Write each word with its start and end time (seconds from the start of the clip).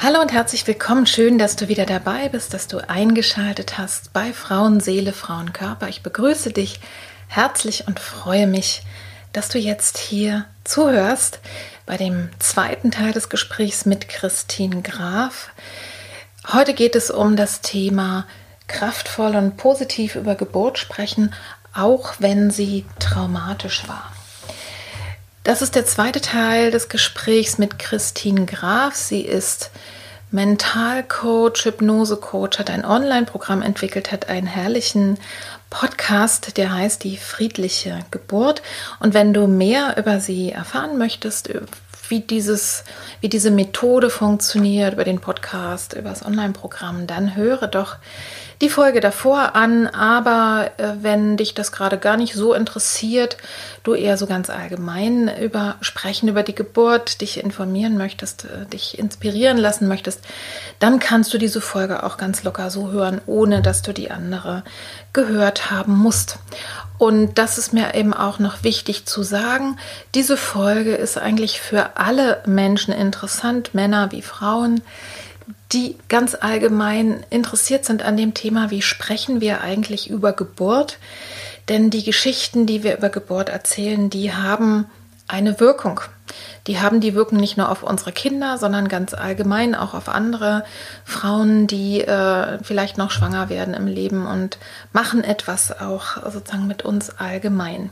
Hallo 0.00 0.20
und 0.20 0.30
herzlich 0.30 0.64
willkommen. 0.68 1.06
Schön, 1.06 1.38
dass 1.38 1.56
du 1.56 1.66
wieder 1.66 1.84
dabei 1.84 2.28
bist, 2.28 2.54
dass 2.54 2.68
du 2.68 2.78
eingeschaltet 2.88 3.78
hast 3.78 4.12
bei 4.12 4.32
Frauenseele, 4.32 5.12
Frauenkörper. 5.12 5.88
Ich 5.88 6.04
begrüße 6.04 6.52
dich 6.52 6.78
herzlich 7.26 7.88
und 7.88 7.98
freue 7.98 8.46
mich, 8.46 8.82
dass 9.32 9.48
du 9.48 9.58
jetzt 9.58 9.98
hier 9.98 10.44
zuhörst 10.62 11.40
bei 11.84 11.96
dem 11.96 12.30
zweiten 12.38 12.92
Teil 12.92 13.12
des 13.12 13.28
Gesprächs 13.28 13.86
mit 13.86 14.08
Christine 14.08 14.82
Graf. 14.82 15.50
Heute 16.52 16.74
geht 16.74 16.94
es 16.94 17.10
um 17.10 17.34
das 17.34 17.60
Thema 17.60 18.24
kraftvoll 18.68 19.34
und 19.34 19.56
positiv 19.56 20.14
über 20.14 20.36
Geburt 20.36 20.78
sprechen, 20.78 21.34
auch 21.74 22.14
wenn 22.20 22.52
sie 22.52 22.84
traumatisch 23.00 23.88
war. 23.88 24.12
Das 25.44 25.62
ist 25.62 25.74
der 25.74 25.86
zweite 25.86 26.20
Teil 26.20 26.70
des 26.70 26.88
Gesprächs 26.88 27.58
mit 27.58 27.78
Christine 27.78 28.44
Graf. 28.44 28.94
Sie 28.94 29.22
ist 29.22 29.70
Mentalcoach, 30.30 31.64
Hypnosecoach, 31.64 32.58
hat 32.58 32.68
ein 32.68 32.84
Online-Programm 32.84 33.62
entwickelt, 33.62 34.12
hat 34.12 34.28
einen 34.28 34.46
herrlichen 34.46 35.18
Podcast, 35.70 36.58
der 36.58 36.74
heißt 36.74 37.02
Die 37.02 37.16
friedliche 37.16 38.00
Geburt. 38.10 38.62
Und 39.00 39.14
wenn 39.14 39.32
du 39.32 39.46
mehr 39.46 39.96
über 39.96 40.20
sie 40.20 40.52
erfahren 40.52 40.98
möchtest, 40.98 41.48
wie, 42.08 42.20
dieses, 42.20 42.84
wie 43.20 43.30
diese 43.30 43.50
Methode 43.50 44.10
funktioniert 44.10 44.92
über 44.94 45.04
den 45.04 45.20
Podcast, 45.20 45.94
über 45.94 46.10
das 46.10 46.24
Online-Programm, 46.24 47.06
dann 47.06 47.36
höre 47.36 47.68
doch 47.68 47.96
die 48.60 48.68
Folge 48.68 49.00
davor 49.00 49.54
an. 49.54 49.86
Aber 49.86 50.70
äh, 50.78 50.92
wenn 51.00 51.36
dich 51.36 51.54
das 51.54 51.72
gerade 51.72 51.98
gar 51.98 52.16
nicht 52.16 52.34
so 52.34 52.54
interessiert, 52.54 53.36
du 53.82 53.94
eher 53.94 54.16
so 54.16 54.26
ganz 54.26 54.50
allgemein 54.50 55.30
über 55.40 55.76
sprechen 55.80 56.28
über 56.28 56.42
die 56.42 56.54
Geburt, 56.54 57.20
dich 57.20 57.42
informieren 57.42 57.96
möchtest, 57.96 58.44
äh, 58.44 58.66
dich 58.66 58.98
inspirieren 58.98 59.58
lassen 59.58 59.88
möchtest, 59.88 60.20
dann 60.78 60.98
kannst 60.98 61.32
du 61.32 61.38
diese 61.38 61.60
Folge 61.60 62.02
auch 62.02 62.16
ganz 62.16 62.42
locker 62.44 62.70
so 62.70 62.90
hören, 62.90 63.20
ohne 63.26 63.62
dass 63.62 63.82
du 63.82 63.92
die 63.92 64.10
andere 64.10 64.64
gehört 65.12 65.70
haben 65.70 65.96
musst. 65.96 66.38
Und 66.98 67.38
das 67.38 67.58
ist 67.58 67.72
mir 67.72 67.94
eben 67.94 68.12
auch 68.12 68.40
noch 68.40 68.64
wichtig 68.64 69.06
zu 69.06 69.22
sagen. 69.22 69.78
Diese 70.14 70.36
Folge 70.36 70.94
ist 70.96 71.16
eigentlich 71.16 71.60
für 71.60 71.96
alle 71.96 72.42
Menschen 72.44 72.92
interessant, 72.92 73.72
Männer 73.72 74.10
wie 74.10 74.22
Frauen, 74.22 74.82
die 75.72 75.96
ganz 76.08 76.34
allgemein 76.34 77.24
interessiert 77.30 77.84
sind 77.84 78.02
an 78.02 78.16
dem 78.16 78.34
Thema, 78.34 78.70
wie 78.70 78.82
sprechen 78.82 79.40
wir 79.40 79.60
eigentlich 79.60 80.08
über 80.08 80.32
Geburt. 80.32 80.98
Denn 81.68 81.90
die 81.90 82.04
Geschichten, 82.04 82.64
die 82.64 82.82
wir 82.82 82.96
über 82.96 83.10
Geburt 83.10 83.50
erzählen, 83.50 84.08
die 84.08 84.32
haben 84.32 84.86
eine 85.26 85.60
Wirkung. 85.60 86.00
Die 86.66 86.80
haben 86.80 87.00
die 87.00 87.14
Wirkung 87.14 87.38
nicht 87.38 87.56
nur 87.56 87.70
auf 87.70 87.82
unsere 87.82 88.12
Kinder, 88.12 88.56
sondern 88.58 88.88
ganz 88.88 89.12
allgemein 89.14 89.74
auch 89.74 89.94
auf 89.94 90.08
andere 90.08 90.64
Frauen, 91.04 91.66
die 91.66 92.00
äh, 92.00 92.58
vielleicht 92.62 92.96
noch 92.98 93.10
schwanger 93.10 93.48
werden 93.48 93.74
im 93.74 93.86
Leben 93.86 94.26
und 94.26 94.58
machen 94.92 95.24
etwas 95.24 95.78
auch 95.80 96.30
sozusagen 96.30 96.66
mit 96.66 96.82
uns 96.82 97.10
allgemein. 97.18 97.90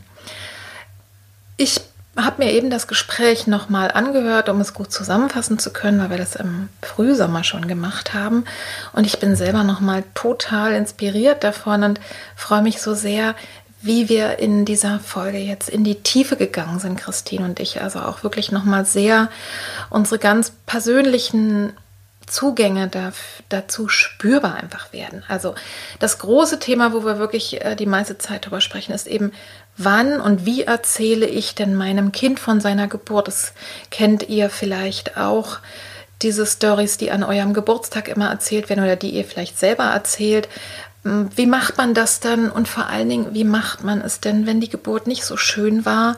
Ich 1.59 1.81
habe 2.16 2.44
mir 2.44 2.53
eben 2.53 2.71
das 2.71 2.87
Gespräch 2.87 3.47
nochmal 3.47 3.91
angehört, 3.91 4.49
um 4.49 4.60
es 4.60 4.75
gut 4.75 4.93
zusammenfassen 4.93 5.59
zu 5.59 5.72
können, 5.72 6.00
weil 6.00 6.10
wir 6.10 6.16
das 6.16 6.37
im 6.37 6.69
Frühsommer 6.82 7.44
schon 7.44 7.69
gemacht 7.69 8.15
haben. 8.15 8.44
Und 8.93 9.06
ich 9.06 9.19
bin 9.19 9.37
selber 9.37 9.65
nochmal 9.65 10.04
total 10.15 10.72
inspiriert 10.72 11.44
davon 11.44 11.82
und 11.82 12.00
freue 12.34 12.62
mich 12.62 12.81
so 12.81 12.94
sehr, 12.94 13.34
wie 13.82 14.09
wir 14.09 14.38
in 14.38 14.65
dieser 14.65 14.99
Folge 14.99 15.38
jetzt 15.38 15.69
in 15.69 15.84
die 15.84 15.97
Tiefe 15.97 16.37
gegangen 16.37 16.78
sind, 16.78 16.99
Christine 16.99 17.44
und 17.44 17.60
ich. 17.60 17.82
Also 17.82 18.00
auch 18.00 18.22
wirklich 18.22 18.50
nochmal 18.50 18.84
sehr 18.87 19.28
unsere 19.91 20.19
ganz 20.19 20.53
persönlichen 20.65 21.72
Zugänge 22.27 22.89
da, 22.89 23.13
dazu 23.49 23.89
spürbar 23.89 24.57
einfach 24.57 24.93
werden. 24.93 25.23
Also 25.29 25.55
das 26.01 26.19
große 26.19 26.59
Thema, 26.59 26.93
wo 26.93 27.05
wir 27.05 27.19
wirklich 27.19 27.65
äh, 27.65 27.77
die 27.77 27.87
meiste 27.87 28.19
Zeit 28.19 28.47
drüber 28.47 28.61
sprechen, 28.61 28.93
ist 28.93 29.07
eben, 29.07 29.33
wann 29.77 30.21
und 30.21 30.45
wie 30.45 30.63
erzähle 30.63 31.27
ich 31.27 31.55
denn 31.55 31.75
meinem 31.75 32.13
Kind 32.13 32.41
von 32.41 32.61
seiner 32.61 32.89
Geburt? 32.89 33.29
Das 33.29 33.53
kennt 33.91 34.29
ihr 34.29 34.51
vielleicht 34.51 35.17
auch 35.17 35.59
diese 36.23 36.47
Stories, 36.47 36.97
die 36.97 37.11
an 37.11 37.23
eurem 37.23 37.55
Geburtstag 37.55 38.09
immer 38.09 38.31
erzählt 38.31 38.69
werden 38.69 38.85
oder 38.85 38.97
die 38.97 39.11
ihr 39.11 39.25
vielleicht 39.25 39.59
selber 39.59 39.85
erzählt. 39.85 40.49
Hm, 41.05 41.31
wie 41.37 41.47
macht 41.47 41.77
man 41.77 41.95
das 41.95 42.21
dann 42.21 42.51
und 42.51 42.67
vor 42.67 42.87
allen 42.87 43.09
Dingen, 43.09 43.35
wie 43.35 43.45
macht 43.45 43.85
man 43.85 44.01
es 44.01 44.21
denn, 44.21 44.47
wenn 44.47 44.61
die 44.61 44.71
Geburt 44.71 45.07
nicht 45.07 45.25
so 45.25 45.37
schön 45.37 45.85
war? 45.85 46.17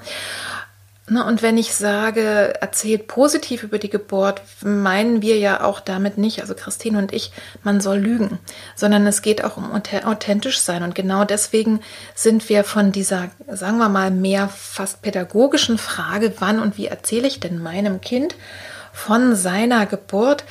Und 1.11 1.43
wenn 1.43 1.57
ich 1.57 1.75
sage, 1.75 2.55
erzählt 2.61 3.07
positiv 3.07 3.63
über 3.63 3.79
die 3.79 3.89
Geburt, 3.89 4.43
meinen 4.63 5.23
wir 5.23 5.39
ja 5.39 5.65
auch 5.65 5.81
damit 5.81 6.19
nicht, 6.19 6.43
also 6.43 6.55
Christine 6.55 6.99
und 6.99 7.13
ich, 7.13 7.33
man 7.63 7.81
soll 7.81 7.99
lügen, 7.99 8.39
sondern 8.75 9.07
es 9.07 9.23
geht 9.23 9.43
auch 9.43 9.57
um 9.57 9.71
authentisch 9.73 10.61
sein. 10.61 10.83
Und 10.83 10.95
genau 10.95 11.25
deswegen 11.25 11.81
sind 12.15 12.49
wir 12.49 12.63
von 12.65 12.93
dieser, 12.93 13.31
sagen 13.49 13.79
wir 13.79 13.89
mal, 13.89 14.11
mehr 14.11 14.49
fast 14.49 15.01
pädagogischen 15.01 15.79
Frage, 15.79 16.35
wann 16.41 16.61
und 16.61 16.77
wie 16.77 16.87
erzähle 16.87 17.29
ich 17.29 17.41
denn 17.41 17.63
meinem 17.63 18.01
Kind 18.01 18.35
von 18.93 19.35
seiner 19.37 19.87
Geburt, 19.87 20.45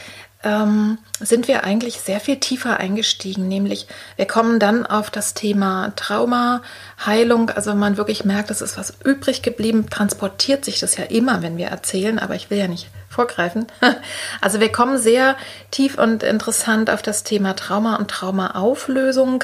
ähm, 0.48 0.98
sind 1.20 1.50
wir 1.50 1.66
eigentlich 1.66 2.00
sehr 2.00 2.22
viel 2.22 2.38
tiefer 2.40 2.78
eingestiegen, 2.78 3.50
nämlich 3.50 3.88
wir 4.16 4.26
kommen 4.26 4.60
dann 4.60 4.86
auf 4.86 5.10
das 5.10 5.34
Thema 5.34 5.92
Trauma, 5.98 6.62
Heilung, 7.06 7.50
also 7.50 7.72
wenn 7.72 7.80
man 7.80 7.98
wirklich 7.98 8.24
merkt, 8.24 8.50
es 8.50 8.62
ist 8.62 8.78
was 8.78 8.94
übrig 9.04 9.42
geblieben, 9.42 9.90
transportiert 9.90 10.64
sich 10.64 10.80
das 10.80 10.96
ja 10.96 11.04
immer, 11.04 11.42
wenn 11.42 11.58
wir 11.58 11.68
erzählen, 11.68 12.18
aber 12.18 12.36
ich 12.36 12.50
will 12.50 12.58
ja 12.58 12.68
nicht 12.68 12.88
vorgreifen. 13.10 13.68
Also 14.40 14.60
wir 14.60 14.72
kommen 14.72 14.98
sehr 14.98 15.36
tief 15.72 15.98
und 15.98 16.24
interessant 16.24 16.90
auf 16.90 17.02
das 17.02 17.24
Thema 17.24 17.56
Trauma 17.56 17.96
und 17.96 18.10
Traumaauflösung 18.10 19.44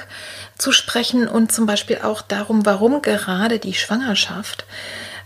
zu 0.57 0.71
sprechen 0.71 1.27
und 1.27 1.51
zum 1.51 1.65
Beispiel 1.65 1.99
auch 2.03 2.21
darum, 2.21 2.65
warum 2.65 3.01
gerade 3.01 3.59
die 3.59 3.73
Schwangerschaft 3.73 4.65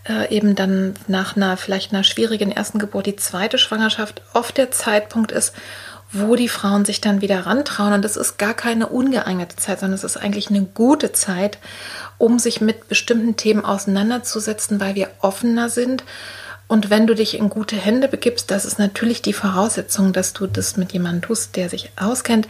äh, 0.09 0.33
eben 0.35 0.55
dann 0.55 0.95
nach 1.07 1.35
einer 1.35 1.57
vielleicht 1.57 1.93
einer 1.93 2.03
schwierigen 2.03 2.51
ersten 2.51 2.79
Geburt 2.79 3.05
die 3.05 3.15
zweite 3.15 3.57
Schwangerschaft 3.57 4.21
oft 4.33 4.57
der 4.57 4.71
Zeitpunkt 4.71 5.31
ist, 5.31 5.53
wo 6.11 6.35
die 6.35 6.49
Frauen 6.49 6.85
sich 6.85 7.01
dann 7.01 7.21
wieder 7.21 7.45
rantrauen. 7.45 7.93
Und 7.93 8.05
das 8.05 8.17
ist 8.17 8.37
gar 8.37 8.53
keine 8.53 8.87
ungeeignete 8.87 9.55
Zeit, 9.57 9.79
sondern 9.79 9.95
es 9.95 10.03
ist 10.03 10.17
eigentlich 10.17 10.49
eine 10.49 10.63
gute 10.63 11.11
Zeit, 11.11 11.57
um 12.17 12.39
sich 12.39 12.61
mit 12.61 12.87
bestimmten 12.87 13.35
Themen 13.35 13.65
auseinanderzusetzen, 13.65 14.79
weil 14.79 14.95
wir 14.95 15.09
offener 15.19 15.69
sind. 15.69 16.03
Und 16.67 16.89
wenn 16.89 17.07
du 17.07 17.13
dich 17.13 17.37
in 17.37 17.49
gute 17.49 17.75
Hände 17.75 18.07
begibst, 18.07 18.51
das 18.51 18.65
ist 18.65 18.79
natürlich 18.79 19.21
die 19.21 19.33
Voraussetzung, 19.33 20.13
dass 20.13 20.33
du 20.33 20.47
das 20.47 20.77
mit 20.77 20.91
jemandem 20.91 21.21
tust, 21.21 21.55
der 21.55 21.69
sich 21.69 21.91
auskennt, 21.95 22.47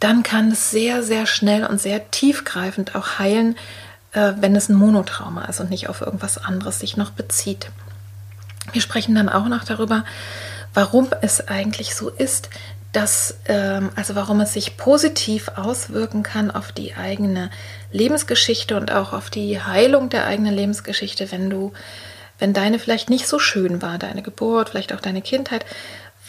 dann 0.00 0.22
kann 0.22 0.52
es 0.52 0.70
sehr, 0.70 1.02
sehr 1.02 1.26
schnell 1.26 1.64
und 1.66 1.80
sehr 1.80 2.10
tiefgreifend 2.10 2.94
auch 2.94 3.18
heilen, 3.18 3.56
äh, 4.12 4.32
wenn 4.40 4.56
es 4.56 4.68
ein 4.68 4.74
Monotrauma 4.74 5.44
ist 5.46 5.60
und 5.60 5.70
nicht 5.70 5.88
auf 5.88 6.00
irgendwas 6.00 6.38
anderes 6.38 6.80
sich 6.80 6.96
noch 6.96 7.10
bezieht. 7.10 7.70
Wir 8.72 8.82
sprechen 8.82 9.14
dann 9.14 9.28
auch 9.28 9.48
noch 9.48 9.64
darüber, 9.64 10.04
warum 10.74 11.08
es 11.22 11.48
eigentlich 11.48 11.94
so 11.94 12.10
ist, 12.10 12.50
dass, 12.92 13.36
ähm, 13.46 13.90
also 13.96 14.14
warum 14.14 14.40
es 14.40 14.54
sich 14.54 14.76
positiv 14.76 15.50
auswirken 15.56 16.22
kann 16.22 16.50
auf 16.50 16.72
die 16.72 16.94
eigene 16.94 17.50
Lebensgeschichte 17.92 18.76
und 18.76 18.90
auch 18.92 19.12
auf 19.12 19.30
die 19.30 19.60
Heilung 19.60 20.08
der 20.08 20.26
eigenen 20.26 20.54
Lebensgeschichte, 20.54 21.30
wenn 21.30 21.50
du, 21.50 21.72
wenn 22.38 22.52
deine 22.52 22.78
vielleicht 22.78 23.10
nicht 23.10 23.26
so 23.26 23.38
schön 23.38 23.82
war, 23.82 23.98
deine 23.98 24.22
Geburt, 24.22 24.70
vielleicht 24.70 24.94
auch 24.94 25.00
deine 25.00 25.22
Kindheit, 25.22 25.66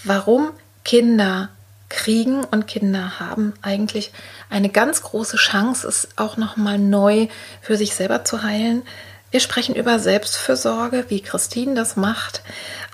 warum 0.04 0.52
Kinder 0.84 1.50
kriegen 1.90 2.44
und 2.46 2.68
Kinder 2.68 3.20
haben 3.20 3.54
eigentlich 3.62 4.12
eine 4.50 4.70
ganz 4.70 5.02
große 5.02 5.38
Chance, 5.38 5.88
es 5.88 6.10
auch 6.16 6.38
noch 6.38 6.56
mal 6.56 6.78
neu 6.78 7.28
für 7.62 7.78
sich 7.78 7.96
selber 7.96 8.24
zu 8.24 8.44
heilen. 8.44 8.84
Wir 9.32 9.40
sprechen 9.40 9.76
über 9.76 10.00
Selbstfürsorge, 10.00 11.06
wie 11.10 11.22
Christine 11.22 11.76
das 11.76 11.96
macht, 11.96 12.42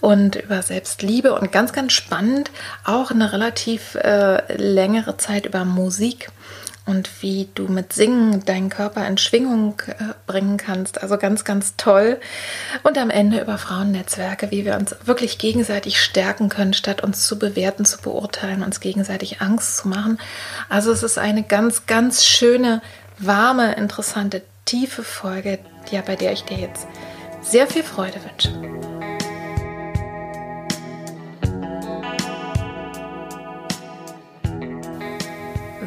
und 0.02 0.36
über 0.36 0.62
Selbstliebe 0.62 1.34
und 1.34 1.52
ganz, 1.52 1.72
ganz 1.72 1.94
spannend 1.94 2.52
auch 2.84 3.12
eine 3.12 3.32
relativ 3.32 3.96
äh, 3.96 4.56
längere 4.56 5.18
Zeit 5.18 5.46
über 5.46 5.66
Musik 5.66 6.30
und 6.86 7.10
wie 7.22 7.50
du 7.56 7.68
mit 7.68 7.94
Singen 7.94 8.46
deinen 8.46 8.70
Körper 8.70 9.06
in 9.08 9.18
Schwingung 9.18 9.82
äh, 9.88 10.14
bringen 10.28 10.58
kannst. 10.58 11.02
Also 11.02 11.18
ganz, 11.18 11.44
ganz 11.44 11.76
toll. 11.78 12.20
Und 12.84 12.98
am 12.98 13.10
Ende 13.10 13.42
über 13.42 13.58
Frauennetzwerke, 13.58 14.52
wie 14.52 14.66
wir 14.66 14.76
uns 14.76 14.96
wirklich 15.06 15.38
gegenseitig 15.38 16.00
stärken 16.00 16.50
können, 16.50 16.74
statt 16.74 17.02
uns 17.02 17.28
zu 17.28 17.40
bewerten, 17.40 17.86
zu 17.86 18.00
beurteilen, 18.02 18.64
uns 18.64 18.80
gegenseitig 18.80 19.42
Angst 19.42 19.78
zu 19.78 19.88
machen. 19.88 20.20
Also 20.70 20.92
es 20.92 21.02
ist 21.02 21.18
eine 21.18 21.44
ganz, 21.44 21.88
ganz 21.88 22.24
schöne, 22.24 22.82
warme, 23.18 23.74
interessante, 23.76 24.44
tiefe 24.66 25.04
Folge, 25.04 25.60
ja, 25.92 26.02
bei 26.02 26.16
der 26.16 26.34
ich 26.34 26.44
dir 26.44 26.58
jetzt 26.58 26.88
sehr 27.42 27.68
viel 27.68 27.84
Freude 27.84 28.20
wünsche. 28.24 28.95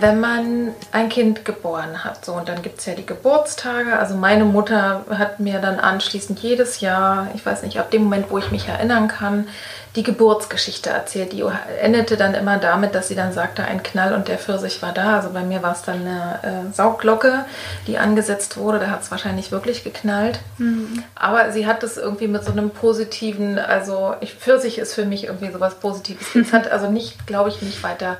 Wenn 0.00 0.20
man 0.20 0.70
ein 0.92 1.08
Kind 1.08 1.44
geboren 1.44 2.04
hat. 2.04 2.24
So, 2.24 2.34
und 2.34 2.48
dann 2.48 2.62
gibt 2.62 2.78
es 2.78 2.86
ja 2.86 2.94
die 2.94 3.06
Geburtstage. 3.06 3.98
Also 3.98 4.16
meine 4.16 4.44
Mutter 4.44 5.04
hat 5.10 5.40
mir 5.40 5.58
dann 5.60 5.78
anschließend 5.78 6.38
jedes 6.40 6.80
Jahr, 6.80 7.28
ich 7.34 7.44
weiß 7.44 7.62
nicht, 7.62 7.78
ab 7.78 7.90
dem 7.90 8.04
Moment, 8.04 8.30
wo 8.30 8.38
ich 8.38 8.50
mich 8.50 8.68
erinnern 8.68 9.08
kann, 9.08 9.48
die 9.96 10.02
Geburtsgeschichte 10.02 10.90
erzählt. 10.90 11.32
Die 11.32 11.44
endete 11.80 12.16
dann 12.16 12.34
immer 12.34 12.58
damit, 12.58 12.94
dass 12.94 13.08
sie 13.08 13.14
dann 13.14 13.32
sagte, 13.32 13.64
ein 13.64 13.82
Knall 13.82 14.12
und 14.12 14.28
der 14.28 14.38
Pfirsich 14.38 14.82
war 14.82 14.92
da. 14.92 15.16
Also 15.16 15.30
bei 15.30 15.42
mir 15.42 15.62
war 15.62 15.72
es 15.72 15.82
dann 15.82 16.06
eine 16.06 16.40
äh, 16.42 16.72
Saugglocke, 16.72 17.44
die 17.86 17.98
angesetzt 17.98 18.56
wurde. 18.56 18.78
Da 18.78 18.88
hat 18.88 19.02
es 19.02 19.10
wahrscheinlich 19.10 19.50
wirklich 19.50 19.84
geknallt. 19.84 20.40
Mhm. 20.58 21.02
Aber 21.14 21.52
sie 21.52 21.66
hat 21.66 21.82
es 21.82 21.96
irgendwie 21.96 22.28
mit 22.28 22.44
so 22.44 22.52
einem 22.52 22.70
positiven, 22.70 23.58
also 23.58 24.14
ich, 24.20 24.34
Pfirsich 24.34 24.78
ist 24.78 24.94
für 24.94 25.04
mich 25.04 25.24
irgendwie 25.24 25.50
sowas 25.50 25.74
Positives. 25.76 26.34
Es 26.34 26.52
hat 26.52 26.70
also 26.70 26.90
nicht, 26.90 27.26
glaube 27.26 27.48
ich, 27.48 27.62
nicht 27.62 27.82
weiter 27.82 28.18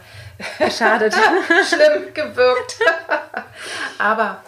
geschadet. 0.58 1.14
Schlimm 1.68 2.14
gewirkt. 2.14 2.78
Aber 3.98 4.42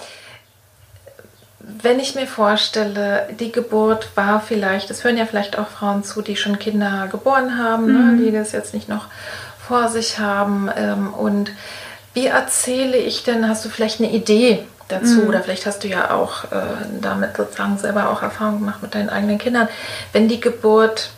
wenn 1.83 1.99
ich 1.99 2.15
mir 2.15 2.27
vorstelle, 2.27 3.29
die 3.39 3.53
Geburt 3.53 4.09
war 4.15 4.41
vielleicht, 4.41 4.91
es 4.91 5.05
hören 5.05 5.17
ja 5.17 5.27
vielleicht 5.27 5.59
auch 5.59 5.69
Frauen 5.69 6.05
zu, 6.05 6.23
die 6.23 6.37
schon 6.37 6.59
Kinder 6.59 7.09
geboren 7.11 7.59
haben, 7.59 7.87
ne, 7.87 7.99
mhm. 7.99 8.17
ne, 8.17 8.25
die 8.25 8.33
das 8.33 8.53
jetzt 8.53 8.75
nicht 8.75 8.89
noch 8.89 9.07
vor 9.67 9.89
sich 9.89 10.19
haben. 10.19 10.71
Ähm, 10.77 11.13
und 11.13 11.51
wie 12.15 12.27
erzähle 12.27 12.97
ich 12.97 13.23
denn, 13.23 13.49
hast 13.49 13.65
du 13.65 13.69
vielleicht 13.69 14.01
eine 14.01 14.11
Idee 14.11 14.65
dazu? 14.89 15.21
Mhm. 15.21 15.29
Oder 15.29 15.41
vielleicht 15.41 15.67
hast 15.67 15.85
du 15.85 15.89
ja 15.89 16.11
auch 16.11 16.45
äh, 16.45 16.63
damit 17.01 17.37
sozusagen 17.37 17.79
selber 17.79 18.11
auch 18.11 18.23
Erfahrung 18.23 18.61
gemacht 18.61 18.83
mit 18.83 18.95
deinen 18.95 19.11
eigenen 19.11 19.39
Kindern. 19.39 19.69
Wenn 20.13 20.29
die 20.29 20.41
Geburt 20.41 21.11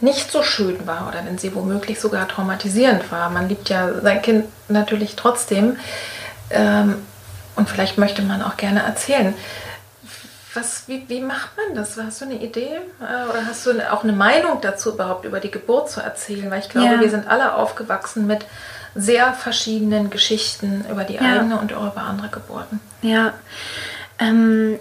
nicht 0.00 0.30
so 0.30 0.42
schön 0.42 0.86
war 0.86 1.08
oder 1.08 1.24
wenn 1.24 1.38
sie 1.38 1.54
womöglich 1.54 1.98
sogar 1.98 2.28
traumatisierend 2.28 3.10
war. 3.10 3.30
Man 3.30 3.48
liebt 3.48 3.68
ja 3.68 4.00
sein 4.02 4.22
Kind 4.22 4.44
natürlich 4.68 5.16
trotzdem. 5.16 5.76
Ähm, 6.50 6.96
und 7.56 7.68
vielleicht 7.68 7.98
möchte 7.98 8.22
man 8.22 8.42
auch 8.42 8.56
gerne 8.56 8.82
erzählen. 8.82 9.34
Was, 10.54 10.84
wie, 10.86 11.04
wie 11.08 11.20
macht 11.20 11.50
man 11.56 11.74
das? 11.74 11.96
Hast 11.98 12.20
du 12.20 12.26
eine 12.26 12.36
Idee 12.36 12.78
äh, 13.00 13.28
oder 13.28 13.44
hast 13.46 13.66
du 13.66 13.92
auch 13.92 14.04
eine 14.04 14.12
Meinung 14.12 14.60
dazu, 14.60 14.92
überhaupt 14.92 15.24
über 15.24 15.40
die 15.40 15.50
Geburt 15.50 15.90
zu 15.90 16.00
erzählen? 16.00 16.50
Weil 16.50 16.60
ich 16.60 16.68
glaube, 16.68 16.94
ja. 16.94 17.00
wir 17.00 17.10
sind 17.10 17.26
alle 17.26 17.54
aufgewachsen 17.54 18.26
mit 18.26 18.46
sehr 18.94 19.32
verschiedenen 19.32 20.10
Geschichten 20.10 20.84
über 20.88 21.02
die 21.02 21.14
ja. 21.14 21.22
eigene 21.22 21.58
und 21.58 21.72
auch 21.72 21.92
über 21.92 22.02
andere 22.02 22.28
Geburten. 22.28 22.78
Ja, 23.02 23.32
ähm, 24.20 24.78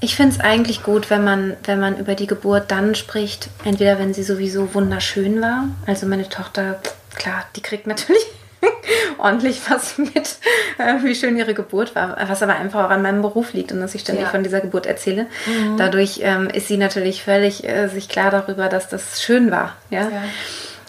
ich 0.00 0.14
finde 0.14 0.36
es 0.36 0.40
eigentlich 0.40 0.82
gut, 0.82 1.10
wenn 1.10 1.24
man, 1.24 1.56
wenn 1.64 1.80
man 1.80 1.98
über 1.98 2.14
die 2.14 2.26
Geburt 2.26 2.70
dann 2.70 2.94
spricht, 2.94 3.48
entweder 3.64 3.98
wenn 3.98 4.14
sie 4.14 4.22
sowieso 4.22 4.74
wunderschön 4.74 5.40
war. 5.40 5.64
Also 5.86 6.06
meine 6.06 6.28
Tochter, 6.28 6.78
klar, 7.14 7.44
die 7.56 7.62
kriegt 7.62 7.86
natürlich 7.86 8.22
ordentlich 9.18 9.60
was 9.68 9.98
mit, 9.98 10.36
äh, 10.78 11.02
wie 11.02 11.14
schön 11.14 11.36
ihre 11.36 11.54
Geburt 11.54 11.94
war, 11.94 12.16
was 12.28 12.42
aber 12.42 12.56
einfach 12.56 12.84
auch 12.84 12.90
an 12.90 13.02
meinem 13.02 13.22
Beruf 13.22 13.52
liegt 13.52 13.72
und 13.72 13.80
dass 13.80 13.94
ich 13.94 14.02
ständig 14.02 14.24
ja. 14.24 14.30
von 14.30 14.42
dieser 14.42 14.60
Geburt 14.60 14.86
erzähle. 14.86 15.26
Mhm. 15.46 15.76
Dadurch 15.76 16.20
ähm, 16.22 16.48
ist 16.48 16.68
sie 16.68 16.76
natürlich 16.76 17.22
völlig 17.22 17.66
äh, 17.68 17.88
sich 17.88 18.08
klar 18.08 18.30
darüber, 18.30 18.68
dass 18.68 18.88
das 18.88 19.22
schön 19.22 19.50
war. 19.50 19.76
Ja. 19.90 20.02
ja. 20.02 20.22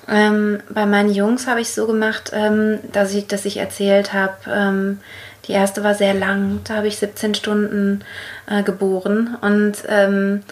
Ähm, 0.10 0.60
bei 0.69 0.86
meinen 0.86 1.14
Jungs 1.14 1.48
habe 1.48 1.60
ich 1.60 1.68
es 1.68 1.75
so 1.75 1.86
gemacht, 1.86 2.31
ähm, 2.34 2.80
dass, 2.94 3.14
ich, 3.14 3.28
dass 3.28 3.46
ich 3.46 3.58
erzählt 3.58 4.14
habe, 4.14 4.38
ähm, 4.50 5.00
die 5.48 5.54
erste 5.54 5.84
war 5.84 5.96
sehr 5.96 6.14
lang, 6.14 6.62
da 6.66 6.75
habe 6.75 6.88
ich 6.88 6.98
17 6.98 7.36
Stunden 7.36 8.04
äh, 8.50 8.64
geboren 8.64 9.38
und 9.42 9.75
ähm, 9.88 10.44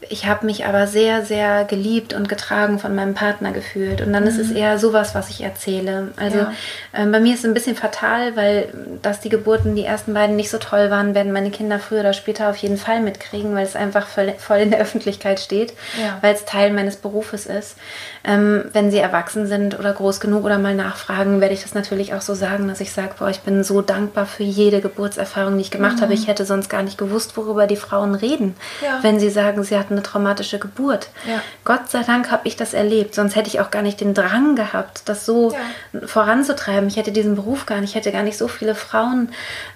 ich 0.00 0.26
habe 0.26 0.46
mich 0.46 0.64
aber 0.64 0.86
sehr, 0.86 1.24
sehr 1.24 1.64
geliebt 1.64 2.12
und 2.12 2.28
getragen 2.28 2.78
von 2.78 2.94
meinem 2.94 3.14
Partner 3.14 3.50
gefühlt. 3.50 4.00
Und 4.00 4.12
dann 4.12 4.22
mhm. 4.22 4.28
ist 4.28 4.38
es 4.38 4.50
mhm. 4.50 4.56
eher 4.56 4.78
sowas, 4.78 5.14
was 5.14 5.28
ich 5.28 5.42
erzähle. 5.42 6.08
Also 6.16 6.38
ja. 6.38 6.52
ähm, 6.94 7.10
bei 7.10 7.18
mir 7.18 7.34
ist 7.34 7.40
es 7.40 7.44
ein 7.44 7.54
bisschen 7.54 7.74
fatal, 7.74 8.36
weil 8.36 8.68
dass 9.02 9.20
die 9.20 9.28
Geburten, 9.28 9.74
die 9.74 9.84
ersten 9.84 10.14
beiden 10.14 10.36
nicht 10.36 10.50
so 10.50 10.58
toll 10.58 10.90
waren, 10.90 11.14
werden 11.14 11.32
meine 11.32 11.50
Kinder 11.50 11.80
früher 11.80 12.00
oder 12.00 12.12
später 12.12 12.48
auf 12.48 12.56
jeden 12.56 12.76
Fall 12.76 13.00
mitkriegen, 13.00 13.54
weil 13.54 13.64
es 13.64 13.74
einfach 13.74 14.06
voll, 14.06 14.34
voll 14.38 14.58
in 14.58 14.70
der 14.70 14.80
Öffentlichkeit 14.80 15.40
steht, 15.40 15.74
ja. 16.00 16.18
weil 16.20 16.34
es 16.34 16.44
Teil 16.44 16.72
meines 16.72 16.96
Berufes 16.96 17.46
ist. 17.46 17.76
Ähm, 18.24 18.66
wenn 18.72 18.90
sie 18.90 18.98
erwachsen 18.98 19.46
sind 19.46 19.78
oder 19.78 19.92
groß 19.92 20.20
genug 20.20 20.44
oder 20.44 20.58
mal 20.58 20.74
nachfragen, 20.74 21.40
werde 21.40 21.54
ich 21.54 21.62
das 21.62 21.74
natürlich 21.74 22.14
auch 22.14 22.20
so 22.20 22.34
sagen, 22.34 22.68
dass 22.68 22.80
ich 22.80 22.92
sage, 22.92 23.14
boah, 23.18 23.30
ich 23.30 23.40
bin 23.40 23.64
so 23.64 23.82
dankbar 23.82 24.26
für 24.26 24.44
jede 24.44 24.80
Geburtserfahrung, 24.80 25.56
die 25.56 25.62
ich 25.62 25.70
gemacht 25.70 25.96
mhm. 25.96 26.02
habe. 26.02 26.14
Ich 26.14 26.28
hätte 26.28 26.44
sonst 26.44 26.68
gar 26.68 26.82
nicht 26.82 26.98
gewusst, 26.98 27.36
worüber 27.36 27.66
die 27.66 27.76
Frauen 27.76 28.14
reden, 28.14 28.54
ja. 28.82 28.98
wenn 29.02 29.18
sie 29.18 29.30
sagen, 29.30 29.64
sie 29.64 29.76
hatten 29.88 29.94
eine 29.94 30.02
traumatische 30.02 30.58
Geburt. 30.58 31.08
Ja. 31.26 31.40
Gott 31.64 31.88
sei 31.88 32.02
Dank 32.02 32.30
habe 32.30 32.46
ich 32.46 32.56
das 32.56 32.74
erlebt, 32.74 33.14
sonst 33.14 33.36
hätte 33.36 33.48
ich 33.48 33.60
auch 33.60 33.70
gar 33.70 33.82
nicht 33.82 34.00
den 34.00 34.12
Drang 34.12 34.54
gehabt, 34.54 35.02
das 35.06 35.24
so 35.24 35.52
ja. 35.52 36.06
voranzutreiben. 36.06 36.88
Ich 36.88 36.96
hätte 36.96 37.10
diesen 37.10 37.34
Beruf 37.34 37.64
gar 37.64 37.80
nicht, 37.80 37.90
ich 37.90 37.94
hätte 37.96 38.12
gar 38.12 38.22
nicht 38.22 38.36
so 38.36 38.48
viele 38.48 38.74
Frauen 38.74 39.30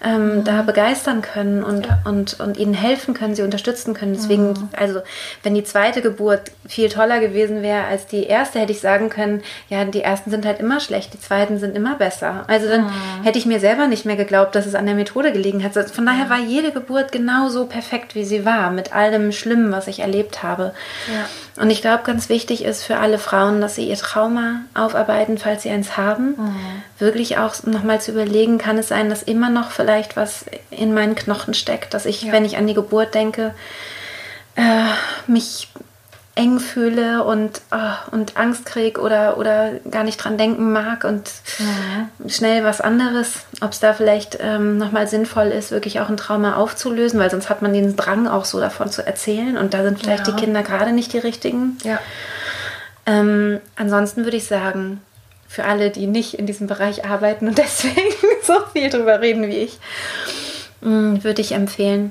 ähm, 0.05 0.39
mhm. 0.39 0.45
da 0.45 0.63
begeistern 0.63 1.23
können 1.23 1.65
und, 1.65 1.87
ja. 1.87 1.99
und, 2.05 2.39
und 2.41 2.59
ihnen 2.59 2.75
helfen 2.75 3.15
können, 3.15 3.35
sie 3.35 3.43
unterstützen 3.43 3.95
können. 3.95 4.13
Deswegen, 4.13 4.49
mhm. 4.49 4.69
also 4.73 5.01
wenn 5.43 5.55
die 5.55 5.65
zweite 5.65 6.03
Geburt 6.03 6.51
viel 6.69 6.91
toller 6.91 7.21
gewesen 7.21 7.63
wäre 7.63 7.85
als 7.85 8.07
die 8.07 8.25
erste, 8.25 8.59
hätte 8.59 8.73
ich 8.73 8.81
sagen 8.81 9.09
können, 9.09 9.43
ja, 9.69 9.85
die 9.85 10.03
ersten 10.03 10.31
sind 10.31 10.45
halt 10.45 10.61
immer 10.61 10.81
schlecht, 10.81 11.15
die 11.15 11.21
zweiten 11.21 11.59
sind 11.59 11.75
immer 11.75 11.95
besser. 11.95 12.45
Also 12.49 12.69
dann 12.69 12.85
mhm. 12.85 13.23
hätte 13.23 13.39
ich 13.39 13.47
mir 13.47 13.61
selber 13.61 13.87
nicht 13.87 14.05
mehr 14.05 14.17
geglaubt, 14.17 14.55
dass 14.55 14.67
es 14.67 14.75
an 14.75 14.87
der 14.87 14.95
Methode 14.95 15.33
gelegen 15.33 15.65
hat. 15.65 15.73
Von 15.73 16.05
daher 16.05 16.29
war 16.29 16.39
jede 16.39 16.71
Geburt 16.71 17.13
genauso 17.13 17.65
perfekt, 17.65 18.15
wie 18.15 18.25
sie 18.25 18.45
war, 18.45 18.71
mit 18.71 18.95
all 18.95 19.11
dem 19.11 19.33
Schlimmen, 19.33 19.73
was 19.73 19.87
ich 19.87 20.02
erlebt 20.03 20.43
habe. 20.43 20.75
Ja. 21.09 21.63
Und 21.63 21.71
ich 21.71 21.81
glaube, 21.81 22.03
ganz 22.05 22.29
wichtig 22.29 22.65
ist 22.65 22.85
für 22.85 22.99
alle 22.99 23.19
Frauen, 23.19 23.61
dass 23.61 23.77
sie 23.77 23.89
ihr 23.89 23.97
Trauma 23.97 24.61
aufarbeiten, 24.75 25.39
falls 25.39 25.63
sie 25.63 25.71
eins 25.71 25.97
haben. 25.97 26.35
Mhm. 26.37 26.83
Wirklich 26.99 27.39
auch 27.39 27.55
nochmal 27.65 28.01
zu 28.01 28.13
überlegen, 28.13 28.59
kann 28.59 28.79
es 28.79 28.89
sein, 28.89 29.09
dass 29.09 29.23
immer 29.23 29.49
noch 29.49 29.71
vielleicht 29.71 30.17
was 30.17 30.45
in 30.71 30.93
meinen 30.93 31.15
Knochen 31.15 31.55
steckt, 31.55 31.95
dass 31.95 32.07
ich, 32.07 32.23
ja. 32.23 32.33
wenn 32.33 32.45
ich 32.45 32.57
an 32.57 32.67
die 32.67 32.75
Geburt 32.75 33.15
denke, 33.15 33.55
äh, 34.57 35.31
mich 35.31 35.69
eng 36.35 36.61
fühle 36.61 37.25
und, 37.25 37.61
oh, 37.73 38.11
und 38.13 38.39
Angst 38.39 38.65
kriege 38.65 39.01
oder, 39.01 39.37
oder 39.37 39.73
gar 39.91 40.03
nicht 40.03 40.17
dran 40.17 40.39
denken 40.39 40.73
mag 40.73 41.05
und 41.05 41.31
mhm. 41.59 42.29
schnell 42.29 42.65
was 42.65 42.81
anderes, 42.81 43.45
ob 43.61 43.73
es 43.73 43.81
da 43.81 43.93
vielleicht 43.93 44.39
ähm, 44.41 44.79
nochmal 44.79 45.07
sinnvoll 45.07 45.49
ist, 45.49 45.73
wirklich 45.73 46.01
auch 46.01 46.09
ein 46.09 46.17
Trauma 46.17 46.57
aufzulösen, 46.57 47.21
weil 47.21 47.31
sonst 47.31 47.51
hat 47.51 47.61
man 47.61 47.75
den 47.75 47.97
Drang 47.97 48.27
auch 48.27 48.47
so 48.47 48.61
davon 48.61 48.91
zu 48.91 49.07
erzählen 49.07 49.59
und 49.59 49.75
da 49.75 49.83
sind 49.83 50.01
vielleicht 50.01 50.27
ja. 50.27 50.33
die 50.33 50.41
Kinder 50.41 50.63
gerade 50.63 50.93
nicht 50.93 51.13
die 51.13 51.19
richtigen. 51.19 51.77
Ja. 51.85 51.99
Ähm, 53.05 53.61
ansonsten 53.77 54.25
würde 54.25 54.39
ich 54.39 54.47
sagen, 54.47 55.03
für 55.49 55.65
alle, 55.65 55.91
die 55.91 56.07
nicht 56.07 56.33
in 56.35 56.47
diesem 56.47 56.67
Bereich 56.67 57.05
arbeiten 57.05 57.47
und 57.47 57.59
deswegen 57.59 58.15
so 58.43 58.55
viel 58.73 58.89
drüber 58.89 59.21
reden 59.21 59.49
wie 59.49 59.59
ich, 59.59 59.79
mm, 60.81 61.23
würde 61.23 61.43
ich 61.43 61.53
empfehlen, 61.53 62.11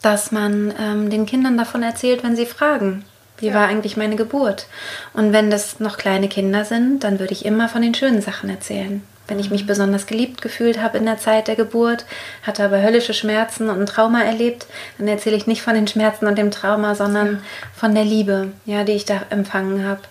dass 0.00 0.30
man 0.30 0.72
ähm, 0.78 1.10
den 1.10 1.26
Kindern 1.26 1.58
davon 1.58 1.82
erzählt, 1.82 2.22
wenn 2.22 2.36
sie 2.36 2.46
fragen. 2.46 3.04
Wie 3.38 3.48
ja. 3.48 3.54
war 3.54 3.68
eigentlich 3.68 3.96
meine 3.96 4.16
Geburt? 4.16 4.66
Und 5.12 5.32
wenn 5.32 5.50
das 5.50 5.80
noch 5.80 5.98
kleine 5.98 6.28
Kinder 6.28 6.64
sind, 6.64 7.04
dann 7.04 7.18
würde 7.18 7.32
ich 7.32 7.44
immer 7.44 7.68
von 7.68 7.82
den 7.82 7.94
schönen 7.94 8.22
Sachen 8.22 8.48
erzählen. 8.48 9.02
Wenn 9.28 9.40
ich 9.40 9.50
mich 9.50 9.64
mhm. 9.64 9.66
besonders 9.66 10.06
geliebt 10.06 10.40
gefühlt 10.40 10.80
habe 10.80 10.98
in 10.98 11.04
der 11.04 11.18
Zeit 11.18 11.48
der 11.48 11.56
Geburt, 11.56 12.06
hatte 12.42 12.64
aber 12.64 12.82
höllische 12.82 13.14
Schmerzen 13.14 13.68
und 13.68 13.80
ein 13.80 13.86
Trauma 13.86 14.22
erlebt, 14.22 14.66
dann 14.98 15.08
erzähle 15.08 15.36
ich 15.36 15.46
nicht 15.46 15.62
von 15.62 15.74
den 15.74 15.88
Schmerzen 15.88 16.26
und 16.26 16.38
dem 16.38 16.50
Trauma, 16.50 16.94
sondern 16.94 17.26
ja. 17.26 17.40
von 17.74 17.94
der 17.94 18.04
Liebe, 18.04 18.52
ja, 18.64 18.84
die 18.84 18.92
ich 18.92 19.04
da 19.04 19.22
empfangen 19.30 19.84
habe. 19.86 20.02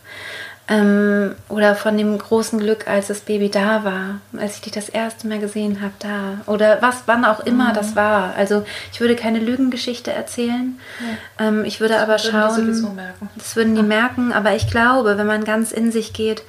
Ähm, 0.67 1.35
oder 1.47 1.75
von 1.75 1.95
dem 1.95 2.17
großen 2.17 2.59
Glück, 2.59 2.87
als 2.87 3.07
das 3.07 3.19
Baby 3.19 3.49
da 3.49 3.83
war, 3.83 4.21
als 4.35 4.55
ich 4.55 4.61
dich 4.61 4.73
das 4.73 4.89
erste 4.89 5.27
Mal 5.27 5.37
gesehen 5.37 5.81
habe, 5.81 5.93
da. 5.99 6.51
Oder 6.51 6.81
was, 6.81 7.03
wann 7.05 7.23
auch 7.23 7.41
immer 7.41 7.69
mhm. 7.69 7.73
das 7.75 7.95
war. 7.95 8.33
Also 8.35 8.65
ich 8.91 8.99
würde 8.99 9.15
keine 9.15 9.39
Lügengeschichte 9.39 10.11
erzählen. 10.11 10.79
Ja. 11.37 11.47
Ähm, 11.47 11.65
ich 11.65 11.81
würde 11.81 11.93
das 11.93 12.03
aber 12.03 12.17
schauen. 12.17 12.73
Die 12.73 13.37
das 13.37 13.55
würden 13.55 13.75
die 13.75 13.83
merken, 13.83 14.33
aber 14.33 14.55
ich 14.55 14.67
glaube, 14.69 15.19
wenn 15.19 15.27
man 15.27 15.45
ganz 15.45 15.71
in 15.71 15.91
sich 15.91 16.13
geht, 16.13 16.41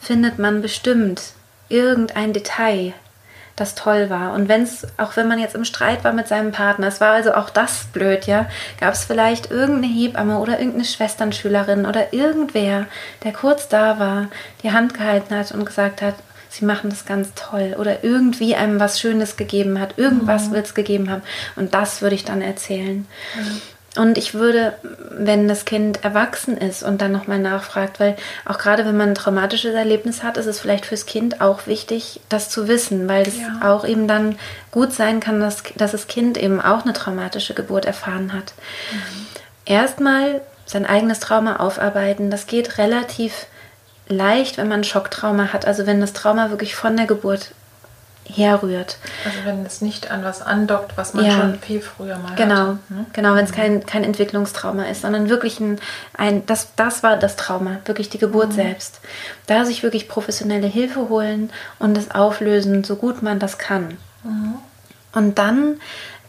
findet 0.00 0.38
man 0.38 0.62
bestimmt 0.62 1.32
irgendein 1.68 2.32
Detail, 2.32 2.92
das 3.56 3.74
toll 3.74 4.10
war. 4.10 4.32
Und 4.32 4.48
wenn 4.48 4.62
es, 4.62 4.86
auch 4.96 5.16
wenn 5.16 5.28
man 5.28 5.38
jetzt 5.38 5.54
im 5.54 5.64
Streit 5.64 6.02
war 6.04 6.12
mit 6.12 6.26
seinem 6.26 6.52
Partner, 6.52 6.88
es 6.88 7.00
war 7.00 7.12
also 7.12 7.34
auch 7.34 7.50
das 7.50 7.84
blöd, 7.92 8.26
ja, 8.26 8.46
gab 8.80 8.94
es 8.94 9.04
vielleicht 9.04 9.50
irgendeine 9.50 9.92
Hebamme 9.92 10.38
oder 10.38 10.58
irgendeine 10.58 10.84
Schwesternschülerin 10.84 11.86
oder 11.86 12.12
irgendwer, 12.12 12.86
der 13.22 13.32
kurz 13.32 13.68
da 13.68 13.98
war, 13.98 14.28
die 14.62 14.72
Hand 14.72 14.94
gehalten 14.94 15.36
hat 15.36 15.52
und 15.52 15.64
gesagt 15.64 16.02
hat, 16.02 16.14
sie 16.48 16.64
machen 16.64 16.90
das 16.90 17.04
ganz 17.04 17.32
toll 17.34 17.76
oder 17.78 18.04
irgendwie 18.04 18.54
einem 18.54 18.78
was 18.80 19.00
Schönes 19.00 19.36
gegeben 19.36 19.80
hat, 19.80 19.98
irgendwas 19.98 20.48
mhm. 20.48 20.52
wird 20.54 20.66
es 20.66 20.74
gegeben 20.74 21.10
haben. 21.10 21.22
Und 21.56 21.74
das 21.74 22.02
würde 22.02 22.14
ich 22.14 22.24
dann 22.24 22.42
erzählen. 22.42 23.06
Mhm. 23.36 23.60
Und 23.96 24.18
ich 24.18 24.34
würde, 24.34 24.74
wenn 24.82 25.46
das 25.46 25.64
Kind 25.64 26.02
erwachsen 26.02 26.56
ist 26.56 26.82
und 26.82 27.00
dann 27.00 27.12
nochmal 27.12 27.38
nachfragt, 27.38 28.00
weil 28.00 28.16
auch 28.44 28.58
gerade 28.58 28.84
wenn 28.84 28.96
man 28.96 29.10
ein 29.10 29.14
traumatisches 29.14 29.72
Erlebnis 29.72 30.24
hat, 30.24 30.36
ist 30.36 30.46
es 30.46 30.58
vielleicht 30.58 30.86
fürs 30.86 31.06
Kind 31.06 31.40
auch 31.40 31.68
wichtig, 31.68 32.20
das 32.28 32.50
zu 32.50 32.66
wissen, 32.66 33.08
weil 33.08 33.22
es 33.22 33.38
ja. 33.38 33.60
auch 33.62 33.86
eben 33.86 34.08
dann 34.08 34.36
gut 34.72 34.92
sein 34.92 35.20
kann, 35.20 35.38
dass, 35.38 35.62
dass 35.76 35.92
das 35.92 36.08
Kind 36.08 36.36
eben 36.36 36.60
auch 36.60 36.82
eine 36.82 36.92
traumatische 36.92 37.54
Geburt 37.54 37.84
erfahren 37.84 38.32
hat. 38.32 38.54
Mhm. 38.90 39.26
Erstmal 39.64 40.40
sein 40.66 40.86
eigenes 40.86 41.20
Trauma 41.20 41.56
aufarbeiten, 41.56 42.30
das 42.30 42.46
geht 42.46 42.78
relativ 42.78 43.46
leicht, 44.08 44.58
wenn 44.58 44.68
man 44.68 44.80
ein 44.80 44.84
Schocktrauma 44.84 45.52
hat, 45.52 45.66
also 45.66 45.86
wenn 45.86 46.00
das 46.00 46.12
Trauma 46.12 46.50
wirklich 46.50 46.74
von 46.74 46.96
der 46.96 47.06
Geburt 47.06 47.52
herrührt. 48.26 48.98
Also 49.24 49.38
wenn 49.44 49.64
es 49.66 49.80
nicht 49.80 50.10
an 50.10 50.24
was 50.24 50.42
andockt, 50.42 50.96
was 50.96 51.14
man 51.14 51.24
ja. 51.24 51.32
schon 51.32 51.58
viel 51.58 51.80
früher 51.80 52.18
mal 52.18 52.34
genau. 52.34 52.54
hatte. 52.54 52.78
Ne? 52.88 53.06
Genau, 53.12 53.34
wenn 53.34 53.44
es 53.44 53.50
mhm. 53.50 53.56
kein, 53.56 53.86
kein 53.86 54.04
Entwicklungstrauma 54.04 54.84
ist, 54.84 55.02
sondern 55.02 55.28
wirklich 55.28 55.60
ein, 55.60 55.78
ein 56.16 56.46
das, 56.46 56.74
das 56.76 57.02
war 57.02 57.16
das 57.16 57.36
Trauma, 57.36 57.78
wirklich 57.84 58.08
die 58.08 58.18
Geburt 58.18 58.50
mhm. 58.50 58.54
selbst. 58.54 59.00
Da 59.46 59.64
sich 59.64 59.82
wirklich 59.82 60.08
professionelle 60.08 60.66
Hilfe 60.66 61.08
holen 61.08 61.50
und 61.78 61.96
es 61.98 62.10
auflösen, 62.10 62.84
so 62.84 62.96
gut 62.96 63.22
man 63.22 63.38
das 63.38 63.58
kann. 63.58 63.98
Mhm. 64.22 64.54
Und 65.12 65.38
dann 65.38 65.80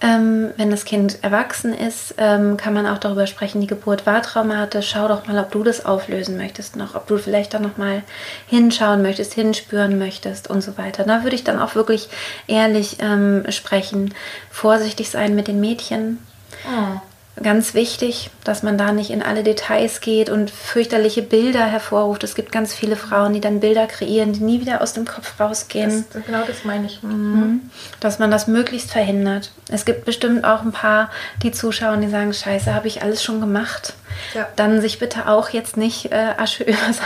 ähm, 0.01 0.51
wenn 0.57 0.71
das 0.71 0.85
Kind 0.85 1.23
erwachsen 1.23 1.73
ist, 1.73 2.15
ähm, 2.17 2.57
kann 2.57 2.73
man 2.73 2.85
auch 2.85 2.97
darüber 2.97 3.27
sprechen, 3.27 3.61
die 3.61 3.67
Geburt 3.67 4.05
war 4.05 4.21
traumatisch. 4.21 4.89
Schau 4.91 5.07
doch 5.07 5.25
mal, 5.25 5.39
ob 5.39 5.51
du 5.51 5.63
das 5.63 5.85
auflösen 5.85 6.37
möchtest 6.37 6.75
noch, 6.75 6.95
ob 6.95 7.07
du 7.07 7.17
vielleicht 7.17 7.53
da 7.53 7.59
noch 7.59 7.77
mal 7.77 8.03
hinschauen 8.47 9.01
möchtest, 9.01 9.33
hinspüren 9.33 9.97
möchtest 9.97 10.49
und 10.49 10.61
so 10.61 10.77
weiter. 10.77 11.05
Da 11.05 11.23
würde 11.23 11.35
ich 11.35 11.43
dann 11.43 11.59
auch 11.59 11.75
wirklich 11.75 12.09
ehrlich 12.47 12.97
ähm, 12.99 13.45
sprechen, 13.49 14.13
vorsichtig 14.51 15.09
sein 15.09 15.33
mit 15.33 15.47
den 15.47 15.61
Mädchen. 15.61 16.19
Oh 16.65 16.99
ganz 17.41 17.73
wichtig, 17.73 18.29
dass 18.43 18.63
man 18.63 18.77
da 18.77 18.91
nicht 18.91 19.09
in 19.09 19.21
alle 19.21 19.43
Details 19.43 19.99
geht 19.99 20.29
und 20.29 20.49
fürchterliche 20.49 21.21
Bilder 21.21 21.65
hervorruft. 21.65 22.23
Es 22.23 22.35
gibt 22.35 22.51
ganz 22.51 22.73
viele 22.73 22.95
Frauen, 22.95 23.33
die 23.33 23.41
dann 23.41 23.59
Bilder 23.59 23.87
kreieren, 23.87 24.33
die 24.33 24.41
nie 24.41 24.61
wieder 24.61 24.81
aus 24.81 24.93
dem 24.93 25.05
Kopf 25.05 25.39
rausgehen. 25.39 26.05
Das, 26.13 26.23
genau 26.25 26.43
das 26.45 26.63
meine 26.63 26.87
ich. 26.87 27.03
Mhm. 27.03 27.11
mhm. 27.11 27.61
Dass 27.99 28.19
man 28.19 28.31
das 28.31 28.47
möglichst 28.47 28.91
verhindert. 28.91 29.51
Es 29.69 29.85
gibt 29.85 30.05
bestimmt 30.05 30.45
auch 30.45 30.61
ein 30.61 30.71
paar, 30.71 31.11
die 31.43 31.51
zuschauen, 31.51 32.01
die 32.01 32.09
sagen, 32.09 32.33
scheiße, 32.33 32.73
habe 32.73 32.87
ich 32.87 33.01
alles 33.01 33.23
schon 33.23 33.41
gemacht. 33.41 33.93
Ja. 34.33 34.47
Dann 34.55 34.81
sich 34.81 34.99
bitte 34.99 35.27
auch 35.27 35.49
jetzt 35.49 35.77
nicht 35.77 36.11
äh, 36.11 36.33
Asche 36.37 36.63
übers 36.65 37.01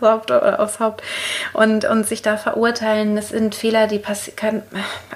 Haupt 0.00 0.30
oder 0.30 0.60
aufs 0.60 0.80
Haupt 0.80 1.02
und, 1.52 1.84
und 1.84 2.06
sich 2.06 2.22
da 2.22 2.36
verurteilen. 2.36 3.16
Das 3.16 3.30
sind 3.30 3.54
Fehler, 3.54 3.86
die 3.86 3.98
passieren. 3.98 4.62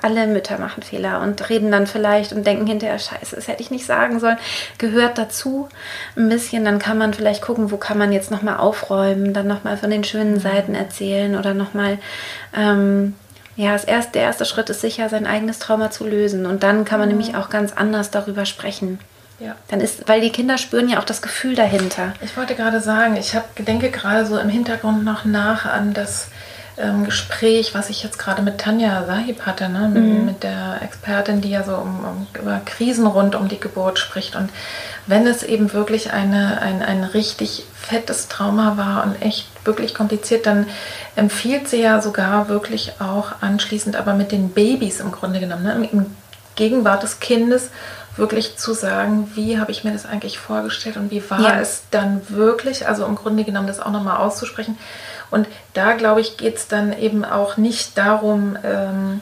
Alle 0.03 0.27
Mütter 0.27 0.59
machen 0.59 0.83
Fehler 0.83 1.21
und 1.21 1.49
reden 1.49 1.71
dann 1.71 1.87
vielleicht 1.87 2.33
und 2.33 2.47
denken 2.47 2.67
hinterher, 2.67 2.99
scheiße, 2.99 3.37
das 3.37 3.49
hätte 3.49 3.63
ich 3.63 3.71
nicht 3.71 3.87
sagen 3.87 4.21
sollen 4.21 4.39
gehört 4.79 5.19
dazu 5.19 5.69
ein 6.17 6.29
bisschen. 6.29 6.65
Dann 6.65 6.79
kann 6.79 6.99
man 6.99 7.15
vielleicht 7.15 7.43
gucken, 7.43 7.71
wo 7.71 7.77
kann 7.77 7.99
man 7.99 8.13
jetzt 8.13 8.31
nochmal 8.31 8.59
aufräumen, 8.59 9.33
dann 9.33 9.47
nochmal 9.47 9.77
von 9.77 9.91
den 9.91 10.05
schönen 10.05 10.35
mhm. 10.35 10.41
Seiten 10.41 10.75
erzählen 10.75 11.37
oder 11.37 11.55
nochmal, 11.55 11.99
ähm, 12.57 13.15
ja, 13.57 13.73
das 13.73 13.85
erste, 13.85 14.13
der 14.13 14.23
erste 14.23 14.45
Schritt 14.45 14.71
ist 14.71 14.81
sicher, 14.81 15.09
sein 15.09 15.27
eigenes 15.27 15.59
Trauma 15.59 15.91
zu 15.91 16.07
lösen. 16.07 16.47
Und 16.47 16.63
dann 16.63 16.85
kann 16.85 17.01
man 17.01 17.09
mhm. 17.09 17.17
nämlich 17.17 17.37
auch 17.37 17.51
ganz 17.51 17.73
anders 17.73 18.11
darüber 18.11 18.47
sprechen. 18.47 19.01
Ja. 19.41 19.55
Dann 19.69 19.81
ist, 19.81 20.09
weil 20.09 20.21
die 20.21 20.31
Kinder 20.31 20.59
spüren 20.59 20.89
ja 20.89 20.99
auch 20.99 21.05
das 21.05 21.23
Gefühl 21.23 21.55
dahinter. 21.55 22.13
Ich 22.21 22.37
wollte 22.37 22.55
gerade 22.55 22.81
sagen, 22.81 23.17
ich 23.17 23.35
hab, 23.35 23.55
denke 23.65 23.91
gerade 23.91 24.27
so 24.27 24.39
im 24.39 24.49
Hintergrund 24.49 25.05
noch 25.05 25.25
nach 25.25 25.65
an 25.65 25.95
das 25.95 26.29
ähm, 26.77 27.05
Gespräch, 27.05 27.75
was 27.75 27.91
ich 27.91 28.03
jetzt 28.03 28.19
gerade 28.19 28.43
mit 28.43 28.59
Tanja 28.59 29.05
Sahib 29.05 29.47
hatte, 29.47 29.69
ne? 29.69 29.89
mit, 29.89 30.03
mhm. 30.03 30.25
mit 30.25 30.43
der 30.43 30.81
Expertin, 30.83 31.41
die 31.41 31.51
ja 31.51 31.63
so 31.63 31.77
um, 31.77 32.05
um, 32.05 32.27
über 32.41 32.61
Krisen 32.65 33.07
rund 33.07 33.35
um 33.35 33.49
die 33.49 33.61
Geburt 33.61 33.99
spricht. 33.99 34.35
Und 34.37 34.51
wenn 35.07 35.27
es 35.27 35.43
eben 35.43 35.73
wirklich 35.73 36.13
eine, 36.13 36.61
ein, 36.61 36.83
ein 36.83 37.05
richtig 37.05 37.65
fettes 37.75 38.29
Trauma 38.29 38.77
war 38.77 39.05
und 39.05 39.23
echt 39.23 39.49
wirklich 39.65 39.95
kompliziert, 39.95 40.47
dann 40.47 40.67
empfiehlt 41.17 41.69
sie 41.69 41.81
ja 41.81 42.01
sogar 42.01 42.49
wirklich 42.49 42.93
auch 43.01 43.33
anschließend, 43.41 43.97
aber 43.97 44.15
mit 44.15 44.33
den 44.33 44.51
Babys 44.51 45.01
im 45.01 45.13
Grunde 45.13 45.41
genommen, 45.41 45.65
ne? 45.65 45.89
im 45.93 46.07
Gegenwart 46.55 47.03
des 47.05 47.21
Kindes 47.21 47.71
wirklich 48.19 48.57
zu 48.57 48.75
sagen, 48.75 49.31
wie 49.35 49.59
habe 49.59 49.71
ich 49.71 49.85
mir 49.85 49.93
das 49.93 50.07
eigentlich 50.07 50.39
vorgestellt 50.39 50.97
und 50.97 51.11
wie 51.11 51.23
war 51.31 51.41
ja. 51.41 51.61
es 51.61 51.83
dann 51.91 52.21
wirklich, 52.29 52.87
also 52.87 53.07
im 53.07 53.15
Grunde 53.15 53.45
genommen 53.45 53.67
das 53.67 53.81
auch 53.81 53.91
nochmal 53.91 54.19
auszusprechen. 54.19 54.79
Und 55.31 55.47
da, 55.75 55.93
glaube 55.93 56.21
ich, 56.21 56.37
geht 56.37 56.57
es 56.57 56.69
dann 56.69 56.93
eben 56.93 57.25
auch 57.25 57.57
nicht 57.57 57.97
darum, 57.97 58.59
ähm, 58.65 59.21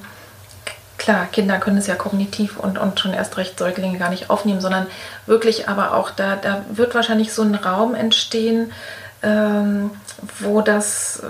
klar, 0.99 1.27
Kinder 1.27 1.59
können 1.59 1.79
es 1.79 1.87
ja 1.87 1.95
kognitiv 1.95 2.59
und, 2.59 2.79
und 2.79 2.99
schon 2.99 3.13
erst 3.13 3.37
recht 3.37 3.59
Säuglinge 3.59 3.99
gar 3.99 4.11
nicht 4.11 4.31
aufnehmen, 4.31 4.61
sondern 4.61 4.87
wirklich 5.27 5.69
aber 5.69 5.95
auch 5.95 6.11
da, 6.11 6.37
da 6.37 6.65
wird 6.71 6.95
wahrscheinlich 6.95 7.33
so 7.33 7.43
ein 7.43 7.55
Raum 7.55 7.95
entstehen, 7.95 8.73
ähm, 9.23 9.91
wo 10.41 10.61
das, 10.61 11.23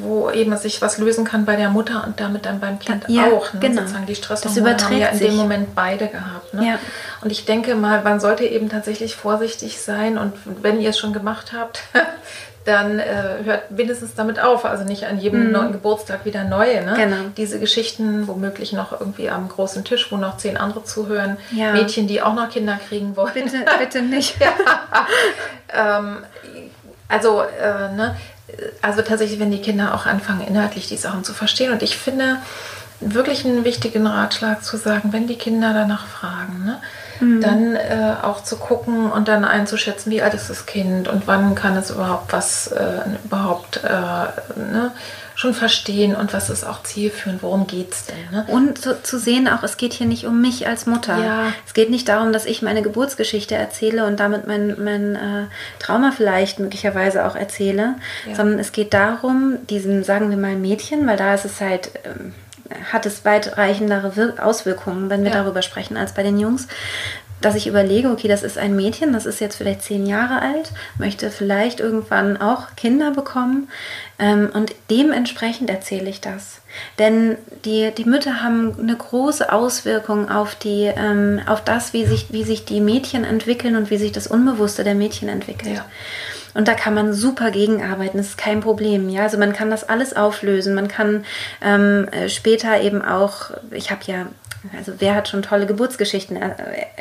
wo 0.00 0.30
eben 0.30 0.56
sich 0.56 0.80
was 0.80 0.98
lösen 0.98 1.24
kann 1.24 1.44
bei 1.44 1.56
der 1.56 1.70
Mutter 1.70 2.04
und 2.06 2.20
damit 2.20 2.46
dann 2.46 2.60
beim 2.60 2.78
Kind 2.78 3.04
ja, 3.08 3.26
auch. 3.26 3.52
Ne? 3.52 3.60
Genau. 3.60 3.82
Sozusagen 3.82 4.06
die 4.06 4.14
Stresshormone 4.14 4.76
haben 4.78 4.98
ja 4.98 5.08
in 5.08 5.18
sich. 5.18 5.28
dem 5.28 5.36
Moment 5.36 5.74
beide 5.74 6.08
gehabt. 6.08 6.54
Ne? 6.54 6.66
Ja. 6.66 6.78
Und 7.22 7.30
ich 7.30 7.44
denke 7.44 7.74
mal, 7.74 8.02
man 8.02 8.20
sollte 8.20 8.44
eben 8.44 8.68
tatsächlich 8.68 9.14
vorsichtig 9.14 9.80
sein 9.80 10.18
und 10.18 10.32
wenn 10.62 10.80
ihr 10.80 10.90
es 10.90 10.98
schon 10.98 11.12
gemacht 11.12 11.52
habt, 11.54 11.82
dann 12.64 12.98
äh, 12.98 13.38
hört 13.44 13.70
mindestens 13.70 14.14
damit 14.14 14.38
auf. 14.40 14.64
Also 14.64 14.84
nicht 14.84 15.06
an 15.06 15.18
jedem 15.18 15.46
mhm. 15.46 15.52
neuen 15.52 15.72
Geburtstag 15.72 16.24
wieder 16.24 16.44
neue. 16.44 16.84
Ne? 16.84 16.94
Genau. 16.96 17.16
Diese 17.36 17.58
Geschichten, 17.58 18.28
womöglich 18.28 18.72
noch 18.72 18.98
irgendwie 18.98 19.30
am 19.30 19.48
großen 19.48 19.84
Tisch, 19.84 20.12
wo 20.12 20.16
noch 20.16 20.36
zehn 20.36 20.56
andere 20.56 20.84
zuhören. 20.84 21.38
Ja. 21.52 21.72
Mädchen, 21.72 22.06
die 22.06 22.22
auch 22.22 22.34
noch 22.34 22.50
Kinder 22.50 22.78
kriegen 22.88 23.16
wollen. 23.16 23.32
Bitte, 23.32 23.64
bitte 23.78 24.02
nicht. 24.02 24.36
ja. 24.40 24.52
ähm, 25.98 26.18
also, 27.10 27.42
äh, 27.42 27.92
ne? 27.94 28.16
also 28.82 29.02
tatsächlich, 29.02 29.38
wenn 29.38 29.50
die 29.50 29.60
Kinder 29.60 29.94
auch 29.94 30.06
anfangen, 30.06 30.46
inhaltlich 30.46 30.88
die 30.88 30.96
Sachen 30.96 31.24
zu 31.24 31.34
verstehen. 31.34 31.72
Und 31.72 31.82
ich 31.82 31.96
finde 31.96 32.38
wirklich 33.00 33.44
einen 33.44 33.64
wichtigen 33.64 34.06
Ratschlag 34.06 34.64
zu 34.64 34.76
sagen, 34.76 35.12
wenn 35.12 35.26
die 35.26 35.36
Kinder 35.36 35.72
danach 35.72 36.06
fragen. 36.06 36.64
Ne? 36.64 36.78
mhm. 37.20 37.40
dann 37.40 37.76
äh, 37.76 38.14
auch 38.22 38.42
zu 38.42 38.56
gucken 38.56 39.10
und 39.10 39.28
dann 39.28 39.44
einzuschätzen, 39.44 40.10
wie 40.10 40.22
alt 40.22 40.34
ist 40.34 40.50
das 40.50 40.66
Kind 40.66 41.08
und 41.08 41.26
wann 41.26 41.54
kann 41.54 41.76
es 41.76 41.90
überhaupt 41.90 42.32
was 42.32 42.68
äh, 42.68 43.00
überhaupt 43.24 43.82
äh, 43.84 44.58
ne, 44.58 44.92
schon 45.40 45.54
verstehen 45.54 46.14
und 46.14 46.34
was 46.34 46.50
ist 46.50 46.64
auch 46.64 46.82
zielführend, 46.82 47.42
worum 47.42 47.66
geht 47.66 47.94
es 47.94 48.04
denn. 48.04 48.30
Ne? 48.30 48.44
Und 48.48 48.76
zu, 48.76 49.02
zu, 49.02 49.18
sehen 49.18 49.48
auch, 49.48 49.62
es 49.62 49.78
geht 49.78 49.94
hier 49.94 50.06
nicht 50.06 50.26
um 50.26 50.42
mich 50.42 50.68
als 50.68 50.84
Mutter. 50.84 51.16
Ja. 51.16 51.52
Es 51.66 51.72
geht 51.72 51.88
nicht 51.88 52.06
darum, 52.10 52.34
dass 52.34 52.44
ich 52.44 52.60
meine 52.60 52.82
Geburtsgeschichte 52.82 53.54
erzähle 53.54 54.04
und 54.04 54.20
damit 54.20 54.46
mein, 54.46 54.76
mein 54.84 55.16
äh, 55.16 55.46
Trauma 55.78 56.12
vielleicht 56.14 56.58
möglicherweise 56.58 57.24
auch 57.24 57.36
erzähle, 57.36 57.94
ja. 58.28 58.34
sondern 58.34 58.58
es 58.58 58.72
geht 58.72 58.92
darum, 58.92 59.66
diesem, 59.70 60.04
sagen 60.04 60.28
wir 60.28 60.36
mal, 60.36 60.56
Mädchen, 60.56 61.06
weil 61.06 61.16
da 61.16 61.32
ist 61.32 61.46
es 61.46 61.60
halt... 61.60 61.92
Ähm, 62.04 62.34
hat 62.92 63.04
es 63.04 63.24
weitreichendere 63.24 64.34
Auswirkungen, 64.40 65.10
wenn 65.10 65.24
wir 65.24 65.32
ja. 65.32 65.42
darüber 65.42 65.60
sprechen, 65.60 65.96
als 65.96 66.14
bei 66.14 66.22
den 66.22 66.38
Jungs. 66.38 66.68
Dass 67.40 67.54
ich 67.54 67.66
überlege, 67.66 68.10
okay, 68.10 68.28
das 68.28 68.42
ist 68.42 68.58
ein 68.58 68.76
Mädchen, 68.76 69.12
das 69.12 69.24
ist 69.24 69.40
jetzt 69.40 69.56
vielleicht 69.56 69.82
zehn 69.82 70.06
Jahre 70.06 70.42
alt, 70.42 70.72
möchte 70.98 71.30
vielleicht 71.30 71.80
irgendwann 71.80 72.36
auch 72.36 72.76
Kinder 72.76 73.12
bekommen 73.12 73.68
ähm, 74.18 74.50
und 74.52 74.74
dementsprechend 74.90 75.70
erzähle 75.70 76.10
ich 76.10 76.20
das. 76.20 76.60
Denn 76.98 77.38
die, 77.64 77.90
die 77.96 78.04
Mütter 78.04 78.42
haben 78.42 78.78
eine 78.78 78.96
große 78.96 79.50
Auswirkung 79.50 80.30
auf, 80.30 80.54
die, 80.54 80.90
ähm, 80.94 81.40
auf 81.46 81.64
das, 81.64 81.92
wie 81.92 82.04
sich, 82.04 82.32
wie 82.32 82.44
sich 82.44 82.64
die 82.66 82.80
Mädchen 82.80 83.24
entwickeln 83.24 83.76
und 83.76 83.90
wie 83.90 83.96
sich 83.96 84.12
das 84.12 84.26
Unbewusste 84.26 84.84
der 84.84 84.94
Mädchen 84.94 85.28
entwickelt. 85.28 85.76
Ja. 85.76 85.86
Und 86.52 86.68
da 86.68 86.74
kann 86.74 86.94
man 86.94 87.12
super 87.12 87.50
gegenarbeiten, 87.50 88.18
das 88.18 88.28
ist 88.28 88.38
kein 88.38 88.60
Problem. 88.60 89.08
Ja, 89.08 89.22
also 89.22 89.38
man 89.38 89.52
kann 89.52 89.70
das 89.70 89.88
alles 89.88 90.16
auflösen. 90.16 90.74
Man 90.74 90.88
kann 90.88 91.24
ähm, 91.62 92.08
äh, 92.10 92.28
später 92.28 92.80
eben 92.80 93.02
auch, 93.02 93.52
ich 93.70 93.90
habe 93.90 94.00
ja 94.06 94.26
also 94.76 94.92
wer 94.98 95.14
hat 95.14 95.28
schon 95.28 95.42
tolle 95.42 95.66
Geburtsgeschichten 95.66 96.36
äh, 96.36 96.50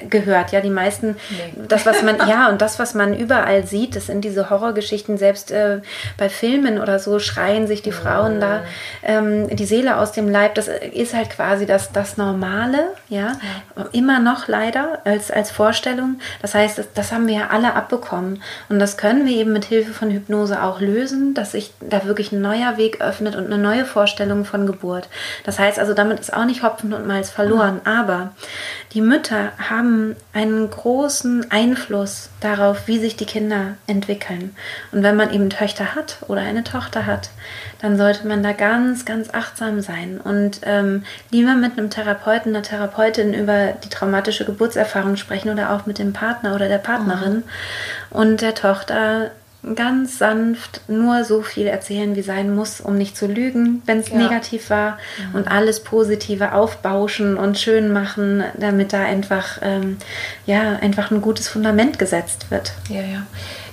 gehört? 0.10 0.52
Ja, 0.52 0.62
die 0.62 0.70
meisten, 0.70 1.18
nee. 1.30 1.54
das 1.68 1.86
was 1.86 2.02
man, 2.04 2.18
ja, 2.30 2.48
und 2.50 2.62
das, 2.62 2.80
was 2.80 2.94
man 2.94 3.14
überall 3.18 3.66
sieht, 3.66 3.96
das 3.96 4.08
sind 4.08 4.22
diese 4.22 4.50
Horrorgeschichten, 4.50 5.18
selbst 5.18 5.52
äh, 5.52 5.82
bei 6.18 6.30
Filmen 6.30 6.80
oder 6.80 7.00
so 7.00 7.20
schreien 7.20 7.68
sich 7.68 7.82
die 7.82 7.92
Frauen 7.92 8.36
mhm. 8.36 8.40
da 8.40 8.62
ähm, 9.04 9.56
die 9.56 9.66
Seele 9.66 9.98
aus 9.98 10.14
dem 10.14 10.30
Leib. 10.30 10.56
Das 10.56 10.68
ist 10.68 11.14
halt 11.14 11.30
quasi 11.32 11.66
das, 11.66 11.92
das 11.92 12.16
Normale, 12.16 12.92
ja? 13.10 13.34
ja, 13.76 13.86
immer 13.92 14.20
noch 14.20 14.48
leider 14.48 15.00
als, 15.04 15.30
als 15.30 15.52
Vorstellung. 15.52 16.20
Das 16.42 16.56
heißt, 16.56 16.78
das, 16.78 16.88
das 16.94 17.12
haben 17.12 17.28
wir 17.28 17.36
ja 17.36 17.48
alle 17.52 17.74
abbekommen. 17.74 18.42
Und 18.70 18.80
das 18.80 18.96
können 18.96 19.26
wir 19.26 19.36
eben 19.36 19.52
mit 19.52 19.66
Hilfe 19.66 19.94
von 19.94 20.12
Hypnose 20.12 20.64
auch 20.64 20.80
lösen, 20.80 21.34
dass 21.34 21.52
sich 21.52 21.74
da 21.82 22.06
wirklich 22.06 22.32
ein 22.32 22.42
neuer 22.42 22.78
Weg 22.78 23.02
öffnet 23.02 23.36
und 23.36 23.48
eine 23.48 23.58
neue 23.58 23.84
Vorstellung 23.84 24.46
von 24.46 24.66
Geburt. 24.66 25.10
Das 25.44 25.60
heißt 25.60 25.78
also, 25.78 25.94
damit 25.94 26.20
ist 26.20 26.34
auch 26.34 26.46
nicht 26.46 26.64
Hopfen 26.64 26.94
und 26.94 27.06
Malz 27.06 27.30
verloren 27.30 27.49
verloren. 27.50 27.82
Aber 27.86 28.32
die 28.94 29.02
Mütter 29.02 29.52
haben 29.58 30.16
einen 30.34 30.70
großen 30.70 31.52
Einfluss 31.52 32.30
darauf, 32.40 32.88
wie 32.88 33.00
sich 33.00 33.16
die 33.16 33.26
Kinder 33.26 33.76
entwickeln. 33.88 34.56
Und 34.92 35.04
wenn 35.04 35.16
man 35.16 35.34
eben 35.34 35.50
Töchter 35.50 35.96
hat 35.96 36.18
oder 36.28 36.42
eine 36.42 36.64
Tochter 36.64 37.06
hat, 37.06 37.30
dann 37.82 37.98
sollte 37.98 38.28
man 38.28 38.44
da 38.44 38.52
ganz, 38.52 39.06
ganz 39.06 39.34
achtsam 39.34 39.82
sein 39.82 40.20
und 40.22 40.62
ähm, 40.64 41.04
lieber 41.32 41.54
mit 41.54 41.78
einem 41.78 41.90
Therapeuten, 41.90 42.56
einer 42.56 42.64
Therapeutin 42.64 43.34
über 43.34 43.74
die 43.84 43.90
traumatische 43.90 44.46
Geburtserfahrung 44.46 45.16
sprechen 45.16 45.50
oder 45.50 45.72
auch 45.72 45.86
mit 45.86 45.98
dem 45.98 46.14
Partner 46.14 46.56
oder 46.56 46.68
der 46.68 46.78
Partnerin 46.78 47.36
mhm. 47.36 47.44
und 48.10 48.42
der 48.42 48.56
Tochter 48.56 49.32
ganz 49.76 50.18
sanft 50.18 50.82
nur 50.88 51.24
so 51.26 51.42
viel 51.42 51.68
erzählen, 51.68 52.16
wie 52.16 52.22
sein 52.22 52.56
muss, 52.56 52.80
um 52.80 52.98
nicht 52.98 53.18
zu 53.18 53.28
lügen, 53.28 53.82
wenn 53.86 54.00
es 54.00 54.10
ja. 54.10 54.16
negativ 54.16 54.70
war 54.70 54.98
mhm. 55.18 55.36
und 55.36 55.48
alles 55.52 55.84
Positive 55.84 56.54
aufbauschen 56.54 57.38
und 57.38 57.58
schön 57.58 57.92
machen, 57.92 58.44
damit 58.58 58.94
da 58.94 59.04
einfach, 59.04 59.60
ähm, 59.62 59.98
ja, 60.46 60.78
einfach 60.82 61.12
ein 61.12 61.22
gutes 61.22 61.50
Fundament 61.50 62.00
gesetzt 62.00 62.50
wird. 62.52 62.72
Ja, 62.88 63.02
ja. 63.02 63.26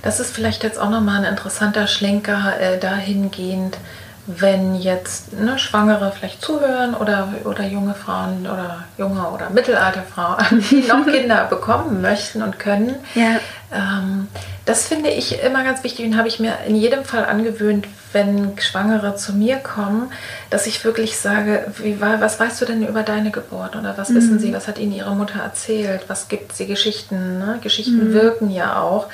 Das 0.03 0.21
ist 0.21 0.35
vielleicht 0.35 0.63
jetzt 0.65 0.79
auch 0.79 0.91
nochmal 0.91 1.25
ein 1.25 1.31
interessanter 1.33 1.87
Schlenker 1.87 2.55
äh, 2.61 2.79
dahingehend, 2.79 3.79
wenn 4.27 4.75
jetzt 4.75 5.33
ne, 5.33 5.59
Schwangere 5.59 6.13
vielleicht 6.13 6.43
zuhören 6.43 6.95
oder, 6.95 7.33
oder 7.45 7.65
junge 7.65 7.95
Frauen 7.95 8.41
oder 8.43 8.85
junge 8.99 9.29
oder 9.29 9.51
mittelalte 9.51 10.03
Frauen, 10.03 10.65
die 10.71 10.83
noch 10.89 11.07
Kinder 11.07 11.45
bekommen 11.45 12.03
möchten 12.03 12.43
und 12.43 12.59
können. 12.59 12.97
Ja. 13.15 13.39
Ähm, 13.73 14.29
das 14.65 14.87
finde 14.87 15.11
ich 15.11 15.43
immer 15.43 15.65
ganz 15.65 15.83
wichtig 15.83 16.07
und 16.07 16.17
habe 16.17 16.29
ich 16.29 16.39
mir 16.39 16.59
in 16.67 16.77
jedem 16.77 17.05
Fall 17.05 17.25
angewöhnt, 17.25 17.87
wenn 18.13 18.59
Schwangere 18.59 19.17
zu 19.17 19.33
mir 19.33 19.57
kommen, 19.57 20.11
dass 20.51 20.67
ich 20.67 20.85
wirklich 20.85 21.19
sage, 21.19 21.67
wie 21.79 22.01
war, 22.01 22.21
was 22.21 22.39
weißt 22.39 22.61
du 22.61 22.65
denn 22.65 22.87
über 22.87 23.03
deine 23.03 23.31
Geburt 23.31 23.77
oder 23.77 23.99
was 23.99 24.09
mhm. 24.09 24.17
wissen 24.17 24.39
sie, 24.39 24.53
was 24.53 24.69
hat 24.69 24.79
ihnen 24.79 24.93
ihre 24.93 25.15
Mutter 25.15 25.41
erzählt, 25.41 26.05
was 26.09 26.29
gibt 26.29 26.57
sie 26.57 26.67
Geschichten, 26.67 27.39
ne? 27.39 27.59
Geschichten 27.63 28.11
mhm. 28.11 28.13
wirken 28.13 28.51
ja 28.51 28.81
auch 28.81 29.09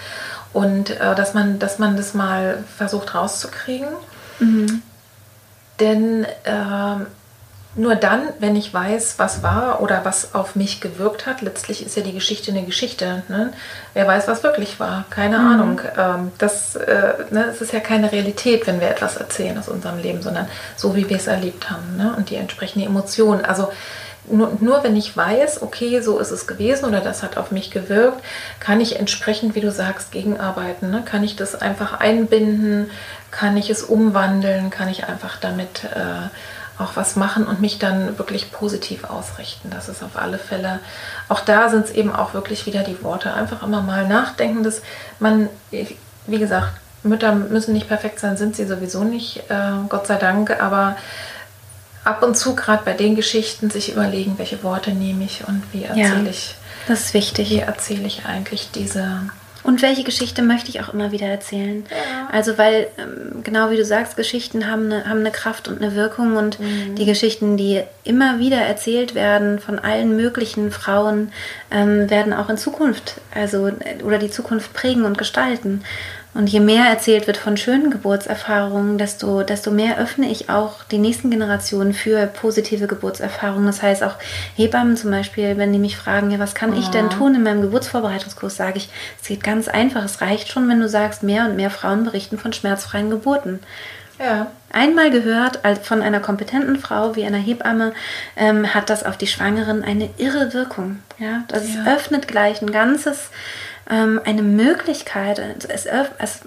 und 0.53 0.91
äh, 0.91 1.15
dass, 1.15 1.35
man, 1.35 1.59
dass 1.59 1.79
man 1.79 1.97
das 1.97 2.15
mal 2.15 2.63
versucht 2.77 3.15
rauszukriegen. 3.15 3.89
Mhm. 4.39 4.83
Denn 5.81 6.25
äh, 6.25 7.05
nur 7.75 7.95
dann, 7.97 8.29
wenn 8.39 8.55
ich 8.55 8.73
weiß, 8.73 9.15
was 9.17 9.43
war 9.43 9.81
oder 9.81 10.05
was 10.05 10.35
auf 10.35 10.57
mich 10.57 10.83
gewirkt 10.83 11.25
hat, 11.25 11.41
letztlich 11.41 11.85
ist 11.85 11.97
ja 11.97 12.03
die 12.03 12.13
Geschichte 12.13 12.51
eine 12.51 12.65
Geschichte. 12.65 13.23
Ne? 13.29 13.53
Wer 13.95 14.07
weiß, 14.07 14.29
was 14.29 14.43
wirklich 14.43 14.79
war? 14.79 15.07
Keine 15.09 15.39
mhm. 15.39 15.47
Ahnung. 15.47 15.81
Ähm, 15.97 16.33
das, 16.37 16.77
äh, 16.77 17.15
ne, 17.31 17.47
es 17.47 17.63
ist 17.63 17.73
ja 17.73 17.81
keine 17.81 18.13
Realität, 18.13 18.67
wenn 18.67 18.81
wir 18.81 18.91
etwas 18.91 19.17
erzählen 19.17 19.57
aus 19.59 19.69
unserem 19.69 19.99
Leben, 19.99 20.21
sondern 20.21 20.49
so, 20.77 20.95
wie 20.97 21.09
wir 21.09 21.17
es 21.17 21.29
erlebt 21.29 21.71
haben 21.71 21.97
ne? 21.97 22.15
und 22.15 22.29
die 22.29 22.37
entsprechende 22.37 22.85
Emotion. 22.85 23.43
Also 23.43 23.73
nur, 24.27 24.53
nur 24.61 24.85
wenn 24.85 24.95
ich 24.95 25.17
weiß, 25.17 25.63
okay, 25.63 26.03
so 26.03 26.19
ist 26.19 26.31
es 26.31 26.47
gewesen 26.47 26.85
oder 26.85 27.01
das 27.01 27.23
hat 27.23 27.39
auf 27.39 27.53
mich 27.53 27.71
gewirkt, 27.71 28.23
kann 28.61 28.83
ich 28.83 28.99
entsprechend, 28.99 29.55
wie 29.55 29.63
du 29.63 29.73
sagst, 29.73 30.13
gegenarbeiten. 30.13 30.91
Ne? 30.91 31.03
Kann 31.07 31.25
ich 31.25 31.37
das 31.37 31.55
einfach 31.55 31.99
einbinden? 32.01 32.91
Kann 33.31 33.57
ich 33.57 33.71
es 33.71 33.83
umwandeln? 33.83 34.69
Kann 34.69 34.91
ich 34.91 35.07
einfach 35.07 35.39
damit... 35.39 35.85
Äh, 35.85 36.29
auch 36.79 36.97
was 36.97 37.17
machen 37.17 37.47
und 37.47 37.61
mich 37.61 37.79
dann 37.79 38.19
wirklich 38.19 38.51
positiv 38.51 39.05
ausrichten. 39.05 39.71
Das 39.71 39.89
ist 39.89 40.03
auf 40.03 40.17
alle 40.17 40.39
Fälle, 40.39 40.81
auch 41.29 41.41
da 41.41 41.69
sind 41.69 41.87
es 41.87 41.91
eben 41.91 42.15
auch 42.15 42.35
wirklich 42.35 42.67
wieder 42.67 42.83
die 42.83 43.03
Worte. 43.03 43.35
Einfach 43.35 43.63
immer 43.63 43.83
mal 43.83 44.09
nachdenken, 44.09 44.63
dass 44.63 44.83
man, 45.19 45.49
wie 45.71 46.39
gesagt, 46.39 46.73
Mütter 47.03 47.35
müssen 47.35 47.73
nicht 47.73 47.89
perfekt 47.89 48.21
sein, 48.21 48.37
sind 48.37 48.57
sie 48.57 48.67
sowieso 48.67 49.05
nicht, 49.05 49.39
äh, 49.51 49.73
Gott 49.89 50.07
sei 50.07 50.17
Dank, 50.17 50.63
aber 50.63 50.97
ab 52.05 52.23
und 52.23 52.37
zu 52.37 52.55
gerade 52.55 52.85
bei 52.85 52.93
den 52.93 53.17
Geschichten 53.17 53.71
sich 53.71 53.93
überlegen, 53.93 54.39
welche 54.39 54.63
Worte 54.63 54.93
nehme 54.93 55.25
ich 55.25 55.47
und 55.47 55.63
wie 55.73 55.85
erzähle 55.85 56.25
ja, 56.25 56.31
ich. 56.31 56.55
Das 56.89 57.01
ist 57.01 57.15
wichtig. 57.15 57.51
Wie 57.51 57.61
erzähle 57.61 58.07
ich 58.07 58.25
eigentlich 58.27 58.71
diese 58.73 59.23
und 59.63 59.81
welche 59.81 60.03
Geschichte 60.03 60.43
möchte 60.43 60.71
ich 60.71 60.81
auch 60.81 60.93
immer 60.93 61.13
wieder 61.13 61.27
erzählen? 61.27 61.85
Ja. 61.91 62.29
Also, 62.33 62.59
weil, 62.59 62.89
ähm, 62.99 63.43
genau 63.43 63.71
wie 63.71 63.77
du 63.77 63.85
sagst, 63.85 64.17
Geschichten 64.17 64.71
haben 64.71 64.87
eine, 64.87 65.09
haben 65.09 65.21
eine 65.21 65.31
Kraft 65.31 65.69
und 65.69 65.81
eine 65.81 65.95
Wirkung 65.95 66.37
und 66.37 66.59
mhm. 66.59 66.97
die 66.97 67.05
Geschichten, 67.05 67.57
die 67.57 67.83
immer 68.05 68.39
wieder 68.39 68.59
erzählt 68.59 69.15
werden 69.15 69.61
von 69.61 69.79
allen 69.79 70.17
möglichen 70.17 70.73
Frauen, 70.73 71.33
ähm, 71.71 72.11
werden 72.11 72.33
auch 72.33 72.49
in 72.49 72.57
Zukunft, 72.57 73.15
also, 73.35 73.71
oder 74.05 74.19
die 74.19 74.31
Zukunft 74.31 74.73
prägen 74.73 75.05
und 75.05 75.17
gestalten. 75.17 75.83
Und 76.35 76.47
je 76.47 76.61
mehr 76.61 76.87
erzählt 76.87 77.27
wird 77.27 77.37
von 77.37 77.59
schönen 77.59 77.91
Geburtserfahrungen, 77.91 78.97
desto, 78.97 79.43
desto 79.43 79.71
mehr 79.71 79.99
öffne 79.99 80.31
ich 80.31 80.49
auch 80.49 80.83
die 80.85 80.97
nächsten 80.97 81.31
Generationen 81.31 81.93
für 81.93 82.27
positive 82.27 82.87
Geburtserfahrungen. 82.87 83.67
Das 83.67 83.83
heißt 83.83 84.03
auch 84.03 84.15
Hebammen 84.57 84.97
zum 84.97 85.11
Beispiel, 85.11 85.59
wenn 85.59 85.75
die 85.75 85.79
mich 85.79 85.99
fragen, 85.99 86.31
ja, 86.31 86.39
was 86.39 86.55
kann 86.55 86.73
ja. 86.73 86.81
ich 86.81 86.89
denn 86.89 87.11
tun 87.11 87.35
in 87.35 87.43
meinem 87.43 87.61
Geburtsvorbereitungskurs, 87.61 88.57
sage 88.57 88.79
ich, 88.79 88.89
es 89.21 89.29
geht 89.29 89.45
ganz 89.45 89.69
einfach. 89.69 90.05
Es 90.05 90.23
reicht 90.23 90.51
schon, 90.51 90.69
wenn 90.71 90.81
du 90.81 90.89
sagst, 90.89 91.23
mehr 91.23 91.45
und 91.45 91.57
mehr 91.57 91.71
Frauen 91.71 92.05
berichten 92.05 92.39
von 92.39 92.55
schmerzfreien 92.55 93.11
Geburten. 93.11 93.61
Ja. 94.19 94.47
Einmal 94.73 95.11
gehört 95.11 95.61
von 95.83 96.01
einer 96.01 96.21
kompetenten 96.21 96.79
Frau 96.79 97.15
wie 97.15 97.25
einer 97.27 97.39
Hebamme, 97.39 97.93
ähm, 98.37 98.73
hat 98.73 98.89
das 98.89 99.05
auf 99.05 99.19
die 99.19 99.27
Schwangeren 99.27 99.85
eine 99.85 100.09
irre 100.17 100.55
Wirkung. 100.55 101.01
Ja, 101.19 101.45
das 101.49 101.75
ja. 101.75 101.95
öffnet 101.95 102.29
gleich 102.29 102.63
ein 102.63 102.73
ganzes 102.73 103.31
ähm, 103.93 104.21
eine 104.25 104.43
Möglichkeit, 104.43 105.39
es, 105.69 105.87
es, 105.87 106.41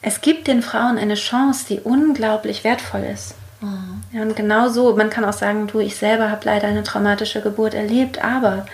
es 0.00 0.20
gibt 0.20 0.48
den 0.48 0.62
Frauen 0.62 0.98
eine 0.98 1.14
Chance, 1.14 1.66
die 1.68 1.80
unglaublich 1.80 2.64
wertvoll 2.64 3.04
ist. 3.12 3.34
Mhm. 3.60 4.02
Ja, 4.12 4.22
und 4.22 4.34
genau 4.34 4.68
so, 4.68 4.96
man 4.96 5.10
kann 5.10 5.24
auch 5.24 5.32
sagen, 5.32 5.66
du, 5.66 5.80
ich 5.80 5.96
selber 5.96 6.30
habe 6.30 6.44
leider 6.44 6.68
eine 6.68 6.82
traumatische 6.82 7.42
Geburt 7.42 7.74
erlebt, 7.74 8.24
aber 8.24 8.66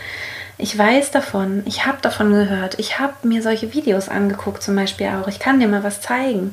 ich 0.57 0.79
weiß 0.79 1.11
davon, 1.11 1.63
ich 1.67 1.85
habe 1.85 1.99
davon 2.01 2.33
gehört, 2.33 2.79
ich 2.79 3.01
habe 3.01 3.15
mir 3.27 3.43
solche 3.43 3.75
Videos 3.75 4.09
angeguckt 4.09 4.63
zum 4.63 4.77
Beispiel 4.77 5.09
auch. 5.09 5.27
Ich 5.27 5.41
kann 5.41 5.59
dir 5.59 5.67
mal 5.67 5.83
was 5.83 6.01
zeigen. 6.01 6.53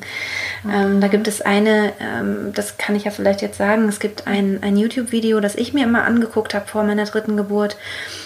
Mhm. 0.64 0.70
Ähm, 0.70 1.00
da 1.00 1.06
gibt 1.06 1.28
es 1.28 1.40
eine, 1.40 1.92
ähm, 2.00 2.52
das 2.52 2.78
kann 2.78 2.96
ich 2.96 3.04
ja 3.04 3.12
vielleicht 3.12 3.42
jetzt 3.42 3.58
sagen, 3.58 3.88
es 3.88 4.00
gibt 4.00 4.26
ein, 4.26 4.58
ein 4.62 4.76
YouTube-Video, 4.76 5.38
das 5.40 5.54
ich 5.54 5.72
mir 5.72 5.84
immer 5.84 6.04
angeguckt 6.04 6.52
habe 6.52 6.66
vor 6.66 6.82
meiner 6.82 7.04
dritten 7.04 7.36
Geburt, 7.36 7.76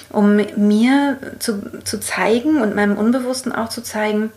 um 0.09 0.37
mir 0.57 1.19
zu, 1.41 1.83
zu 1.85 2.01
zeigen 2.01 2.62
und 2.62 2.75
meinem 2.75 2.97
Unbewussten 2.97 3.53
auch 3.53 3.69
zu 3.69 3.83
zeigen, 3.83 4.33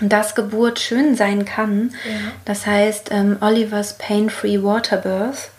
dass 0.00 0.34
Geburt 0.34 0.78
schön 0.78 1.16
sein 1.16 1.46
kann. 1.46 1.94
Ja. 2.04 2.32
Das 2.44 2.66
heißt, 2.66 3.08
ähm, 3.12 3.38
Olivers 3.40 3.96
Pain-Free 3.96 4.62
Water 4.62 4.98
Birth. 4.98 5.50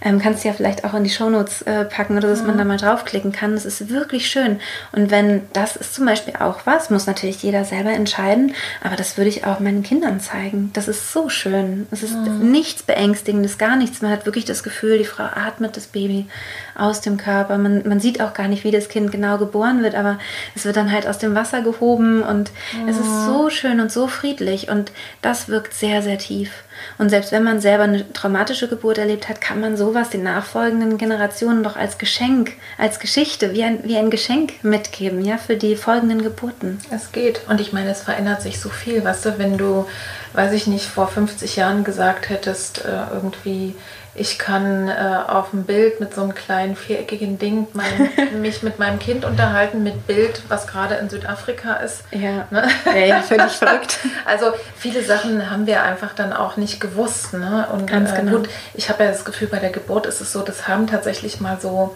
Ähm, 0.00 0.18
kannst 0.18 0.44
du 0.44 0.48
ja 0.48 0.54
vielleicht 0.54 0.84
auch 0.84 0.94
in 0.94 1.04
die 1.04 1.10
Shownotes 1.10 1.62
äh, 1.62 1.84
packen 1.84 2.16
oder 2.16 2.28
dass 2.28 2.40
ja. 2.40 2.46
man 2.46 2.58
da 2.58 2.64
mal 2.64 2.76
draufklicken 2.76 3.32
kann. 3.32 3.54
Das 3.54 3.64
ist 3.64 3.88
wirklich 3.88 4.28
schön. 4.28 4.60
Und 4.92 5.10
wenn 5.10 5.42
das 5.52 5.76
ist 5.76 5.94
zum 5.94 6.06
Beispiel 6.06 6.34
auch 6.38 6.60
was, 6.64 6.90
muss 6.90 7.06
natürlich 7.06 7.42
jeder 7.42 7.64
selber 7.64 7.90
entscheiden, 7.90 8.54
aber 8.82 8.96
das 8.96 9.16
würde 9.16 9.30
ich 9.30 9.46
auch 9.46 9.60
meinen 9.60 9.82
Kindern 9.82 10.20
zeigen. 10.20 10.70
Das 10.72 10.88
ist 10.88 11.12
so 11.12 11.28
schön. 11.28 11.86
Es 11.90 12.02
ist 12.02 12.14
ja. 12.14 12.32
nichts 12.32 12.82
Beängstigendes, 12.82 13.58
gar 13.58 13.76
nichts. 13.76 14.02
Man 14.02 14.10
hat 14.10 14.26
wirklich 14.26 14.44
das 14.44 14.62
Gefühl, 14.62 14.98
die 14.98 15.04
Frau 15.04 15.24
atmet 15.24 15.76
das 15.76 15.86
Baby 15.86 16.26
aus 16.74 17.00
dem 17.00 17.16
Körper. 17.16 17.58
Man, 17.58 17.86
man 17.86 18.00
sieht 18.00 18.20
auch 18.20 18.34
gar 18.34 18.48
nicht, 18.48 18.64
wie 18.64 18.70
das 18.70 18.88
Kind 18.88 19.12
genau 19.12 19.38
geboren 19.38 19.82
wird, 19.82 19.94
aber 19.94 20.18
es 20.54 20.64
wird 20.64 20.76
dann 20.76 20.92
halt 20.92 21.06
aus 21.06 21.18
dem 21.18 21.34
Wasser 21.34 21.62
gehoben 21.62 22.22
und 22.22 22.50
ja. 22.72 22.90
es 22.90 22.98
ist 22.98 23.26
so 23.26 23.50
schön 23.50 23.80
und 23.80 23.92
so 23.92 24.06
friedlich 24.08 24.68
und 24.68 24.92
das 25.22 25.48
wirkt 25.48 25.74
sehr, 25.74 26.02
sehr 26.02 26.18
tief. 26.18 26.64
Und 26.98 27.08
selbst 27.10 27.32
wenn 27.32 27.44
man 27.44 27.60
selber 27.60 27.84
eine 27.84 28.12
traumatische 28.12 28.68
Geburt 28.68 28.98
erlebt 28.98 29.28
hat, 29.28 29.40
kann 29.40 29.60
man 29.60 29.76
sowas 29.76 30.10
den 30.10 30.22
nachfolgenden 30.22 30.98
Generationen 30.98 31.62
doch 31.62 31.76
als 31.76 31.98
Geschenk, 31.98 32.52
als 32.78 32.98
Geschichte, 32.98 33.52
wie 33.52 33.64
ein, 33.64 33.80
wie 33.84 33.96
ein 33.96 34.10
Geschenk 34.10 34.64
mitgeben, 34.64 35.24
ja, 35.24 35.38
für 35.38 35.56
die 35.56 35.76
folgenden 35.76 36.22
Geburten. 36.22 36.78
Es 36.90 37.12
geht. 37.12 37.42
Und 37.48 37.60
ich 37.60 37.72
meine, 37.72 37.90
es 37.90 38.02
verändert 38.02 38.42
sich 38.42 38.60
so 38.60 38.68
viel, 38.68 39.04
weißt 39.04 39.24
du, 39.26 39.38
wenn 39.38 39.58
du, 39.58 39.86
weiß 40.32 40.52
ich 40.52 40.66
nicht, 40.66 40.86
vor 40.86 41.08
50 41.08 41.56
Jahren 41.56 41.84
gesagt 41.84 42.28
hättest, 42.28 42.84
äh, 42.84 43.14
irgendwie, 43.14 43.74
ich 44.14 44.38
kann 44.38 44.88
äh, 44.88 44.92
auf 45.26 45.50
dem 45.50 45.64
Bild 45.64 46.00
mit 46.00 46.14
so 46.14 46.22
einem 46.22 46.34
kleinen 46.34 46.76
viereckigen 46.76 47.38
Ding 47.38 47.66
mein, 47.72 48.10
mich 48.40 48.62
mit 48.62 48.78
meinem 48.78 48.98
Kind 48.98 49.24
unterhalten, 49.24 49.82
mit 49.82 50.06
Bild, 50.06 50.42
was 50.48 50.66
gerade 50.66 50.94
in 50.96 51.10
Südafrika 51.10 51.74
ist. 51.74 52.04
Ja, 52.12 52.46
ne? 52.50 52.68
ja, 52.86 53.06
ja 53.06 53.22
völlig 53.22 53.52
verrückt. 53.52 53.98
Also 54.26 54.46
viele 54.76 55.02
Sachen 55.02 55.50
haben 55.50 55.66
wir 55.66 55.82
einfach 55.82 56.14
dann 56.14 56.32
auch 56.32 56.56
nicht 56.56 56.80
gewusst. 56.80 57.34
Ne? 57.34 57.66
Und 57.72 57.86
Ganz 57.86 58.12
äh, 58.12 58.16
genau. 58.16 58.38
gut, 58.38 58.48
ich 58.72 58.88
habe 58.88 59.04
ja 59.04 59.10
das 59.10 59.24
Gefühl, 59.24 59.48
bei 59.48 59.58
der 59.58 59.70
Geburt 59.70 60.06
ist 60.06 60.20
es 60.20 60.32
so, 60.32 60.42
das 60.42 60.66
haben 60.68 60.86
tatsächlich 60.86 61.40
mal 61.40 61.58
so 61.60 61.94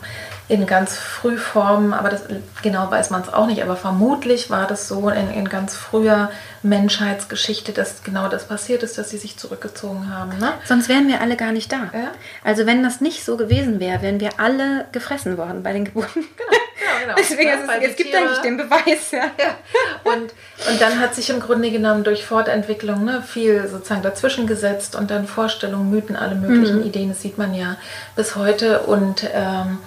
in 0.49 0.67
ganz 0.67 0.97
Frühformen, 0.97 1.93
aber 1.93 2.09
das 2.09 2.23
genau 2.63 2.91
weiß 2.91 3.11
man 3.11 3.21
es 3.21 3.33
auch 3.33 3.47
nicht, 3.47 3.63
aber 3.63 3.77
vermutlich 3.77 4.49
war 4.49 4.67
das 4.67 4.89
so 4.89 5.11
in, 5.11 5.31
in, 5.31 5.49
ganz 5.51 5.77
früher 5.77 6.31
Menschheitsgeschichte, 6.63 7.73
dass 7.73 8.03
genau 8.03 8.29
das 8.29 8.49
passiert 8.49 8.83
ist, 8.83 8.97
dass 8.97 9.11
sie 9.11 9.19
sich 9.19 9.37
zurückgezogen 9.37 10.13
haben. 10.13 10.39
Ne? 10.39 10.55
Sonst 10.65 10.89
wären 10.89 11.07
wir 11.07 11.21
alle 11.21 11.37
gar 11.37 11.53
nicht 11.53 11.71
da. 11.71 11.91
Ja? 11.93 12.13
Also 12.43 12.65
wenn 12.65 12.83
das 12.83 13.03
nicht 13.03 13.27
so 13.27 13.37
gewesen 13.37 13.79
wäre, 13.79 14.01
wären 14.01 14.21
wir 14.21 14.31
alle 14.39 14.87
gefressen 14.93 15.37
worden 15.37 15.63
bei 15.63 15.75
den 15.75 15.85
Geburten. 15.85 16.25
Genau. 16.37 16.53
Ja, 16.81 17.01
genau. 17.03 17.15
Deswegen 17.19 17.49
ja, 17.49 17.75
es, 17.81 17.91
es 17.91 17.97
gibt 17.97 18.11
Tiere. 18.11 18.23
eigentlich 18.23 18.39
den 18.39 18.57
Beweis, 18.57 19.11
ja. 19.11 19.19
ja. 19.39 20.11
Und, 20.11 20.33
und 20.71 20.81
dann 20.81 20.99
hat 20.99 21.15
sich 21.15 21.29
im 21.29 21.41
Grunde 21.41 21.71
genommen 21.71 22.05
durch 22.05 22.25
Fortentwicklung 22.25 23.05
ne, 23.05 23.23
viel 23.23 23.69
sozusagen 23.69 24.03
dazwischen 24.03 24.47
gesetzt 24.47 24.97
und 24.97 25.11
dann 25.11 25.27
Vorstellungen, 25.27 25.91
Mythen, 25.91 26.17
alle 26.17 26.37
möglichen 26.37 26.79
mhm. 26.79 26.87
Ideen, 26.87 27.11
das 27.11 27.21
sieht 27.21 27.37
man 27.37 27.53
ja 27.53 27.77
bis 28.17 28.35
heute. 28.35 28.81
Und 28.81 29.29
ähm, 29.35 29.79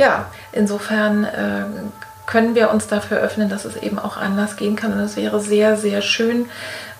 ja, 0.00 0.26
insofern 0.52 1.24
äh, 1.24 1.64
können 2.26 2.54
wir 2.54 2.70
uns 2.70 2.86
dafür 2.86 3.18
öffnen, 3.18 3.50
dass 3.50 3.66
es 3.66 3.76
eben 3.76 3.98
auch 3.98 4.16
anders 4.16 4.56
gehen 4.56 4.76
kann. 4.76 4.92
Und 4.92 5.00
es 5.00 5.16
wäre 5.16 5.40
sehr, 5.40 5.76
sehr 5.76 6.00
schön, 6.00 6.48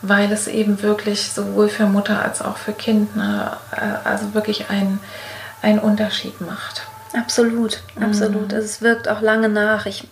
weil 0.03 0.31
es 0.31 0.49
eben 0.49 0.83
wirklich 0.83 1.33
sowohl 1.33 1.69
für 1.69 1.87
Mutter 1.87 2.23
als 2.23 2.43
auch 2.43 2.59
für 2.59 2.73
Kind 2.73 3.17
ne, 3.17 3.57
äh, 3.73 4.07
also 4.07 4.35
wirklich 4.35 4.67
einen 4.71 5.79
Unterschied 5.79 6.41
macht. 6.41 6.90
Absolut, 7.13 7.83
absolut. 8.01 8.53
Mhm. 8.53 8.59
Es 8.59 8.83
wirkt 8.83 9.09
auch 9.09 9.21
lange 9.21 9.49
nach. 9.49 9.87
Ich 9.87 10.07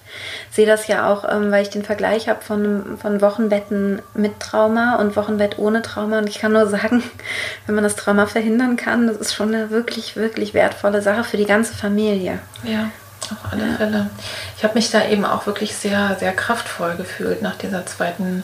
sehe 0.50 0.66
das 0.66 0.88
ja 0.88 1.08
auch, 1.08 1.24
ähm, 1.30 1.52
weil 1.52 1.62
ich 1.62 1.70
den 1.70 1.84
Vergleich 1.84 2.28
habe 2.28 2.42
von, 2.42 2.98
von 2.98 3.20
Wochenbetten 3.20 4.02
mit 4.14 4.40
Trauma 4.40 4.96
und 4.96 5.14
Wochenbett 5.14 5.58
ohne 5.58 5.82
Trauma. 5.82 6.18
Und 6.18 6.28
ich 6.28 6.40
kann 6.40 6.52
nur 6.52 6.66
sagen, 6.68 7.04
wenn 7.66 7.74
man 7.76 7.84
das 7.84 7.94
Trauma 7.94 8.26
verhindern 8.26 8.76
kann, 8.76 9.06
das 9.06 9.16
ist 9.16 9.34
schon 9.34 9.54
eine 9.54 9.70
wirklich, 9.70 10.16
wirklich 10.16 10.54
wertvolle 10.54 11.00
Sache 11.00 11.22
für 11.22 11.36
die 11.36 11.46
ganze 11.46 11.72
Familie. 11.72 12.40
Ja, 12.64 12.90
auf 13.30 13.52
alle 13.52 13.68
ja. 13.68 13.76
Fälle. 13.76 14.10
Ich 14.56 14.64
habe 14.64 14.74
mich 14.74 14.90
da 14.90 15.06
eben 15.06 15.24
auch 15.24 15.46
wirklich 15.46 15.76
sehr, 15.76 16.16
sehr 16.18 16.32
kraftvoll 16.32 16.96
gefühlt 16.96 17.42
nach 17.42 17.56
dieser 17.56 17.86
zweiten 17.86 18.42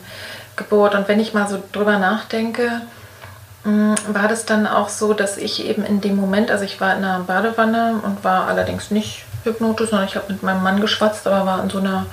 Geburt. 0.54 0.94
Und 0.94 1.08
wenn 1.08 1.18
ich 1.18 1.34
mal 1.34 1.48
so 1.48 1.60
drüber 1.72 1.98
nachdenke, 1.98 2.82
war 3.64 4.28
das 4.28 4.44
dann 4.44 4.66
auch 4.66 4.90
so, 4.90 5.14
dass 5.14 5.38
ich 5.38 5.66
eben 5.66 5.84
in 5.84 6.00
dem 6.00 6.16
Moment, 6.16 6.50
also 6.50 6.64
ich 6.64 6.80
war 6.80 6.96
in 6.96 7.04
einer 7.04 7.20
Badewanne 7.20 8.00
und 8.02 8.22
war 8.22 8.46
allerdings 8.46 8.90
nicht 8.90 9.24
hypnotisch, 9.44 9.90
sondern 9.90 10.08
ich 10.08 10.16
habe 10.16 10.32
mit 10.32 10.42
meinem 10.42 10.62
Mann 10.62 10.80
geschwatzt, 10.80 11.26
aber 11.26 11.46
war 11.46 11.62
in 11.62 11.70
so 11.70 11.78
einer 11.78 12.06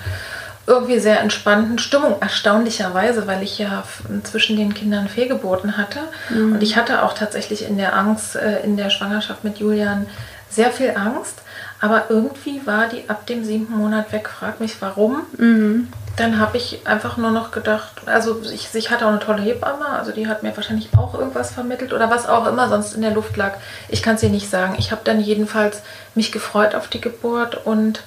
irgendwie 0.68 1.00
sehr 1.00 1.20
entspannten 1.20 1.80
Stimmung, 1.80 2.16
erstaunlicherweise, 2.22 3.28
weil 3.28 3.44
ich 3.44 3.60
ja 3.60 3.84
zwischen 4.24 4.56
den 4.56 4.74
Kindern 4.74 5.10
Fehlgeburten 5.10 5.76
hatte. 5.76 6.00
Mhm. 6.30 6.54
Und 6.54 6.64
ich 6.64 6.78
hatte 6.78 7.04
auch 7.04 7.14
tatsächlich 7.14 7.68
in 7.68 7.78
der 7.78 7.96
Angst, 7.96 8.36
äh, 8.36 8.62
in 8.62 8.78
der 8.78 8.90
Schwangerschaft 8.90 9.44
mit 9.44 9.58
Julian 9.58 10.06
sehr 10.50 10.72
viel 10.72 10.92
Angst. 10.96 11.42
Aber 11.82 12.06
irgendwie 12.10 12.62
war 12.66 12.88
die 12.88 13.10
ab 13.10 13.26
dem 13.26 13.44
siebten 13.44 13.76
Monat 13.76 14.12
weg. 14.12 14.30
Frag 14.30 14.60
mich 14.60 14.76
warum. 14.82 15.24
Mhm. 15.38 15.88
Dann 16.18 16.40
habe 16.40 16.58
ich 16.58 16.86
einfach 16.86 17.18
nur 17.18 17.32
noch 17.32 17.52
gedacht, 17.52 18.02
also 18.06 18.42
ich, 18.44 18.74
ich 18.74 18.92
hatte 18.92 19.06
auch 19.06 19.12
eine 19.12 19.20
tolle 19.20 19.42
Hebamme, 19.42 19.88
also 19.88 20.12
die 20.12 20.28
hat 20.28 20.44
mir 20.44 20.56
wahrscheinlich 20.56 20.90
auch 20.98 21.14
irgendwas 21.14 21.52
vermittelt 21.52 21.94
oder 21.94 22.10
was 22.10 22.28
auch 22.28 22.48
immer 22.48 22.68
sonst 22.68 22.94
in 22.94 23.02
der 23.02 23.12
Luft 23.12 23.38
lag. 23.38 23.54
Ich 23.88 24.04
kann 24.04 24.16
es 24.16 24.22
dir 24.22 24.30
nicht 24.30 24.50
sagen. 24.50 24.76
Ich 24.78 24.92
habe 24.92 25.02
dann 25.04 25.22
jedenfalls 25.22 25.82
mich 26.14 26.32
gefreut 26.32 26.76
auf 26.76 26.90
die 26.90 27.02
Geburt 27.02 27.66
und, 27.66 28.04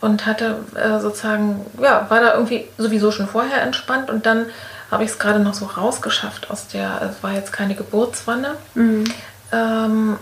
und 0.00 0.26
hatte 0.26 0.56
äh, 0.74 1.00
sozusagen, 1.00 1.66
ja, 1.80 2.06
war 2.08 2.20
da 2.20 2.34
irgendwie 2.34 2.66
sowieso 2.78 3.10
schon 3.10 3.28
vorher 3.28 3.62
entspannt 3.62 4.10
und 4.10 4.26
dann 4.26 4.46
habe 4.90 5.04
ich 5.04 5.10
es 5.10 5.18
gerade 5.18 5.40
noch 5.40 5.54
so 5.54 5.66
rausgeschafft 5.66 6.50
aus 6.50 6.68
der, 6.68 7.02
es 7.02 7.22
war 7.22 7.32
jetzt 7.32 7.52
keine 7.52 7.74
Geburtswanne, 7.74 8.54
mhm. 8.74 9.04
ähm, 9.52 10.16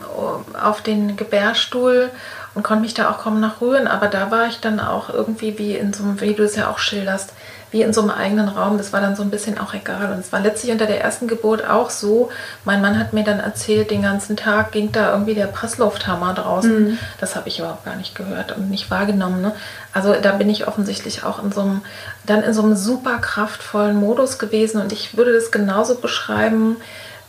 auf 0.61 0.83
den 0.83 1.17
Gebärstuhl 1.17 2.11
und 2.55 2.63
konnte 2.63 2.83
mich 2.83 2.95
da 2.95 3.11
auch 3.11 3.19
kaum 3.19 3.41
nach 3.41 3.61
rühren. 3.61 3.87
Aber 3.87 4.09
da 4.09 4.31
war 4.31 4.47
ich 4.47 4.61
dann 4.61 4.81
auch 4.81 5.09
irgendwie 5.09 5.59
wie 5.59 5.77
in 5.77 5.93
so 5.93 6.05
einem, 6.05 6.21
wie 6.21 6.35
du 6.35 6.45
es 6.45 6.57
ja 6.57 6.71
auch 6.71 6.79
schilderst, 6.79 7.33
wie 7.71 7.81
in 7.81 7.95
so 7.95 8.03
einem 8.03 8.11
eigenen 8.11 8.49
Raum. 8.49 8.77
Das 8.77 8.93
war 8.93 9.01
dann 9.01 9.17
so 9.17 9.23
ein 9.23 9.31
bisschen 9.31 9.59
auch 9.59 9.73
egal. 9.73 10.13
Und 10.13 10.19
es 10.19 10.31
war 10.31 10.41
letztlich 10.41 10.71
unter 10.71 10.85
der 10.85 11.01
ersten 11.01 11.27
Geburt 11.27 11.67
auch 11.67 11.89
so. 11.89 12.31
Mein 12.65 12.83
Mann 12.83 12.99
hat 12.99 13.15
mir 13.15 13.25
dann 13.25 13.41
erzählt, 13.41 13.91
den 13.91 14.03
ganzen 14.03 14.37
Tag 14.37 14.73
ging 14.73 14.93
da 14.93 15.13
irgendwie 15.13 15.35
der 15.35 15.47
Presslufthammer 15.47 16.35
draußen. 16.35 16.91
Mhm. 16.91 16.99
Das 17.19 17.35
habe 17.35 17.49
ich 17.49 17.59
überhaupt 17.59 17.87
gar 17.87 17.97
nicht 17.97 18.15
gehört 18.15 18.55
und 18.55 18.71
nicht 18.71 18.91
wahrgenommen. 18.91 19.41
Ne? 19.41 19.53
Also 19.95 20.15
da 20.21 20.33
bin 20.33 20.51
ich 20.51 20.69
offensichtlich 20.69 21.25
auch 21.25 21.43
in 21.43 21.51
so 21.51 21.63
einem, 21.63 21.81
dann 22.27 22.43
in 22.43 22.53
so 22.53 22.63
einem 22.63 22.77
super 22.77 23.19
kraftvollen 23.19 23.97
Modus 23.97 24.39
gewesen. 24.39 24.81
Und 24.83 24.93
ich 24.93 25.17
würde 25.17 25.33
das 25.33 25.51
genauso 25.51 25.95
beschreiben, 25.95 26.77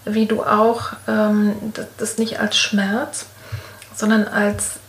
wie 0.03 0.25
du 0.25 0.43
auch, 0.43 0.91
ähm, 1.07 1.55
das 1.97 2.17
nicht 2.17 2.41
als 2.41 2.57
Schmerz, 2.57 3.27
sondern 3.95 4.27
als 4.27 4.79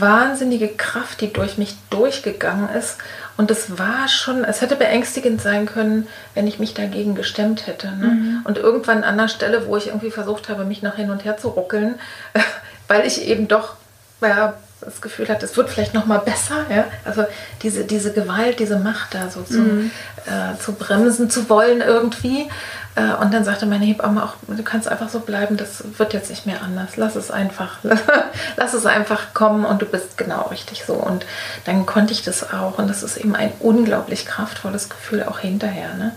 wahnsinnige 0.00 0.68
Kraft, 0.68 1.20
die 1.20 1.32
durch 1.32 1.58
mich 1.58 1.76
durchgegangen 1.90 2.68
ist. 2.74 2.98
Und 3.36 3.50
es 3.50 3.78
war 3.78 4.08
schon, 4.08 4.44
es 4.44 4.60
hätte 4.60 4.76
beängstigend 4.76 5.42
sein 5.42 5.66
können, 5.66 6.06
wenn 6.34 6.46
ich 6.46 6.58
mich 6.58 6.74
dagegen 6.74 7.14
gestemmt 7.14 7.66
hätte. 7.66 7.88
Ne? 7.88 8.06
Mhm. 8.06 8.40
Und 8.44 8.58
irgendwann 8.58 8.98
an 8.98 9.18
einer 9.18 9.28
Stelle, 9.28 9.66
wo 9.66 9.76
ich 9.76 9.88
irgendwie 9.88 10.10
versucht 10.10 10.48
habe, 10.48 10.64
mich 10.64 10.82
noch 10.82 10.96
hin 10.96 11.10
und 11.10 11.24
her 11.24 11.36
zu 11.36 11.48
ruckeln, 11.48 11.96
weil 12.88 13.06
ich 13.06 13.26
eben 13.26 13.48
doch 13.48 13.74
ja, 14.22 14.54
das 14.80 15.00
Gefühl 15.00 15.28
hatte, 15.28 15.44
es 15.44 15.56
wird 15.56 15.68
vielleicht 15.68 15.94
noch 15.94 16.06
mal 16.06 16.18
besser. 16.18 16.66
Ja? 16.70 16.84
Also 17.04 17.24
diese, 17.62 17.84
diese 17.84 18.12
Gewalt, 18.12 18.58
diese 18.58 18.78
Macht 18.78 19.14
da 19.14 19.28
so 19.28 19.42
zu, 19.42 19.58
mhm. 19.58 19.90
äh, 20.26 20.58
zu 20.58 20.72
bremsen 20.72 21.30
zu 21.30 21.48
wollen 21.48 21.80
irgendwie. 21.80 22.48
Äh, 22.96 23.14
und 23.22 23.32
dann 23.32 23.44
sagte 23.44 23.66
meine 23.66 23.84
Hebamme 23.84 24.24
auch, 24.24 24.34
du 24.48 24.62
kannst 24.62 24.88
einfach 24.88 25.08
so 25.08 25.20
bleiben, 25.20 25.56
das 25.56 25.84
wird 25.98 26.14
jetzt 26.14 26.30
nicht 26.30 26.46
mehr 26.46 26.62
anders. 26.62 26.96
Lass 26.96 27.14
es 27.14 27.30
einfach, 27.30 27.78
lass 28.56 28.74
es 28.74 28.86
einfach 28.86 29.34
kommen 29.34 29.64
und 29.64 29.82
du 29.82 29.86
bist 29.86 30.18
genau 30.18 30.48
richtig 30.48 30.84
so. 30.84 30.94
Und 30.94 31.24
dann 31.64 31.86
konnte 31.86 32.12
ich 32.12 32.24
das 32.24 32.52
auch. 32.52 32.78
Und 32.78 32.88
das 32.88 33.02
ist 33.02 33.18
eben 33.18 33.36
ein 33.36 33.52
unglaublich 33.60 34.26
kraftvolles 34.26 34.88
Gefühl 34.88 35.22
auch 35.22 35.38
hinterher. 35.38 35.94
Ne? 35.94 36.12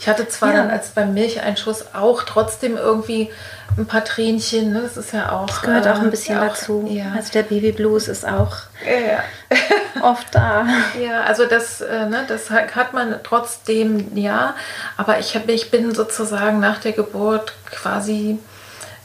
Ich 0.00 0.08
hatte 0.08 0.26
zwar 0.28 0.54
ja. 0.54 0.56
dann 0.56 0.70
als 0.70 0.88
beim 0.88 1.12
Milcheinschuss 1.12 1.94
auch 1.94 2.22
trotzdem 2.22 2.78
irgendwie 2.78 3.30
ein 3.76 3.86
paar 3.86 4.02
Tränchen, 4.02 4.72
ne? 4.72 4.80
das 4.80 4.96
ist 4.96 5.12
ja 5.12 5.30
auch. 5.30 5.46
Das 5.46 5.60
gehört 5.60 5.84
äh, 5.84 5.90
auch 5.90 6.00
ein 6.00 6.10
bisschen 6.10 6.36
ja, 6.36 6.48
dazu. 6.48 6.88
Ja. 6.90 7.12
Also 7.14 7.32
der 7.32 7.42
Babyblues 7.42 8.08
ist 8.08 8.26
auch 8.26 8.56
oft 10.02 10.34
da. 10.34 10.66
Ja, 10.98 11.24
also 11.24 11.44
das, 11.44 11.82
äh, 11.82 12.06
ne, 12.06 12.24
das 12.26 12.48
hat 12.50 12.94
man 12.94 13.16
trotzdem, 13.22 14.16
ja, 14.16 14.54
aber 14.96 15.18
ich, 15.18 15.36
hab, 15.36 15.46
ich 15.50 15.70
bin 15.70 15.94
sozusagen 15.94 16.60
nach 16.60 16.78
der 16.78 16.92
Geburt 16.92 17.52
quasi 17.70 18.38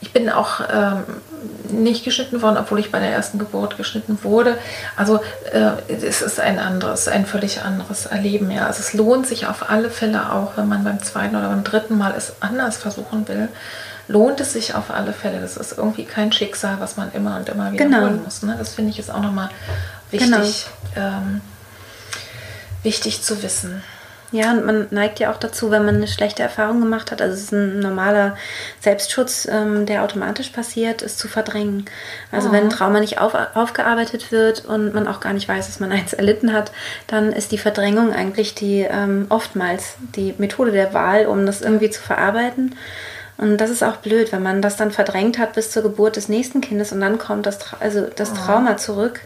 ich 0.06 0.14
bin 0.14 0.30
auch 0.30 0.62
ähm, 0.72 1.04
nicht 1.70 2.06
geschnitten 2.06 2.44
worden, 2.44 2.58
obwohl 2.58 2.80
ich 2.80 2.92
bei 2.92 3.00
der 3.00 3.10
ersten 3.12 3.40
Geburt 3.40 3.76
geschnitten 3.76 4.20
wurde. 4.22 4.56
Also 4.96 5.20
äh, 5.52 5.72
es 5.92 6.22
ist 6.22 6.40
ein 6.40 6.60
anderes, 6.60 7.08
ein 7.08 7.26
völlig 7.26 7.64
anderes 7.64 8.06
Erleben. 8.06 8.52
Ja. 8.52 8.68
Also 8.68 8.82
es 8.82 8.94
lohnt 8.94 9.26
sich 9.26 9.48
auf 9.48 9.68
alle 9.68 9.90
Fälle 9.90 10.32
auch, 10.32 10.58
wenn 10.58 10.68
man 10.68 10.84
beim 10.84 11.02
zweiten 11.02 11.36
oder 11.36 11.50
beim 11.50 11.64
dritten 11.64 11.98
Mal 11.98 12.14
es 12.16 12.34
anders 12.40 12.78
versuchen 12.78 13.28
will, 13.28 13.50
lohnt 14.08 14.40
es 14.40 14.54
sich 14.54 14.76
auf 14.76 14.92
alle 14.92 15.12
Fälle. 15.12 15.42
Das 15.42 15.58
ist 15.58 15.76
irgendwie 15.76 16.06
kein 16.06 16.32
Schicksal, 16.32 16.80
was 16.80 16.98
man 16.98 17.12
immer 17.14 17.38
und 17.38 17.50
immer 17.50 17.72
wiederholen 17.72 17.92
genau. 17.92 18.24
muss. 18.24 18.44
Ne? 18.44 18.56
Das 18.60 18.76
finde 18.76 18.92
ich 18.92 19.00
ist 19.00 19.10
auch 19.10 19.22
nochmal 19.22 19.50
wichtig, 20.12 20.68
genau. 20.94 21.08
ähm, 21.08 21.42
wichtig 22.84 23.24
zu 23.24 23.42
wissen. 23.42 23.84
Ja, 24.36 24.52
und 24.52 24.66
man 24.66 24.88
neigt 24.92 25.20
ja 25.20 25.32
auch 25.32 25.38
dazu, 25.38 25.72
wenn 25.72 25.86
man 25.86 25.96
eine 25.96 26.10
schlechte 26.10 26.44
Erfahrung 26.44 26.82
gemacht 26.82 27.10
hat, 27.10 27.22
also 27.22 27.34
es 27.34 27.44
ist 27.44 27.54
ein 27.54 27.80
normaler 27.80 28.36
Selbstschutz, 28.82 29.48
ähm, 29.50 29.86
der 29.86 30.04
automatisch 30.04 30.50
passiert, 30.50 31.02
es 31.02 31.16
zu 31.16 31.30
verdrängen. 31.30 31.86
Also 32.34 32.50
oh. 32.50 32.52
wenn 32.52 32.70
Trauma 32.70 33.00
nicht 33.00 33.22
auf, 33.22 33.34
aufgearbeitet 33.54 34.34
wird 34.34 34.66
und 34.66 34.94
man 34.94 35.08
auch 35.08 35.22
gar 35.22 35.32
nicht 35.32 35.48
weiß, 35.48 35.68
dass 35.68 35.80
man 35.80 35.92
eins 35.94 36.12
erlitten 36.12 36.52
hat, 36.52 36.74
dann 37.08 37.32
ist 37.32 37.54
die 37.54 37.58
Verdrängung 37.58 38.12
eigentlich 38.12 38.54
die 38.56 38.82
ähm, 38.82 39.28
oftmals 39.30 39.96
die 40.18 40.36
Methode 40.38 40.72
der 40.72 40.94
Wahl, 40.94 41.28
um 41.28 41.46
das 41.46 41.62
irgendwie 41.62 41.90
zu 41.90 42.02
verarbeiten. 42.02 42.76
Und 43.38 43.58
das 43.58 43.70
ist 43.70 43.84
auch 43.84 43.98
blöd, 43.98 44.32
wenn 44.32 44.44
man 44.44 44.62
das 44.62 44.78
dann 44.78 44.92
verdrängt 44.92 45.40
hat 45.40 45.54
bis 45.54 45.70
zur 45.70 45.84
Geburt 45.84 46.16
des 46.16 46.30
nächsten 46.30 46.62
Kindes 46.62 46.94
und 46.94 47.02
dann 47.02 47.18
kommt 47.18 47.46
das, 47.46 47.60
Tra 47.60 47.78
also 47.82 48.08
das 48.16 48.32
oh. 48.32 48.36
Trauma 48.36 48.78
zurück 48.78 49.22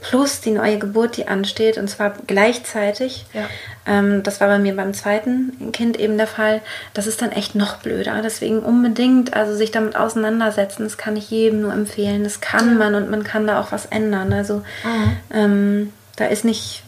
plus 0.00 0.40
die 0.40 0.50
neue 0.50 0.78
Geburt, 0.78 1.16
die 1.16 1.28
ansteht 1.28 1.78
und 1.78 1.88
zwar 1.88 2.14
gleichzeitig. 2.26 3.24
Ja. 3.32 3.44
Ähm, 3.86 4.24
das 4.24 4.40
war 4.40 4.48
bei 4.48 4.58
mir 4.58 4.74
beim 4.74 4.94
zweiten 4.94 5.70
Kind 5.72 5.98
eben 5.98 6.18
der 6.18 6.26
Fall. 6.26 6.60
Das 6.92 7.06
ist 7.06 7.22
dann 7.22 7.30
echt 7.30 7.54
noch 7.54 7.76
blöder. 7.76 8.20
Deswegen 8.22 8.58
unbedingt 8.60 9.34
also 9.34 9.54
sich 9.54 9.70
damit 9.70 9.96
auseinandersetzen. 9.96 10.82
Das 10.82 10.98
kann 10.98 11.16
ich 11.16 11.30
jedem 11.30 11.62
nur 11.62 11.72
empfehlen. 11.72 12.24
Das 12.24 12.40
kann 12.40 12.76
man 12.76 12.96
und 12.96 13.10
man 13.10 13.22
kann 13.22 13.46
da 13.46 13.60
auch 13.60 13.70
was 13.70 13.86
ändern. 13.86 14.32
Also 14.32 14.56
mhm. 14.84 15.16
ähm, 15.32 15.92
da 16.16 16.26
ist 16.26 16.44
nicht 16.44 16.82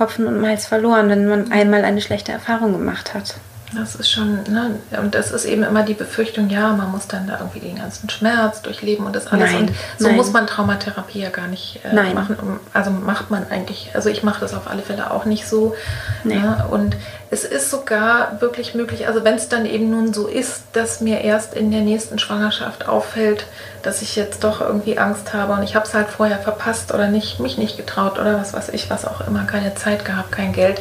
Hopfen 0.00 0.26
und 0.26 0.40
Malz 0.40 0.66
verloren, 0.66 1.08
wenn 1.08 1.28
man 1.28 1.52
einmal 1.52 1.84
eine 1.84 2.00
schlechte 2.00 2.32
Erfahrung 2.32 2.72
gemacht 2.72 3.14
hat. 3.14 3.36
Das 3.74 3.94
ist 3.94 4.10
schon, 4.10 4.42
ne? 4.44 4.80
Und 5.00 5.14
das 5.14 5.30
ist 5.30 5.44
eben 5.44 5.62
immer 5.62 5.84
die 5.84 5.94
Befürchtung, 5.94 6.50
ja, 6.50 6.72
man 6.72 6.90
muss 6.90 7.06
dann 7.06 7.28
da 7.28 7.38
irgendwie 7.38 7.60
den 7.60 7.76
ganzen 7.76 8.10
Schmerz 8.10 8.62
durchleben 8.62 9.06
und 9.06 9.14
das 9.14 9.28
alles. 9.28 9.52
Nein, 9.52 9.68
und 9.68 9.72
so 9.98 10.08
nein. 10.08 10.16
muss 10.16 10.32
man 10.32 10.46
Traumatherapie 10.46 11.20
ja 11.20 11.30
gar 11.30 11.46
nicht 11.46 11.80
äh, 11.84 11.94
Nein. 11.94 12.14
machen. 12.14 12.36
Also 12.72 12.90
macht 12.90 13.30
man 13.30 13.46
eigentlich, 13.48 13.90
also 13.94 14.08
ich 14.08 14.22
mache 14.22 14.40
das 14.40 14.54
auf 14.54 14.68
alle 14.68 14.82
Fälle 14.82 15.12
auch 15.12 15.24
nicht 15.24 15.46
so. 15.46 15.74
Ne? 16.24 16.66
Und 16.70 16.96
es 17.30 17.44
ist 17.44 17.70
sogar 17.70 18.40
wirklich 18.40 18.74
möglich, 18.74 19.06
also 19.06 19.22
wenn 19.22 19.34
es 19.36 19.48
dann 19.48 19.64
eben 19.64 19.88
nun 19.88 20.12
so 20.12 20.26
ist, 20.26 20.64
dass 20.72 21.00
mir 21.00 21.20
erst 21.20 21.54
in 21.54 21.70
der 21.70 21.82
nächsten 21.82 22.18
Schwangerschaft 22.18 22.88
auffällt, 22.88 23.46
dass 23.82 24.02
ich 24.02 24.16
jetzt 24.16 24.42
doch 24.42 24.60
irgendwie 24.60 24.98
Angst 24.98 25.32
habe 25.32 25.52
und 25.52 25.62
ich 25.62 25.76
habe 25.76 25.86
es 25.86 25.94
halt 25.94 26.08
vorher 26.08 26.38
verpasst 26.38 26.92
oder 26.92 27.06
nicht, 27.06 27.38
mich 27.38 27.56
nicht 27.56 27.76
getraut 27.76 28.18
oder 28.18 28.40
was 28.40 28.52
weiß 28.52 28.70
ich, 28.70 28.90
was 28.90 29.04
auch 29.04 29.26
immer, 29.26 29.44
keine 29.44 29.76
Zeit 29.76 30.04
gehabt, 30.04 30.32
kein 30.32 30.52
Geld. 30.52 30.80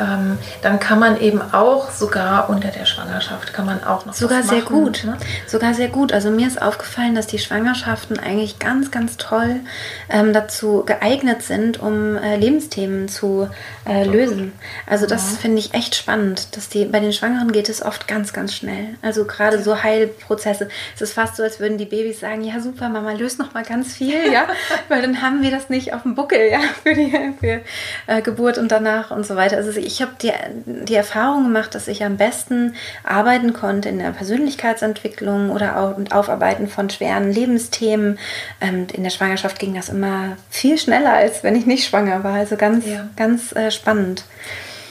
Ähm, 0.00 0.38
dann 0.62 0.80
kann 0.80 0.98
man 0.98 1.20
eben 1.20 1.40
auch 1.52 1.90
sogar 1.90 2.50
unter 2.50 2.68
der 2.68 2.84
Schwangerschaft 2.84 3.52
kann 3.52 3.66
man 3.66 3.82
auch 3.84 4.06
noch 4.06 4.14
Sogar 4.14 4.42
sehr 4.42 4.62
gut. 4.62 5.04
Ne? 5.04 5.16
Sogar 5.46 5.74
sehr 5.74 5.88
gut. 5.88 6.12
Also 6.12 6.30
mir 6.30 6.46
ist 6.46 6.60
aufgefallen, 6.60 7.14
dass 7.14 7.26
die 7.26 7.38
Schwangerschaften 7.38 8.18
eigentlich 8.18 8.58
ganz, 8.58 8.90
ganz 8.90 9.16
toll 9.16 9.56
ähm, 10.08 10.32
dazu 10.32 10.84
geeignet 10.86 11.42
sind, 11.42 11.80
um 11.80 12.16
äh, 12.16 12.36
Lebensthemen 12.36 13.08
zu 13.08 13.48
äh, 13.86 14.04
lösen. 14.04 14.52
Also 14.86 15.06
das 15.06 15.36
finde 15.38 15.58
ich 15.58 15.74
echt 15.74 15.94
spannend, 15.94 16.56
dass 16.56 16.68
die 16.68 16.84
bei 16.84 17.00
den 17.00 17.12
Schwangeren 17.12 17.52
geht 17.52 17.68
es 17.68 17.82
oft 17.82 18.06
ganz, 18.08 18.32
ganz 18.32 18.54
schnell. 18.54 18.94
Also 19.02 19.24
gerade 19.24 19.62
so 19.62 19.82
Heilprozesse. 19.82 20.68
Es 20.94 21.02
ist 21.02 21.12
fast 21.12 21.36
so, 21.36 21.42
als 21.42 21.60
würden 21.60 21.78
die 21.78 21.84
Babys 21.84 22.20
sagen, 22.20 22.42
ja 22.42 22.60
super, 22.60 22.88
Mama 22.88 23.12
löst 23.12 23.38
noch 23.38 23.54
mal 23.54 23.64
ganz 23.64 23.94
viel, 23.94 24.32
ja, 24.32 24.46
weil 24.88 25.02
dann 25.02 25.22
haben 25.22 25.42
wir 25.42 25.50
das 25.50 25.68
nicht 25.70 25.92
auf 25.94 26.02
dem 26.02 26.14
Buckel, 26.14 26.50
ja, 26.50 26.60
für 26.82 26.94
die 26.94 27.12
für, 27.40 27.60
äh, 28.06 28.22
Geburt 28.22 28.58
und 28.58 28.70
danach 28.70 29.10
und 29.10 29.26
so 29.26 29.36
weiter. 29.36 29.56
Also 29.56 29.72
ich 29.88 30.02
habe 30.02 30.12
die, 30.20 30.30
die 30.66 30.94
Erfahrung 30.94 31.44
gemacht, 31.44 31.74
dass 31.74 31.88
ich 31.88 32.04
am 32.04 32.18
besten 32.18 32.74
arbeiten 33.04 33.54
konnte 33.54 33.88
in 33.88 33.98
der 33.98 34.10
Persönlichkeitsentwicklung 34.10 35.50
oder 35.50 35.78
auch 35.78 35.96
und 35.96 36.12
Aufarbeiten 36.12 36.68
von 36.68 36.90
schweren 36.90 37.32
Lebensthemen. 37.32 38.18
Ähm, 38.60 38.86
in 38.92 39.02
der 39.02 39.10
Schwangerschaft 39.10 39.58
ging 39.58 39.74
das 39.74 39.88
immer 39.88 40.36
viel 40.50 40.76
schneller, 40.78 41.14
als 41.14 41.42
wenn 41.42 41.56
ich 41.56 41.64
nicht 41.66 41.88
schwanger 41.88 42.22
war. 42.22 42.34
Also 42.34 42.56
ganz, 42.56 42.84
Ja. 42.86 43.08
ganz 43.16 43.52
äh, 43.56 43.70
spannend. 43.70 44.24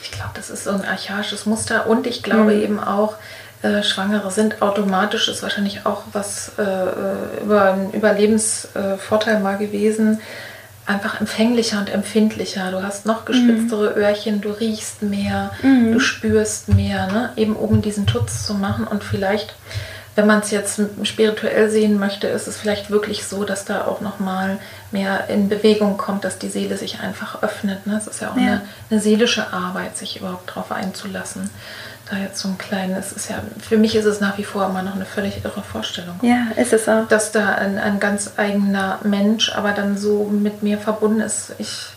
Ich 0.02 0.10
glaube, 0.10 0.30
das 0.34 0.50
ist 0.50 0.64
so 0.64 0.70
ein 0.70 0.84
archaisches 0.84 1.46
Muster 1.46 1.86
und 1.86 2.06
ich 2.08 2.22
glaube 2.24 2.54
Mhm. 2.54 2.62
eben 2.62 2.80
auch, 2.82 3.14
äh, 3.62 3.82
Schwangere 3.82 4.30
sind 4.30 4.62
automatisch, 4.62 5.28
ist 5.28 5.42
wahrscheinlich 5.42 5.84
auch 5.86 6.02
was 6.12 6.52
äh, 6.58 6.62
äh, 6.62 7.42
über 7.44 7.72
einen 7.72 7.92
Überlebensvorteil 7.92 9.40
mal 9.40 9.58
gewesen, 9.58 10.20
einfach 10.88 11.20
empfänglicher 11.20 11.78
und 11.78 11.90
empfindlicher. 11.90 12.70
Du 12.70 12.82
hast 12.82 13.06
noch 13.06 13.24
gespitztere 13.24 13.94
Öhrchen, 13.94 14.40
du 14.40 14.50
riechst 14.50 15.02
mehr, 15.02 15.52
du 15.62 16.00
spürst 16.00 16.68
mehr, 16.68 17.06
ne? 17.08 17.30
eben 17.36 17.54
um 17.54 17.82
diesen 17.82 18.08
Schutz 18.08 18.46
zu 18.46 18.54
machen 18.54 18.86
und 18.86 19.04
vielleicht 19.04 19.54
wenn 20.18 20.26
man 20.26 20.40
es 20.40 20.50
jetzt 20.50 20.80
spirituell 21.04 21.70
sehen 21.70 21.96
möchte, 21.96 22.26
ist 22.26 22.48
es 22.48 22.56
vielleicht 22.56 22.90
wirklich 22.90 23.24
so, 23.24 23.44
dass 23.44 23.64
da 23.64 23.84
auch 23.84 24.00
noch 24.00 24.18
mal 24.18 24.58
mehr 24.90 25.28
in 25.28 25.48
Bewegung 25.48 25.96
kommt, 25.96 26.24
dass 26.24 26.40
die 26.40 26.48
Seele 26.48 26.76
sich 26.76 26.98
einfach 26.98 27.40
öffnet. 27.44 27.86
Ne? 27.86 27.98
Es 27.98 28.08
ist 28.08 28.20
ja 28.20 28.32
auch 28.32 28.36
Ja. 28.36 28.42
Eine, 28.42 28.62
eine 28.90 29.00
seelische 29.00 29.52
Arbeit, 29.52 29.96
sich 29.96 30.18
überhaupt 30.18 30.50
darauf 30.50 30.72
einzulassen. 30.72 31.50
Da 32.10 32.16
jetzt 32.16 32.40
so 32.40 32.48
ein 32.48 32.56
kleines, 32.56 33.12
ist 33.12 33.28
ja, 33.28 33.42
für 33.60 33.76
mich 33.76 33.94
ist 33.94 34.06
es 34.06 34.20
nach 34.20 34.38
wie 34.38 34.44
vor 34.44 34.66
immer 34.66 34.82
noch 34.82 34.94
eine 34.94 35.04
völlig 35.04 35.44
irre 35.44 35.62
Vorstellung. 35.62 36.18
Ja, 36.22 36.48
ist 36.56 36.72
es 36.72 36.88
auch. 36.88 37.06
Dass 37.06 37.32
da 37.32 37.54
ein, 37.54 37.78
ein 37.78 38.00
ganz 38.00 38.32
eigener 38.38 38.98
Mensch, 39.02 39.52
aber 39.54 39.72
dann 39.72 39.98
so 39.98 40.24
mit 40.24 40.62
mir 40.62 40.78
verbunden 40.78 41.20
ist. 41.20 41.52
Ich, 41.58 41.88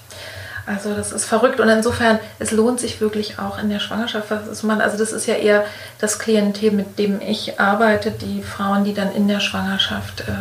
also 0.66 0.94
das 0.94 1.12
ist 1.12 1.26
verrückt 1.26 1.60
und 1.60 1.70
insofern, 1.70 2.20
es 2.40 2.52
lohnt 2.52 2.80
sich 2.80 3.00
wirklich 3.00 3.40
auch 3.40 3.58
in 3.62 3.70
der 3.70 3.80
Schwangerschaft, 3.80 4.30
was 4.30 4.48
ist 4.48 4.64
man, 4.64 4.82
also 4.82 4.98
das 4.98 5.12
ist 5.12 5.28
ja 5.28 5.36
eher 5.36 5.64
das 6.00 6.20
Klientel, 6.20 6.72
mit 6.72 7.00
dem 7.00 7.22
ich 7.22 7.60
arbeite, 7.60 8.12
die 8.12 8.44
Frauen, 8.44 8.84
die 8.84 8.94
dann 8.94 9.12
in 9.14 9.28
der 9.28 9.40
Schwangerschaft 9.40 10.22
äh, 10.22 10.34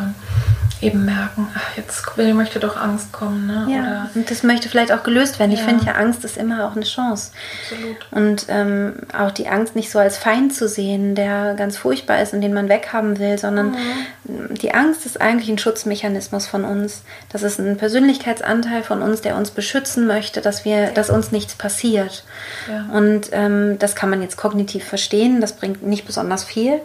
eben 0.83 1.05
merken, 1.05 1.49
ach, 1.55 1.77
jetzt 1.77 2.17
will, 2.17 2.33
möchte 2.35 2.59
doch 2.61 2.77
Angst 2.77 3.13
kommen, 3.13 3.47
ne? 3.47 3.67
Ja, 3.69 3.81
Oder 3.81 4.11
und 4.15 4.31
das 4.31 4.43
möchte 4.43 4.69
vielleicht 4.69 4.93
auch 4.93 5.03
gelöst 5.03 5.39
werden. 5.39 5.53
Ich 5.53 5.61
Ja. 5.61 5.67
finde 5.67 5.85
ja, 5.87 5.93
Angst 5.93 6.25
ist 6.25 6.37
immer 6.37 6.67
auch 6.67 6.77
eine 6.77 6.85
Chance. 6.85 7.33
absolut. 7.63 7.97
Und 8.11 8.47
ähm, 8.49 8.95
auch 9.17 9.31
die 9.31 9.49
Angst 9.49 9.77
nicht 9.77 9.91
so 9.91 9.99
als 9.99 10.17
Feind 10.17 10.55
zu 10.55 10.69
sehen, 10.69 11.15
der 11.15 11.55
ganz 11.55 11.77
furchtbar 11.77 12.21
ist 12.23 12.33
und 12.33 12.41
den 12.41 12.53
man 12.55 12.69
weghaben 12.69 13.19
will, 13.19 13.39
sondern 13.39 13.77
die 14.25 14.73
Angst 14.73 15.07
ist 15.07 15.21
eigentlich 15.21 15.49
ein 15.51 15.59
Schutzmechanismus 15.59 16.47
von 16.47 16.65
uns. 16.65 17.03
Das 17.33 17.43
ist 17.43 17.59
ein 17.59 17.77
Persönlichkeitsanteil 17.77 18.83
von 18.83 19.03
uns, 19.03 19.21
der 19.21 19.37
uns 19.37 19.51
beschützen 19.51 20.07
möchte, 20.07 20.41
dass 20.41 20.65
wir, 20.65 20.89
dass 20.93 21.11
uns 21.11 21.33
nichts 21.33 21.55
passiert. 21.55 22.25
Ja. 22.69 22.87
Und 22.97 23.29
ähm, 23.33 23.79
das 23.79 23.95
kann 23.95 24.11
man 24.11 24.23
jetzt 24.23 24.37
kognitiv 24.37 24.85
verstehen, 24.85 25.41
das 25.41 25.53
bringt 25.55 25.83
nicht 25.83 26.07
besonders 26.07 26.45
viel. 26.45 26.81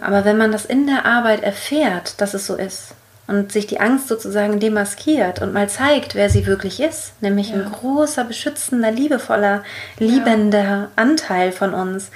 Aber 0.00 0.24
wenn 0.24 0.36
man 0.38 0.52
das 0.52 0.64
in 0.64 0.86
der 0.86 1.04
Arbeit 1.06 1.42
erfährt, 1.42 2.20
dass 2.20 2.34
es 2.34 2.46
so 2.46 2.54
ist, 2.56 2.94
und 3.30 3.52
sich 3.52 3.66
die 3.66 3.80
Angst 3.80 4.08
sozusagen 4.08 4.60
demaskiert 4.60 5.40
und 5.40 5.52
mal 5.54 5.68
zeigt, 5.68 6.14
wer 6.14 6.28
sie 6.28 6.46
wirklich 6.46 6.80
ist, 6.80 7.12
nämlich 7.22 7.52
ein 7.52 7.60
Ja. 7.62 7.68
großer, 7.70 8.24
beschützender, 8.24 8.90
liebevoller, 8.90 9.62
liebender 9.98 10.88
Anteil 10.96 11.52
von 11.52 11.72
uns, 11.72 12.10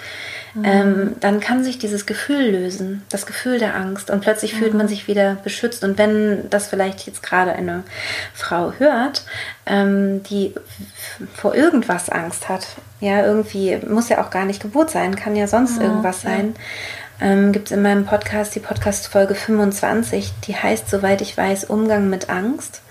Mhm. 0.55 0.64
ähm, 0.64 1.16
dann 1.20 1.40
kann 1.40 1.64
sich 1.64 1.79
dieses 1.79 2.07
Gefühl 2.07 2.50
lösen, 2.50 3.03
das 3.11 3.27
Gefühl 3.27 3.59
der 3.59 3.74
Angst 3.74 4.11
und 4.11 4.20
plötzlich 4.20 4.55
fühlt 4.55 4.72
Mhm. 4.72 4.79
man 4.79 4.88
sich 4.88 5.09
wieder 5.09 5.37
beschützt. 5.42 5.83
Und 5.83 5.98
wenn 5.98 6.48
das 6.50 6.68
vielleicht 6.68 7.07
jetzt 7.07 7.22
gerade 7.22 7.53
eine 7.53 7.83
Frau 8.35 8.72
hört, 8.79 9.24
ähm, 9.66 10.22
die 10.24 10.55
vor 11.35 11.55
irgendwas 11.55 12.09
Angst 12.09 12.48
hat, 12.48 12.66
ja, 13.00 13.24
irgendwie, 13.24 13.79
muss 13.88 14.09
ja 14.09 14.22
auch 14.24 14.31
gar 14.31 14.44
nicht 14.44 14.62
Geburt 14.62 14.90
sein, 14.90 15.16
kann 15.16 15.35
ja 15.37 15.46
sonst 15.48 15.81
irgendwas 15.81 16.22
ja. 16.22 16.31
sein, 16.31 16.55
ähm, 17.20 17.53
gibt 17.53 17.68
es 17.68 17.77
in 17.77 17.83
meinem 17.83 18.07
Podcast 18.07 18.55
die 18.55 18.61
Podcast-Folge 18.61 19.35
25, 19.35 20.33
die 20.46 20.57
heißt, 20.57 20.90
soweit 20.90 21.20
ich 21.20 21.37
weiß, 21.37 21.64
Umgang 21.64 22.11
mit 22.11 22.29
Angst. 22.29 22.83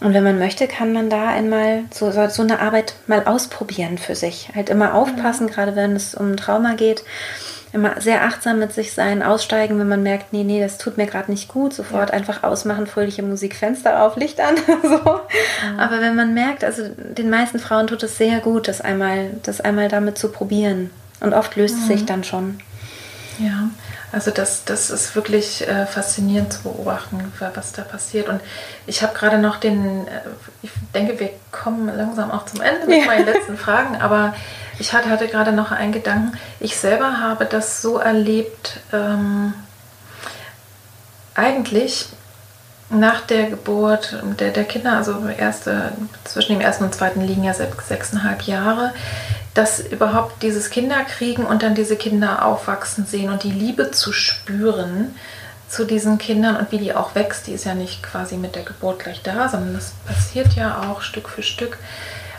Und 0.00 0.14
wenn 0.14 0.24
man 0.24 0.38
möchte, 0.38 0.66
kann 0.66 0.92
man 0.92 1.10
da 1.10 1.28
einmal 1.28 1.84
so, 1.92 2.10
so, 2.10 2.42
eine 2.42 2.60
Arbeit 2.60 2.94
mal 3.06 3.24
ausprobieren 3.26 3.98
für 3.98 4.14
sich. 4.14 4.50
Halt 4.54 4.70
immer 4.70 4.94
aufpassen, 4.94 5.46
gerade 5.46 5.76
wenn 5.76 5.94
es 5.94 6.14
um 6.14 6.36
Trauma 6.36 6.74
geht. 6.74 7.04
Immer 7.72 8.00
sehr 8.00 8.24
achtsam 8.24 8.58
mit 8.58 8.72
sich 8.72 8.94
sein, 8.94 9.22
aussteigen, 9.22 9.78
wenn 9.78 9.88
man 9.88 10.02
merkt, 10.02 10.32
nee, 10.32 10.42
nee, 10.42 10.60
das 10.60 10.76
tut 10.76 10.96
mir 10.96 11.06
gerade 11.06 11.30
nicht 11.30 11.46
gut, 11.48 11.72
sofort 11.72 12.10
einfach 12.10 12.42
ausmachen, 12.42 12.88
fröhliche 12.88 13.22
Musik, 13.22 13.54
Fenster 13.54 14.02
auf, 14.02 14.16
Licht 14.16 14.40
an. 14.40 14.56
so. 14.82 15.20
Aber 15.78 16.00
wenn 16.00 16.16
man 16.16 16.34
merkt, 16.34 16.64
also 16.64 16.88
den 16.88 17.30
meisten 17.30 17.60
Frauen 17.60 17.86
tut 17.86 18.02
es 18.02 18.18
sehr 18.18 18.40
gut, 18.40 18.66
das 18.66 18.80
einmal, 18.80 19.30
das 19.44 19.60
einmal 19.60 19.88
damit 19.88 20.18
zu 20.18 20.32
probieren. 20.32 20.90
Und 21.20 21.32
oft 21.32 21.54
löst 21.54 21.76
es 21.76 21.86
sich 21.86 22.06
dann 22.06 22.24
schon. 22.24 22.58
Ja, 23.40 23.70
also 24.12 24.30
das, 24.30 24.64
das 24.66 24.90
ist 24.90 25.14
wirklich 25.14 25.66
äh, 25.66 25.86
faszinierend 25.86 26.52
zu 26.52 26.62
beobachten, 26.64 27.32
wa- 27.38 27.50
was 27.54 27.72
da 27.72 27.82
passiert. 27.82 28.28
Und 28.28 28.40
ich 28.86 29.02
habe 29.02 29.14
gerade 29.16 29.38
noch 29.38 29.56
den, 29.56 30.06
äh, 30.08 30.20
ich 30.62 30.70
denke, 30.94 31.18
wir 31.18 31.30
kommen 31.50 31.86
langsam 31.96 32.30
auch 32.30 32.44
zum 32.44 32.60
Ende 32.60 32.86
mit 32.86 32.98
Ja. 33.00 33.06
meinen 33.06 33.24
letzten 33.24 33.56
Fragen, 33.56 33.96
aber 34.00 34.34
ich 34.78 34.92
hatte, 34.92 35.08
hatte 35.08 35.26
gerade 35.28 35.52
noch 35.52 35.70
einen 35.70 35.92
Gedanken. 35.92 36.36
Ich 36.58 36.76
selber 36.76 37.18
habe 37.20 37.46
das 37.46 37.80
so 37.80 37.96
erlebt, 37.98 38.80
ähm, 38.92 39.54
eigentlich 41.34 42.08
nach 42.90 43.20
der 43.22 43.50
Geburt 43.50 44.20
der, 44.40 44.50
der 44.50 44.64
Kinder, 44.64 44.96
also 44.96 45.16
erste, 45.28 45.92
zwischen 46.24 46.52
dem 46.54 46.60
ersten 46.60 46.84
und 46.84 46.94
zweiten 46.94 47.20
liegen 47.20 47.44
ja 47.44 47.54
sechs, 47.54 47.88
sechseinhalb 47.88 48.42
Jahre, 48.42 48.92
dass 49.54 49.80
überhaupt 49.80 50.42
dieses 50.42 50.70
Kinderkriegen 50.70 51.44
und 51.44 51.62
dann 51.62 51.74
diese 51.74 51.96
Kinder 51.96 52.44
aufwachsen 52.44 53.06
sehen 53.06 53.30
und 53.30 53.42
die 53.44 53.52
Liebe 53.52 53.90
zu 53.90 54.12
spüren 54.12 55.14
zu 55.68 55.84
diesen 55.84 56.18
Kindern 56.18 56.56
und 56.56 56.72
wie 56.72 56.78
die 56.78 56.94
auch 56.94 57.14
wächst, 57.14 57.46
die 57.46 57.52
ist 57.52 57.64
ja 57.64 57.74
nicht 57.74 58.02
quasi 58.02 58.36
mit 58.36 58.56
der 58.56 58.64
Geburt 58.64 59.04
gleich 59.04 59.22
da, 59.22 59.48
sondern 59.48 59.74
das 59.74 59.92
passiert 60.04 60.54
ja 60.54 60.82
auch 60.90 61.00
Stück 61.00 61.28
für 61.28 61.44
Stück, 61.44 61.78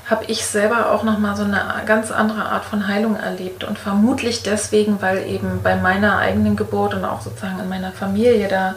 habe 0.10 0.26
ich 0.28 0.46
selber 0.46 0.92
auch 0.92 1.04
nochmal 1.04 1.38
so 1.38 1.44
eine 1.44 1.64
ganz 1.86 2.12
andere 2.12 2.44
Art 2.44 2.66
von 2.66 2.90
Heilung 2.90 3.16
erlebt 3.16 3.64
und 3.64 3.80
vermutlich 3.80 4.44
deswegen, 4.44 5.02
weil 5.02 5.26
eben 5.26 5.62
bei 5.64 5.78
meiner 5.78 6.18
eigenen 6.18 6.58
Geburt 6.58 6.94
und 6.94 7.06
auch 7.06 7.22
sozusagen 7.22 7.60
in 7.60 7.70
meiner 7.70 7.94
Familie 7.94 8.50
da 8.50 8.76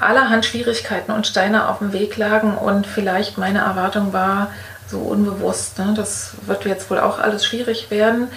allerhand 0.00 0.44
Schwierigkeiten 0.44 1.12
und 1.12 1.26
Steine 1.26 1.68
auf 1.68 1.78
dem 1.78 1.92
Weg 1.92 2.16
lagen 2.16 2.56
und 2.56 2.86
vielleicht 2.86 3.38
meine 3.38 3.60
Erwartung 3.60 4.12
war, 4.12 4.48
so 4.86 4.98
unbewusst. 4.98 5.78
Ne? 5.78 5.94
Das 5.96 6.34
wird 6.46 6.64
jetzt 6.64 6.90
wohl 6.90 6.98
auch 6.98 7.18
alles 7.18 7.44
schwierig 7.44 7.90
werden. 7.90 8.28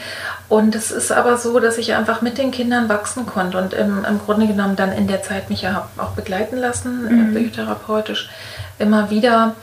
Und 0.49 0.75
es 0.75 0.91
ist 0.91 1.11
aber 1.11 1.37
so, 1.37 1.59
dass 1.59 1.77
ich 1.77 1.93
einfach 1.93 2.21
mit 2.21 2.37
den 2.37 2.51
Kindern 2.51 2.89
wachsen 2.89 3.25
konnte 3.25 3.57
und 3.57 3.73
im, 3.73 4.05
im 4.05 4.19
Grunde 4.19 4.47
genommen 4.47 4.75
dann 4.75 4.91
in 4.91 5.07
der 5.07 5.21
Zeit 5.21 5.49
mich 5.49 5.61
ja 5.61 5.89
auch 5.97 6.11
begleiten 6.11 6.57
lassen, 6.57 7.07
äh, 7.07 7.31
psychotherapeutisch, 7.33 8.29
immer 8.79 9.09
wieder. 9.09 9.55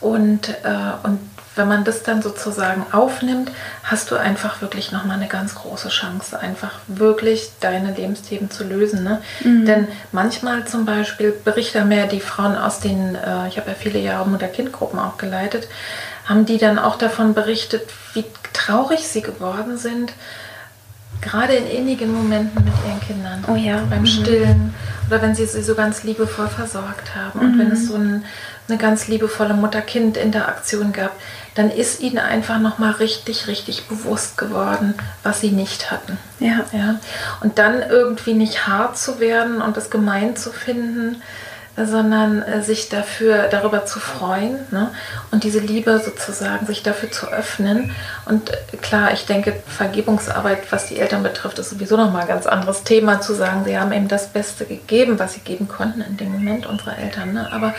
Und, 0.00 0.50
äh, 0.50 1.06
und 1.06 1.18
wenn 1.58 1.68
man 1.68 1.84
das 1.84 2.02
dann 2.02 2.22
sozusagen 2.22 2.86
aufnimmt, 2.92 3.50
hast 3.84 4.10
du 4.10 4.16
einfach 4.16 4.62
wirklich 4.62 4.90
nochmal 4.92 5.16
eine 5.18 5.28
ganz 5.28 5.54
große 5.54 5.88
Chance, 5.90 6.38
einfach 6.40 6.72
wirklich 6.86 7.50
deine 7.60 7.92
Lebensthemen 7.92 8.50
zu 8.50 8.64
lösen. 8.64 9.04
Ne? 9.04 9.20
Denn 9.44 9.88
manchmal 10.12 10.64
zum 10.66 10.86
Beispiel 10.86 11.32
berichten 11.32 11.86
mir 11.88 12.06
die 12.06 12.20
Frauen 12.20 12.56
aus 12.56 12.80
den, 12.80 13.14
äh, 13.16 13.48
ich 13.48 13.58
habe 13.58 13.68
ja 13.70 13.74
viele 13.78 13.98
Jahre 13.98 14.26
Mutter-Kind-Gruppen 14.28 14.98
auch 14.98 15.18
geleitet, 15.18 15.68
haben 16.24 16.46
die 16.46 16.56
dann 16.58 16.78
auch 16.78 16.96
davon 16.96 17.34
berichtet, 17.34 17.82
wie 18.14 18.24
traurig 18.54 19.06
sie 19.06 19.20
geworden 19.22 19.76
sind, 19.78 20.12
gerade 21.20 21.54
in 21.54 21.66
innigen 21.66 22.12
Momenten 22.12 22.64
mit 22.64 22.74
ihren 22.86 23.00
Kindern. 23.00 23.44
Oh 23.48 23.56
ja. 23.56 23.82
Beim 23.90 24.02
Mhm. 24.02 24.06
Stillen 24.06 24.74
oder 25.08 25.20
wenn 25.22 25.34
sie 25.34 25.46
sie 25.46 25.62
so 25.62 25.74
ganz 25.74 26.04
liebevoll 26.04 26.48
versorgt 26.48 27.14
haben. 27.16 27.40
Und 27.40 27.56
Mhm. 27.56 27.58
wenn 27.60 27.72
es 27.72 27.88
so 27.88 27.94
ein, 27.96 28.24
eine 28.68 28.78
ganz 28.78 29.08
liebevolle 29.08 29.54
Mutter-Kind-Interaktion 29.54 30.92
gab, 30.92 31.12
dann 31.58 31.70
ist 31.72 32.00
ihnen 32.00 32.18
einfach 32.18 32.60
nochmal 32.60 32.92
richtig, 32.92 33.48
richtig 33.48 33.88
bewusst 33.88 34.38
geworden, 34.38 34.94
was 35.24 35.40
sie 35.40 35.50
nicht 35.50 35.90
hatten. 35.90 36.16
Ja. 36.38 36.64
Ja? 36.72 37.00
Und 37.40 37.58
dann 37.58 37.82
irgendwie 37.82 38.34
nicht 38.34 38.68
hart 38.68 38.96
zu 38.96 39.18
werden 39.18 39.60
und 39.60 39.76
es 39.76 39.90
gemein 39.90 40.36
zu 40.36 40.52
finden, 40.52 41.20
sondern 41.76 42.42
äh, 42.42 42.62
sich 42.62 42.88
dafür 42.88 43.48
darüber 43.48 43.86
zu 43.86 43.98
freuen 43.98 44.58
ne? 44.70 44.92
und 45.32 45.42
diese 45.42 45.58
Liebe 45.58 45.98
sozusagen 45.98 46.64
sich 46.64 46.84
dafür 46.84 47.10
zu 47.10 47.26
öffnen. 47.26 47.90
Und 48.24 48.50
äh, 48.50 48.76
klar, 48.80 49.12
ich 49.12 49.26
denke, 49.26 49.60
Vergebungsarbeit, 49.66 50.70
was 50.70 50.86
die 50.86 51.00
Eltern 51.00 51.24
betrifft, 51.24 51.58
ist 51.58 51.70
sowieso 51.70 51.96
nochmal 51.96 52.22
ein 52.22 52.28
ganz 52.28 52.46
anderes 52.46 52.84
Thema, 52.84 53.20
zu 53.20 53.34
sagen, 53.34 53.64
sie 53.64 53.76
haben 53.76 53.90
eben 53.90 54.06
das 54.06 54.28
Beste 54.28 54.64
gegeben, 54.64 55.18
was 55.18 55.34
sie 55.34 55.40
geben 55.40 55.66
konnten 55.66 56.02
in 56.02 56.16
dem 56.18 56.30
Moment, 56.30 56.66
unsere 56.66 56.96
Eltern. 56.96 57.32
Ne? 57.32 57.48
Aber, 57.52 57.74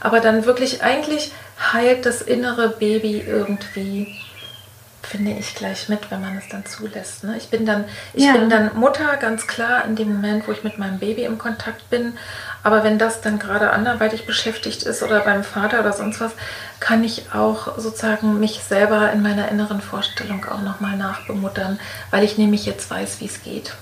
aber 0.00 0.20
dann 0.20 0.44
wirklich, 0.44 0.82
eigentlich 0.82 1.32
heilt 1.72 2.06
das 2.06 2.22
innere 2.22 2.68
Baby 2.70 3.20
irgendwie 3.26 4.16
finde 5.06 5.32
ich 5.32 5.54
gleich 5.54 5.88
mit, 5.88 6.10
wenn 6.10 6.20
man 6.20 6.36
es 6.36 6.48
dann 6.48 6.66
zulässt. 6.66 7.22
Ne? 7.24 7.36
Ich 7.36 7.48
bin 7.48 7.64
dann, 7.64 7.84
ich 8.12 8.24
Ja. 8.24 8.32
bin 8.32 8.50
dann 8.50 8.72
Mutter 8.74 9.16
ganz 9.18 9.46
klar 9.46 9.84
in 9.84 9.94
dem 9.94 10.12
Moment, 10.12 10.46
wo 10.48 10.52
ich 10.52 10.64
mit 10.64 10.78
meinem 10.78 10.98
Baby 10.98 11.22
im 11.24 11.38
Kontakt 11.38 11.88
bin. 11.90 12.18
Aber 12.62 12.82
wenn 12.82 12.98
das 12.98 13.20
dann 13.20 13.38
gerade 13.38 13.70
anderweitig 13.70 14.26
beschäftigt 14.26 14.82
ist 14.82 15.02
oder 15.02 15.20
beim 15.20 15.44
Vater 15.44 15.80
oder 15.80 15.92
sonst 15.92 16.20
was, 16.20 16.32
kann 16.80 17.04
ich 17.04 17.32
auch 17.32 17.78
sozusagen 17.78 18.40
mich 18.40 18.60
selber 18.68 19.12
in 19.12 19.22
meiner 19.22 19.48
inneren 19.48 19.80
Vorstellung 19.80 20.44
auch 20.46 20.62
nochmal 20.62 20.96
nachbemuttern, 20.96 21.78
weil 22.10 22.24
ich 22.24 22.36
nämlich 22.36 22.66
jetzt 22.66 22.90
weiß, 22.90 23.20
wie 23.20 23.26
es 23.26 23.42
geht. 23.44 23.74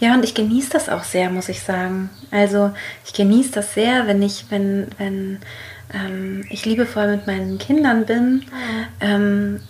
Ja, 0.00 0.14
und 0.14 0.24
ich 0.24 0.34
genieße 0.34 0.70
das 0.70 0.88
auch 0.88 1.04
sehr, 1.04 1.30
muss 1.30 1.50
ich 1.50 1.62
sagen. 1.62 2.08
Also 2.30 2.72
ich 3.04 3.12
genieße 3.12 3.52
das 3.52 3.74
sehr, 3.74 4.06
wenn 4.06 4.22
ich, 4.22 4.46
wenn, 4.48 4.88
wenn 4.96 5.38
ähm, 5.92 6.44
ich 6.48 6.64
liebevoll 6.64 7.08
mit 7.08 7.26
meinen 7.26 7.58
Kindern 7.58 8.06
bin 8.06 8.44
ähm, 9.00 9.60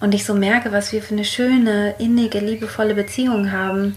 und 0.00 0.12
ich 0.12 0.24
so 0.24 0.34
merke, 0.34 0.72
was 0.72 0.92
wir 0.92 1.02
für 1.02 1.14
eine 1.14 1.24
schöne, 1.24 1.94
innige, 1.98 2.40
liebevolle 2.40 2.94
Beziehung 2.94 3.52
haben. 3.52 3.94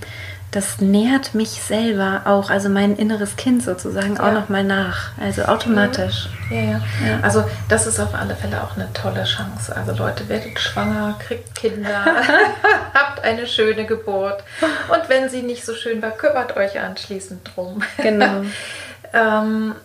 Das 0.52 0.82
nährt 0.82 1.36
mich 1.36 1.50
selber 1.62 2.24
auch, 2.26 2.50
also 2.50 2.70
mein 2.70 2.96
inneres 2.96 3.36
Kind 3.36 3.62
sozusagen 3.62 4.20
auch 4.20 4.28
Ja. 4.28 4.32
nochmal 4.32 4.64
nach. 4.64 5.12
Also 5.22 5.44
automatisch. 5.44 6.28
Ja, 6.50 6.58
ja. 6.58 6.82
Ja. 7.08 7.20
Also 7.22 7.44
das 7.68 7.86
ist 7.86 8.00
auf 8.00 8.16
alle 8.16 8.36
Fälle 8.36 8.64
auch 8.64 8.76
eine 8.76 8.92
tolle 8.94 9.26
Chance. 9.26 9.76
Also 9.76 9.92
Leute, 9.94 10.28
werdet 10.28 10.60
schwanger, 10.60 11.16
kriegt 11.20 11.54
Kinder, 11.54 12.04
habt 12.96 13.24
eine 13.24 13.46
schöne 13.46 13.86
Geburt. 13.86 14.44
Und 14.92 15.08
wenn 15.08 15.30
sie 15.30 15.44
nicht 15.44 15.64
so 15.64 15.76
schön 15.76 16.02
war, 16.02 16.12
kümmert 16.12 16.58
euch 16.58 16.80
anschließend 16.80 17.52
drum. 17.56 17.84
Genau. 17.98 18.42
ähm, 19.14 19.76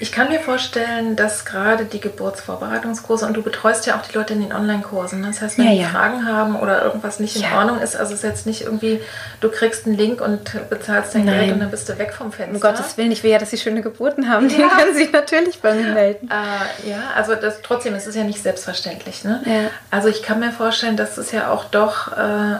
ich 0.00 0.12
kann 0.12 0.28
mir 0.28 0.38
vorstellen, 0.40 1.16
dass 1.16 1.44
gerade 1.44 1.84
die 1.84 2.00
Geburtsvorbereitungskurse 2.00 3.26
und 3.26 3.34
du 3.34 3.42
betreust 3.42 3.86
ja 3.86 3.96
auch 3.98 4.02
die 4.06 4.16
Leute 4.16 4.32
in 4.34 4.40
den 4.40 4.52
Online-Kursen. 4.52 5.20
ne? 5.20 5.28
Das 5.28 5.40
heißt, 5.42 5.58
wenn 5.58 5.64
Ja, 5.66 5.70
die 5.72 5.80
ja. 5.80 5.88
Fragen 5.88 6.26
haben 6.26 6.56
oder 6.56 6.82
irgendwas 6.84 7.18
nicht 7.20 7.36
in 7.36 7.42
Ja. 7.42 7.58
Ordnung 7.58 7.80
ist, 7.80 7.96
also 7.96 8.12
es 8.14 8.20
ist 8.22 8.28
jetzt 8.28 8.46
nicht 8.46 8.62
irgendwie, 8.62 9.00
du 9.40 9.50
kriegst 9.50 9.86
einen 9.86 9.96
Link 9.96 10.20
und 10.20 10.68
bezahlst 10.70 11.14
dein 11.14 11.24
Nein. 11.24 11.40
Geld 11.40 11.52
und 11.54 11.60
dann 11.60 11.70
bist 11.70 11.88
du 11.88 11.98
weg 11.98 12.12
vom 12.12 12.30
Fenster. 12.32 12.54
Um 12.54 12.60
Gottes 12.60 12.96
Willen, 12.96 13.10
ich 13.10 13.22
will 13.24 13.30
ja, 13.30 13.38
dass 13.38 13.50
sie 13.50 13.58
schöne 13.58 13.82
Geburten 13.82 14.28
haben. 14.28 14.48
Die 14.48 14.56
können 14.56 14.94
sich 14.94 15.10
natürlich 15.12 15.60
bei 15.60 15.74
mir 15.74 15.92
melden. 15.92 16.30
Äh, 16.30 16.88
ja, 16.90 16.98
also 17.16 17.34
das, 17.34 17.60
trotzdem, 17.62 17.94
es 17.94 18.06
ist 18.06 18.14
ja 18.14 18.24
nicht 18.24 18.42
selbstverständlich. 18.42 19.24
Ne? 19.24 19.70
Also 19.90 20.08
ich 20.08 20.22
kann 20.22 20.40
mir 20.40 20.52
vorstellen, 20.52 20.96
dass 20.96 21.18
es 21.18 21.32
ja 21.32 21.50
auch 21.50 21.64
doch 21.64 22.12
äh, 22.16 22.56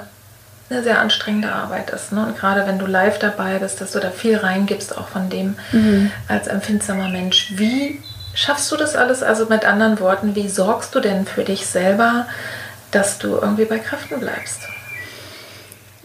eine 0.71 0.83
sehr 0.83 1.01
anstrengende 1.01 1.51
Arbeit 1.53 1.91
ist. 1.91 2.13
Ne? 2.13 2.25
Und 2.27 2.37
gerade 2.39 2.67
wenn 2.67 2.79
du 2.79 2.87
live 2.87 3.19
dabei 3.19 3.59
bist, 3.59 3.81
dass 3.81 3.93
du 3.93 4.01
da 4.01 4.11
viel 4.11 4.37
reingibst, 4.37 4.97
auch 4.99 5.09
von 5.09 5.31
dem 5.31 5.57
Mhm. 5.73 6.11
als 6.29 6.47
empfindsamer 6.47 7.09
Mensch. 7.09 7.53
Wie 7.57 8.03
schaffst 8.35 8.71
du 8.71 8.77
das 8.77 8.95
alles? 8.95 9.23
Also 9.23 9.47
mit 9.47 9.65
anderen 9.65 9.99
Worten, 10.01 10.35
wie 10.35 10.49
sorgst 10.49 10.95
du 10.95 11.01
denn 11.01 11.27
für 11.27 11.45
dich 11.45 11.67
selber, 11.67 12.27
dass 12.91 13.19
du 13.19 13.29
irgendwie 13.37 13.65
bei 13.65 13.79
Kräften 13.79 14.21
bleibst? 14.21 14.61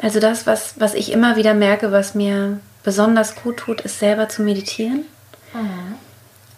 Also 0.01 0.19
das, 0.19 0.45
was, 0.47 0.73
was 0.77 0.93
ich 0.93 1.11
immer 1.11 1.35
wieder 1.35 1.53
merke, 1.53 1.91
was 1.91 2.13
mir 2.15 2.59
besonders 2.83 3.35
gut 3.35 3.57
tut, 3.57 3.81
ist 3.81 3.99
selber 3.99 4.27
zu 4.29 4.41
meditieren. 4.41 5.05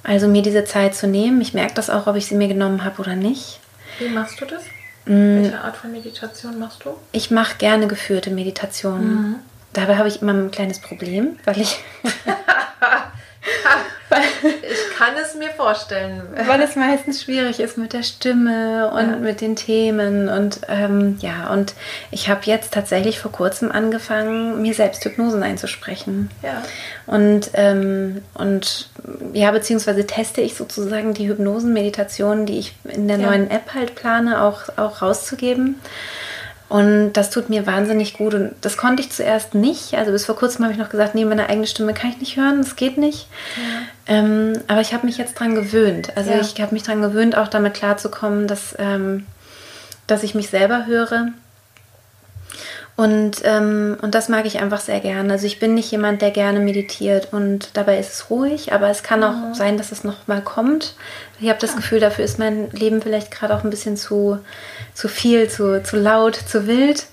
Also 0.03 0.27
mir 0.27 0.41
diese 0.41 0.63
Zeit 0.65 0.95
zu 0.95 1.07
nehmen. 1.07 1.41
Ich 1.41 1.53
merke 1.53 1.73
das 1.75 1.89
auch, 1.89 2.07
ob 2.07 2.15
ich 2.15 2.27
sie 2.27 2.35
mir 2.35 2.47
genommen 2.47 2.83
habe 2.83 3.01
oder 3.01 3.15
nicht. 3.15 3.59
Wie 3.99 4.09
machst 4.09 4.39
du 4.41 4.45
das? 4.45 4.61
Mm. 5.05 5.43
Welche 5.43 5.61
Art 5.61 5.77
von 5.77 5.91
Meditation 5.91 6.59
machst 6.59 6.85
du? 6.85 6.91
Ich 7.11 7.31
mache 7.31 7.57
gerne 7.57 7.87
geführte 7.87 8.31
Meditationen. 8.31 9.35
Dabei 9.73 9.97
habe 9.97 10.07
ich 10.07 10.21
immer 10.21 10.33
ein 10.33 10.51
kleines 10.51 10.79
Problem, 10.79 11.37
weil 11.43 11.59
Ich 11.59 11.79
kann 14.97 15.13
es 15.21 15.35
mir 15.35 15.49
vorstellen. 15.49 16.21
weil 16.47 16.61
es 16.61 16.75
meistens 16.75 17.21
schwierig 17.23 17.59
ist 17.59 17.77
mit 17.77 17.93
der 17.93 18.03
Stimme 18.03 18.89
und 18.91 19.09
Ja. 19.11 19.15
mit 19.17 19.41
den 19.41 19.55
Themen 19.55 20.29
und 20.29 20.61
ähm, 20.69 21.17
ja 21.21 21.51
und 21.51 21.73
ich 22.11 22.29
habe 22.29 22.41
jetzt 22.45 22.73
tatsächlich 22.73 23.19
vor 23.19 23.31
kurzem 23.31 23.71
angefangen, 23.71 24.61
mir 24.61 24.73
selbst 24.73 25.03
Hypnosen 25.03 25.43
einzusprechen. 25.43 26.29
Ja. 26.43 26.61
Und, 27.07 27.51
ähm, 27.53 28.21
und 28.33 28.89
ja, 29.33 29.51
beziehungsweise 29.51 30.05
teste 30.07 30.41
ich 30.41 30.55
sozusagen 30.55 31.13
die 31.13 31.27
Hypnosen-Meditationen, 31.27 32.45
die 32.45 32.59
ich 32.59 32.73
in 32.85 33.07
der 33.07 33.17
Ja. 33.19 33.27
neuen 33.29 33.49
App 33.51 33.73
halt 33.73 33.95
plane, 33.95 34.41
auch, 34.41 34.63
auch 34.77 35.01
rauszugeben. 35.01 35.79
Und 36.67 37.13
das 37.13 37.29
tut 37.29 37.49
mir 37.49 37.67
wahnsinnig 37.67 38.13
gut. 38.17 38.33
Und 38.33 38.51
das 38.61 38.75
konnte 38.75 39.01
ich 39.03 39.11
zuerst 39.11 39.53
nicht. 39.53 39.93
Also 39.93 40.11
bis 40.11 40.25
vor 40.25 40.35
kurzem 40.35 40.63
habe 40.65 40.73
ich 40.73 40.79
noch 40.79 40.89
gesagt, 40.89 41.13
nee, 41.13 41.23
meine 41.25 41.47
eigene 41.47 41.67
Stimme 41.67 41.93
kann 41.93 42.09
ich 42.09 42.17
nicht 42.19 42.37
hören, 42.37 42.57
das 42.61 42.75
geht 42.75 42.97
nicht. 42.97 43.27
Ähm, 44.07 44.53
aber 44.67 44.81
ich 44.81 44.93
habe 44.93 45.05
mich 45.05 45.17
jetzt 45.17 45.35
dran 45.39 45.53
gewöhnt. 45.55 46.15
Also 46.17 46.31
Ja. 46.31 46.39
ich 46.41 46.59
habe 46.61 46.73
mich 46.73 46.83
dran 46.83 47.01
gewöhnt, 47.01 47.37
auch 47.37 47.47
damit 47.47 47.75
klarzukommen, 47.75 48.47
dass, 48.47 48.75
ähm, 48.79 49.25
dass 50.07 50.23
ich 50.23 50.33
mich 50.33 50.49
selber 50.49 50.85
höre. 50.87 51.27
Und, 52.97 53.41
ähm, 53.43 53.97
und 54.01 54.15
das 54.15 54.29
mag 54.29 54.45
ich 54.45 54.61
einfach 54.61 54.79
sehr 54.79 55.01
gerne. 55.01 55.33
Also 55.33 55.45
ich 55.45 55.59
bin 55.59 55.73
nicht 55.73 55.91
jemand, 55.91 56.21
der 56.21 56.31
gerne 56.31 56.61
meditiert 56.61 57.27
und 57.33 57.71
dabei 57.73 57.99
ist 57.99 58.13
es 58.13 58.29
ruhig, 58.29 58.71
aber 58.71 58.89
es 58.89 59.03
kann 59.03 59.21
auch 59.21 59.53
sein, 59.53 59.77
dass 59.77 59.91
es 59.91 60.05
noch 60.05 60.27
mal 60.27 60.39
kommt. 60.41 60.95
Ich 61.41 61.49
habe 61.49 61.59
das 61.59 61.75
Gefühl, 61.75 61.99
dafür 61.99 62.23
ist 62.23 62.39
mein 62.39 62.71
Leben 62.71 63.01
vielleicht 63.01 63.31
gerade 63.31 63.53
auch 63.53 63.65
ein 63.65 63.69
bisschen 63.69 63.97
zu, 63.97 64.39
zu 64.93 65.09
viel, 65.09 65.49
zu, 65.49 65.83
zu 65.83 65.97
laut, 65.97 66.35
zu 66.37 66.67
wild. 66.67 67.07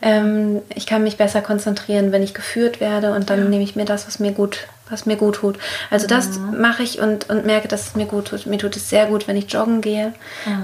Ähm, 0.00 0.62
ich 0.74 0.86
kann 0.86 1.02
mich 1.02 1.18
besser 1.18 1.42
konzentrieren, 1.42 2.10
wenn 2.10 2.22
ich 2.22 2.32
geführt 2.32 2.80
werde 2.80 3.12
und 3.12 3.28
dann 3.28 3.40
Ja. 3.40 3.48
nehme 3.50 3.64
ich 3.64 3.76
mir 3.76 3.84
das, 3.84 4.06
was 4.06 4.20
mir 4.20 4.32
gut, 4.32 4.66
was 4.88 5.04
mir 5.04 5.16
gut 5.16 5.34
tut. 5.36 5.58
Also 5.90 6.06
das 6.06 6.38
mache 6.58 6.82
ich 6.82 7.00
und, 7.00 7.28
und 7.28 7.44
merke, 7.44 7.68
dass 7.68 7.88
es 7.88 7.94
mir 7.96 8.06
gut 8.06 8.28
tut. 8.28 8.46
Mir 8.46 8.56
tut 8.58 8.76
es 8.76 8.88
sehr 8.88 9.04
gut, 9.04 9.28
wenn 9.28 9.36
ich 9.36 9.52
joggen 9.52 9.82
gehe 9.82 10.14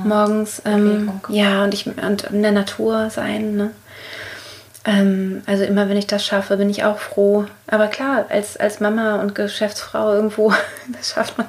morgens. 0.04 0.62
Ähm, 0.64 1.10
ja, 1.28 1.64
und 1.64 1.74
ich 1.74 1.86
und 1.86 2.22
in 2.24 2.42
der 2.42 2.52
Natur 2.52 3.10
sein. 3.10 3.56
Ne? 3.56 3.70
Ähm, 4.86 5.42
also 5.46 5.64
immer 5.64 5.88
wenn 5.88 5.96
ich 5.96 6.06
das 6.06 6.24
schaffe, 6.24 6.56
bin 6.56 6.68
ich 6.68 6.84
auch 6.84 6.98
froh. 6.98 7.46
Aber 7.66 7.86
klar, 7.88 8.26
als, 8.28 8.56
als 8.56 8.80
Mama 8.80 9.16
und 9.16 9.34
Geschäftsfrau 9.34 10.12
irgendwo, 10.12 10.52
das 10.96 11.10
schafft 11.10 11.38
man 11.38 11.46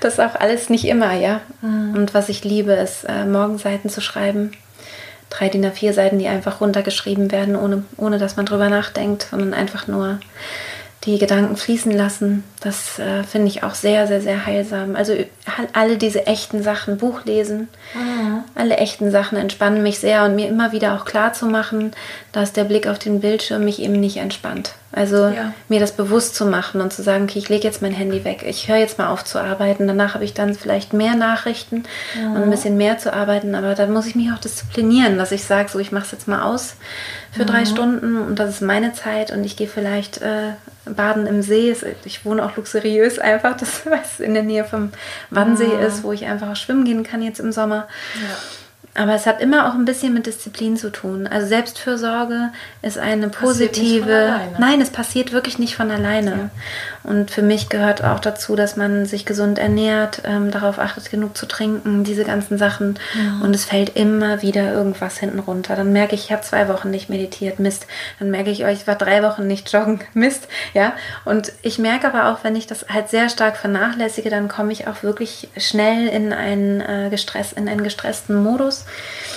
das 0.00 0.18
auch 0.18 0.34
alles 0.34 0.70
nicht 0.70 0.86
immer, 0.86 1.12
ja. 1.12 1.40
Und 1.62 2.14
was 2.14 2.28
ich 2.28 2.44
liebe, 2.44 2.72
ist 2.72 3.04
äh, 3.04 3.24
Morgenseiten 3.24 3.90
zu 3.90 4.00
schreiben. 4.00 4.52
Drei 5.28 5.48
DIN 5.48 5.64
A4 5.64 5.92
Seiten, 5.92 6.18
die 6.18 6.26
einfach 6.26 6.60
runtergeschrieben 6.60 7.30
werden, 7.30 7.54
ohne, 7.54 7.84
ohne 7.96 8.18
dass 8.18 8.36
man 8.36 8.46
drüber 8.46 8.68
nachdenkt, 8.68 9.28
sondern 9.30 9.54
einfach 9.54 9.86
nur 9.86 10.18
die 11.04 11.18
Gedanken 11.18 11.56
fließen 11.56 11.92
lassen. 11.92 12.44
Das 12.60 12.98
äh, 12.98 13.22
finde 13.24 13.48
ich 13.48 13.62
auch 13.62 13.74
sehr, 13.74 14.06
sehr, 14.06 14.20
sehr 14.20 14.44
heilsam. 14.44 14.96
Also 14.96 15.14
alle 15.72 15.96
diese 15.96 16.26
echten 16.26 16.62
Sachen, 16.62 16.98
Buch 16.98 17.24
lesen, 17.24 17.68
alle 18.54 18.76
echten 18.76 19.10
Sachen 19.10 19.38
entspannen 19.38 19.82
mich 19.82 19.98
sehr 19.98 20.24
und 20.24 20.34
mir 20.34 20.48
immer 20.48 20.72
wieder 20.72 20.94
auch 20.94 21.06
klar 21.06 21.32
zu 21.32 21.46
machen, 21.46 21.92
dass 22.32 22.52
der 22.52 22.64
Blick 22.64 22.86
auf 22.86 22.98
den 22.98 23.20
Bildschirm 23.20 23.64
mich 23.64 23.80
eben 23.80 23.98
nicht 23.98 24.18
entspannt. 24.18 24.74
Also 24.92 25.28
Ja. 25.28 25.54
mir 25.68 25.78
das 25.78 25.92
bewusst 25.92 26.34
zu 26.34 26.46
machen 26.46 26.80
und 26.80 26.92
zu 26.92 27.02
sagen, 27.02 27.24
okay, 27.24 27.38
ich 27.38 27.48
lege 27.48 27.62
jetzt 27.64 27.80
mein 27.80 27.92
Handy 27.92 28.24
weg, 28.24 28.42
ich 28.44 28.68
höre 28.68 28.78
jetzt 28.78 28.98
mal 28.98 29.08
auf 29.08 29.24
zu 29.24 29.38
arbeiten, 29.38 29.86
danach 29.86 30.14
habe 30.14 30.24
ich 30.24 30.34
dann 30.34 30.54
vielleicht 30.54 30.92
mehr 30.92 31.14
Nachrichten 31.14 31.84
und 32.16 32.42
ein 32.42 32.50
bisschen 32.50 32.76
mehr 32.76 32.98
zu 32.98 33.12
arbeiten, 33.12 33.54
aber 33.54 33.74
dann 33.76 33.92
muss 33.92 34.06
ich 34.06 34.16
mich 34.16 34.32
auch 34.32 34.38
disziplinieren, 34.38 35.16
dass 35.16 35.30
ich 35.30 35.44
sage, 35.44 35.68
so 35.68 35.78
ich 35.78 35.92
mache 35.92 36.06
es 36.06 36.10
jetzt 36.10 36.26
mal 36.26 36.42
aus 36.42 36.74
für 37.30 37.44
drei 37.44 37.64
Stunden 37.66 38.16
und 38.20 38.40
das 38.40 38.50
ist 38.50 38.62
meine 38.62 38.92
Zeit 38.92 39.30
und 39.30 39.44
ich 39.44 39.56
gehe 39.56 39.68
vielleicht 39.68 40.20
äh, 40.22 40.54
baden 40.86 41.28
im 41.28 41.42
See. 41.42 41.74
Ich 42.04 42.24
wohne 42.24 42.44
auch 42.44 42.56
luxuriös 42.56 43.20
einfach, 43.20 43.56
das 43.56 43.82
was 43.86 44.18
in 44.18 44.34
der 44.34 44.42
Nähe 44.42 44.64
vom 44.64 44.90
Wannsee 45.30 45.70
ist, 45.86 46.02
wo 46.02 46.12
ich 46.12 46.26
einfach 46.26 46.50
auch 46.50 46.56
schwimmen 46.56 46.84
gehen 46.84 47.04
kann 47.04 47.22
jetzt 47.22 47.38
im 47.38 47.52
Sommer. 47.52 47.86
Ja. 48.16 48.36
Aber 49.00 49.14
es 49.14 49.24
hat 49.24 49.40
immer 49.40 49.66
auch 49.66 49.72
ein 49.72 49.86
bisschen 49.86 50.12
mit 50.12 50.26
Disziplin 50.26 50.76
zu 50.76 50.90
tun. 50.92 51.26
Also 51.26 51.46
Selbstfürsorge 51.46 52.50
ist 52.82 52.98
eine 52.98 53.30
positive. 53.30 54.38
Nein, 54.58 54.82
es 54.82 54.90
passiert 54.90 55.32
wirklich 55.32 55.58
nicht 55.58 55.74
von 55.74 55.90
alleine. 55.90 56.30
Ja. 56.30 56.50
Und 57.02 57.30
für 57.30 57.40
mich 57.40 57.70
gehört 57.70 58.04
auch 58.04 58.20
dazu, 58.20 58.56
dass 58.56 58.76
man 58.76 59.06
sich 59.06 59.24
gesund 59.24 59.58
ernährt, 59.58 60.20
ähm, 60.26 60.50
darauf 60.50 60.78
achtet, 60.78 61.10
genug 61.10 61.34
zu 61.34 61.46
trinken, 61.46 62.04
diese 62.04 62.24
ganzen 62.24 62.58
Sachen. 62.58 62.98
Ja. 63.14 63.42
Und 63.42 63.54
es 63.54 63.64
fällt 63.64 63.96
immer 63.96 64.42
wieder 64.42 64.70
irgendwas 64.70 65.16
hinten 65.16 65.38
runter. 65.38 65.76
Dann 65.76 65.94
merke 65.94 66.14
ich, 66.14 66.24
ich 66.24 66.32
habe 66.32 66.42
zwei 66.42 66.68
Wochen 66.68 66.90
nicht 66.90 67.08
meditiert, 67.08 67.58
Mist. 67.58 67.86
Dann 68.18 68.30
merke 68.30 68.50
ich, 68.50 68.64
oh, 68.64 68.68
ich 68.68 68.86
war 68.86 68.96
drei 68.96 69.22
Wochen 69.22 69.46
nicht 69.46 69.72
joggen, 69.72 70.00
Mist. 70.12 70.46
Ja. 70.74 70.92
Und 71.24 71.52
ich 71.62 71.78
merke 71.78 72.06
aber 72.06 72.30
auch, 72.30 72.44
wenn 72.44 72.54
ich 72.54 72.66
das 72.66 72.84
halt 72.90 73.08
sehr 73.08 73.30
stark 73.30 73.56
vernachlässige, 73.56 74.28
dann 74.28 74.48
komme 74.48 74.72
ich 74.72 74.86
auch 74.88 75.02
wirklich 75.02 75.48
schnell 75.56 76.06
in 76.06 76.34
einen, 76.34 76.82
äh, 76.82 77.08
Gestress, 77.08 77.54
in 77.54 77.66
einen 77.66 77.82
gestressten 77.82 78.42
Modus. 78.42 78.84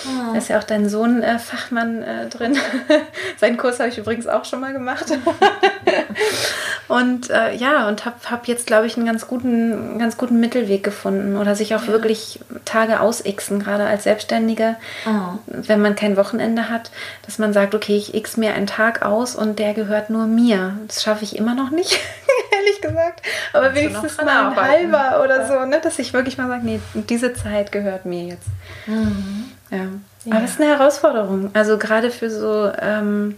Oh. 0.05 0.33
Da 0.33 0.37
ist 0.37 0.49
ja 0.49 0.59
auch 0.59 0.63
dein 0.63 0.89
Sohn 0.89 1.23
äh, 1.23 1.39
Fachmann 1.39 2.03
äh, 2.03 2.27
drin. 2.27 2.57
Seinen 3.37 3.57
Kurs 3.57 3.79
habe 3.79 3.89
ich 3.89 3.97
übrigens 3.97 4.27
auch 4.27 4.45
schon 4.45 4.59
mal 4.59 4.73
gemacht. 4.73 5.05
und 6.87 7.29
äh, 7.29 7.55
ja, 7.55 7.87
und 7.87 8.05
habe 8.05 8.15
hab 8.29 8.47
jetzt, 8.47 8.67
glaube 8.67 8.85
ich, 8.85 8.97
einen 8.97 9.05
ganz 9.05 9.27
guten, 9.27 9.97
ganz 9.99 10.17
guten 10.17 10.39
Mittelweg 10.39 10.83
gefunden. 10.83 11.37
Oder 11.37 11.55
sich 11.55 11.75
auch 11.75 11.83
ja. 11.83 11.87
wirklich 11.89 12.39
Tage 12.65 12.99
ausixen, 12.99 13.59
gerade 13.59 13.85
als 13.85 14.03
Selbstständige, 14.03 14.75
oh. 15.05 15.37
wenn 15.45 15.81
man 15.81 15.95
kein 15.95 16.17
Wochenende 16.17 16.69
hat, 16.69 16.91
dass 17.25 17.37
man 17.37 17.53
sagt, 17.53 17.73
okay, 17.73 17.95
ich 17.95 18.13
x 18.13 18.37
mir 18.37 18.53
einen 18.53 18.67
Tag 18.67 19.05
aus 19.05 19.35
und 19.35 19.59
der 19.59 19.73
gehört 19.73 20.09
nur 20.09 20.27
mir. 20.27 20.77
Das 20.87 21.01
schaffe 21.03 21.23
ich 21.23 21.37
immer 21.37 21.55
noch 21.55 21.69
nicht, 21.69 21.91
ehrlich 22.51 22.81
gesagt. 22.81 23.21
Aber 23.53 23.67
Kannst 23.67 23.81
wenigstens 23.81 24.17
mal 24.17 24.49
ein 24.49 24.55
halber 24.55 25.23
oder 25.23 25.47
so, 25.47 25.65
ne? 25.65 25.79
dass 25.81 25.99
ich 25.99 26.11
wirklich 26.13 26.37
mal 26.37 26.47
sage, 26.47 26.65
nee, 26.65 26.79
diese 26.93 27.33
Zeit 27.33 27.71
gehört 27.71 28.05
mir 28.05 28.23
jetzt. 28.25 28.47
Mhm. 28.85 29.42
Ja. 29.73 29.87
ja. 30.25 30.31
Aber 30.31 30.41
das 30.41 30.51
ist 30.51 30.61
eine 30.61 30.69
Herausforderung. 30.69 31.49
Also 31.53 31.77
gerade 31.77 32.11
für 32.11 32.29
so 32.29 32.71
ähm, 32.79 33.35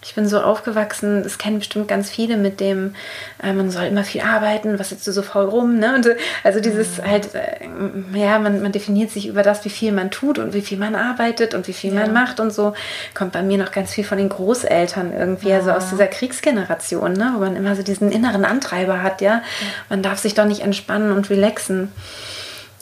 ich 0.00 0.14
bin 0.14 0.28
so 0.28 0.40
aufgewachsen, 0.40 1.24
das 1.24 1.38
kennen 1.38 1.58
bestimmt 1.58 1.88
ganz 1.88 2.08
viele 2.08 2.36
mit 2.36 2.60
dem, 2.60 2.94
äh, 3.42 3.52
man 3.52 3.70
soll 3.70 3.84
immer 3.84 4.04
viel 4.04 4.20
arbeiten, 4.20 4.78
was 4.78 4.90
sitzt 4.90 5.06
du 5.06 5.12
so 5.12 5.22
faul 5.22 5.46
rum, 5.46 5.78
ne? 5.78 5.94
Und 5.96 6.08
also 6.44 6.60
dieses 6.60 6.98
mhm. 6.98 7.10
halt, 7.10 7.34
äh, 7.34 7.68
ja, 8.14 8.38
man, 8.38 8.62
man 8.62 8.70
definiert 8.70 9.10
sich 9.10 9.26
über 9.26 9.42
das, 9.42 9.64
wie 9.64 9.70
viel 9.70 9.90
man 9.90 10.10
tut 10.10 10.38
und 10.38 10.54
wie 10.54 10.60
viel 10.60 10.78
man 10.78 10.94
arbeitet 10.94 11.52
und 11.54 11.66
wie 11.66 11.72
viel 11.72 11.92
ja. 11.92 12.00
man 12.00 12.12
macht 12.12 12.38
und 12.38 12.52
so. 12.52 12.74
Kommt 13.14 13.32
bei 13.32 13.42
mir 13.42 13.58
noch 13.58 13.72
ganz 13.72 13.92
viel 13.92 14.04
von 14.04 14.18
den 14.18 14.28
Großeltern 14.28 15.12
irgendwie, 15.12 15.48
ja. 15.48 15.56
also 15.56 15.72
aus 15.72 15.90
dieser 15.90 16.06
Kriegsgeneration, 16.06 17.12
ne? 17.12 17.32
Wo 17.34 17.40
man 17.40 17.56
immer 17.56 17.74
so 17.74 17.82
diesen 17.82 18.12
inneren 18.12 18.44
Antreiber 18.44 19.02
hat, 19.02 19.20
ja. 19.20 19.28
ja. 19.28 19.42
Man 19.88 20.02
darf 20.02 20.20
sich 20.20 20.34
doch 20.34 20.46
nicht 20.46 20.60
entspannen 20.60 21.10
und 21.10 21.28
relaxen. 21.28 21.92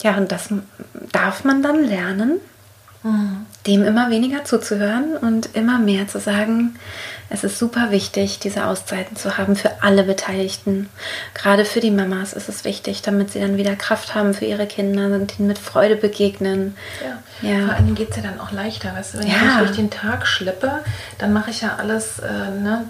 Ja, 0.03 0.15
und 0.15 0.31
das 0.31 0.49
darf 1.11 1.43
man 1.43 1.63
dann 1.63 1.83
lernen, 1.83 2.39
dem 3.65 3.83
immer 3.83 4.09
weniger 4.09 4.45
zuzuhören 4.45 5.17
und 5.17 5.55
immer 5.55 5.77
mehr 5.77 6.07
zu 6.07 6.19
sagen, 6.19 6.77
es 7.29 7.43
ist 7.43 7.59
super 7.59 7.91
wichtig, 7.91 8.39
diese 8.39 8.65
Auszeiten 8.65 9.17
zu 9.17 9.37
haben 9.37 9.57
für 9.57 9.83
alle 9.83 10.03
Beteiligten. 10.03 10.89
Gerade 11.33 11.65
für 11.65 11.81
die 11.81 11.91
Mamas 11.91 12.31
ist 12.31 12.47
es 12.47 12.63
wichtig, 12.63 13.01
damit 13.01 13.31
sie 13.31 13.41
dann 13.41 13.57
wieder 13.57 13.75
Kraft 13.75 14.15
haben 14.15 14.33
für 14.33 14.45
ihre 14.45 14.65
Kinder 14.65 15.07
und 15.07 15.37
ihnen 15.37 15.49
mit 15.49 15.57
Freude 15.57 15.97
begegnen. 15.97 16.77
Ja, 17.03 17.49
ja. 17.49 17.65
vor 17.65 17.75
allem 17.75 17.95
geht 17.95 18.11
es 18.11 18.15
ja 18.15 18.23
dann 18.23 18.39
auch 18.39 18.53
leichter. 18.53 18.95
Weißt 18.95 19.15
du, 19.15 19.19
wenn 19.19 19.27
ja. 19.27 19.33
ich 19.35 19.43
mich 19.43 19.57
durch 19.57 19.75
den 19.75 19.89
Tag 19.89 20.25
schleppe, 20.25 20.79
dann 21.17 21.33
mache 21.33 21.49
ich 21.51 21.61
ja 21.61 21.75
alles, 21.77 22.19
äh, 22.19 22.59
ne, 22.61 22.85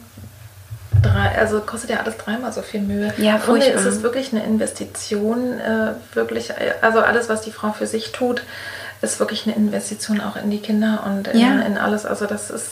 Drei, 1.02 1.38
also 1.38 1.60
kostet 1.60 1.92
ja 1.92 2.00
alles 2.00 2.18
dreimal 2.18 2.52
so 2.52 2.64
viel 2.64 2.82
Mühe. 2.82 3.14
Ja, 3.18 3.38
Grunde 3.38 3.68
ist 3.68 3.86
es 3.86 4.02
wirklich 4.02 4.34
eine 4.34 4.44
Investition, 4.44 5.60
äh, 5.60 5.94
wirklich, 6.16 6.52
also 6.82 7.02
alles, 7.02 7.30
was 7.30 7.42
die 7.42 7.52
Frau 7.52 7.72
für 7.72 7.86
sich 7.86 8.14
tut, 8.14 8.42
ist 9.02 9.20
wirklich 9.20 9.46
eine 9.46 9.56
Investition 9.56 10.22
auch 10.22 10.36
in 10.36 10.50
die 10.50 10.60
Kinder 10.60 11.04
und 11.06 11.28
in, 11.28 11.40
ja. 11.40 11.60
in 11.62 11.78
alles. 11.78 12.06
Also 12.06 12.26
das 12.26 12.50
ist 12.50 12.72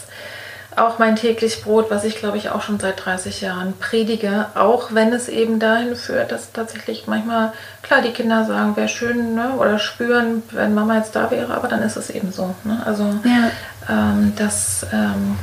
auch 0.75 0.99
mein 0.99 1.15
täglich 1.15 1.63
Brot, 1.63 1.89
was 1.89 2.03
ich 2.03 2.17
glaube 2.17 2.37
ich 2.37 2.49
auch 2.49 2.61
schon 2.61 2.79
seit 2.79 3.05
30 3.05 3.41
Jahren 3.41 3.73
predige, 3.77 4.47
auch 4.55 4.93
wenn 4.93 5.13
es 5.13 5.29
eben 5.29 5.59
dahin 5.59 5.95
führt, 5.95 6.31
dass 6.31 6.51
tatsächlich 6.51 7.07
manchmal, 7.07 7.53
klar, 7.81 8.01
die 8.01 8.11
Kinder 8.11 8.45
sagen, 8.45 8.75
wäre 8.75 8.89
schön 8.89 9.35
ne, 9.35 9.53
oder 9.57 9.79
spüren, 9.79 10.43
wenn 10.51 10.73
Mama 10.73 10.97
jetzt 10.97 11.15
da 11.15 11.31
wäre, 11.31 11.53
aber 11.53 11.67
dann 11.67 11.81
ist 11.81 11.95
es 11.95 12.09
eben 12.09 12.31
so. 12.31 12.55
Ne? 12.63 12.81
Also 12.85 13.03
ja. 13.23 13.51
ähm, 13.89 14.33
das, 14.35 14.85
ähm, 14.91 15.37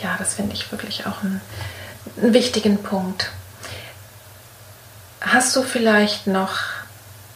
ja, 0.00 0.10
das 0.18 0.34
finde 0.34 0.54
ich 0.54 0.70
wirklich 0.70 1.06
auch 1.06 1.22
einen, 1.22 1.40
einen 2.20 2.34
wichtigen 2.34 2.82
Punkt. 2.82 3.30
Hast 5.20 5.54
du 5.56 5.62
vielleicht 5.62 6.26
noch 6.26 6.58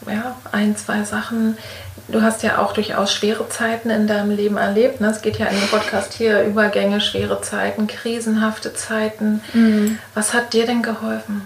ja, 0.07 0.37
ein, 0.53 0.77
zwei 0.77 1.05
Sachen, 1.05 1.57
du 2.09 2.23
hast 2.23 2.43
ja 2.43 2.59
auch 2.59 2.73
durchaus 2.73 3.13
schwere 3.13 3.49
Zeiten 3.49 3.91
in 3.91 4.07
deinem 4.07 4.31
Leben 4.31 4.57
erlebt. 4.57 5.01
Ne? 5.01 5.09
Es 5.09 5.23
geht 5.23 5.39
ja 5.39 5.47
in 5.47 5.59
dem 5.59 5.69
Podcast 5.69 6.13
hier 6.13 6.43
Übergänge, 6.45 7.01
schwere 7.01 7.41
Zeiten, 7.41 7.87
krisenhafte 7.87 8.75
Zeiten. 8.75 9.41
Mhm. 9.53 9.99
Was 10.15 10.35
hat 10.35 10.53
dir 10.53 10.67
denn 10.67 10.83
geholfen? 10.83 11.43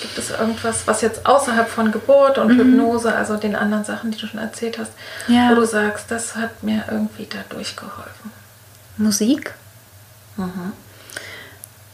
Gibt 0.00 0.16
es 0.16 0.30
irgendwas, 0.30 0.86
was 0.86 1.00
jetzt 1.00 1.26
außerhalb 1.26 1.68
von 1.68 1.90
Geburt 1.90 2.38
und 2.38 2.54
mhm. 2.54 2.58
Hypnose, 2.58 3.14
also 3.14 3.36
den 3.36 3.56
anderen 3.56 3.84
Sachen, 3.84 4.12
die 4.12 4.18
du 4.18 4.26
schon 4.26 4.40
erzählt 4.40 4.78
hast, 4.78 4.92
ja. 5.26 5.50
wo 5.50 5.56
du 5.56 5.66
sagst, 5.66 6.10
das 6.10 6.36
hat 6.36 6.62
mir 6.62 6.84
irgendwie 6.90 7.26
dadurch 7.28 7.74
geholfen? 7.74 8.30
Musik. 8.96 9.54
Mhm. 10.36 10.72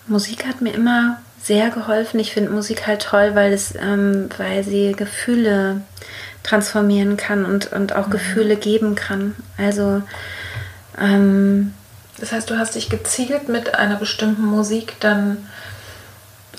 Musik 0.07 0.47
hat 0.47 0.61
mir 0.61 0.75
immer 0.75 1.21
sehr 1.43 1.71
geholfen. 1.71 2.21
Ich 2.21 2.33
finde 2.33 2.51
Musik 2.51 2.87
halt 2.87 3.03
toll, 3.03 3.35
weil 3.35 3.53
es, 3.53 3.75
ähm, 3.75 4.29
weil 4.37 4.65
sie 4.65 4.93
Gefühle 4.93 5.81
transformieren 6.45 7.17
kann 7.17 7.45
und, 7.45 7.73
und 7.73 7.97
auch 7.97 8.07
mhm. 8.07 8.13
Gefühle 8.13 8.57
geben 8.57 8.95
kann. 8.95 9.35
Also 9.59 10.03
ähm, 11.01 11.75
das 12.19 12.31
heißt, 12.31 12.49
du 12.49 12.59
hast 12.59 12.77
dich 12.77 12.89
gezielt 12.89 13.49
mit 13.49 13.75
einer 13.75 13.97
bestimmten 13.97 14.45
Musik 14.45 14.95
dann 15.01 15.49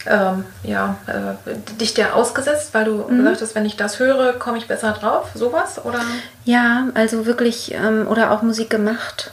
ähm, 0.07 0.45
ja, 0.63 0.97
äh, 1.07 1.73
dich 1.79 1.93
der 1.93 2.15
ausgesetzt, 2.15 2.73
weil 2.73 2.85
du 2.85 3.05
mhm. 3.07 3.17
gesagt 3.17 3.41
hast, 3.41 3.55
wenn 3.55 3.65
ich 3.65 3.77
das 3.77 3.99
höre, 3.99 4.33
komme 4.33 4.57
ich 4.57 4.67
besser 4.67 4.91
drauf, 4.91 5.29
sowas 5.33 5.83
oder? 5.83 6.01
Ja, 6.43 6.87
also 6.93 7.25
wirklich 7.25 7.73
ähm, 7.73 8.07
oder 8.07 8.31
auch 8.31 8.41
Musik 8.41 8.69
gemacht. 8.69 9.31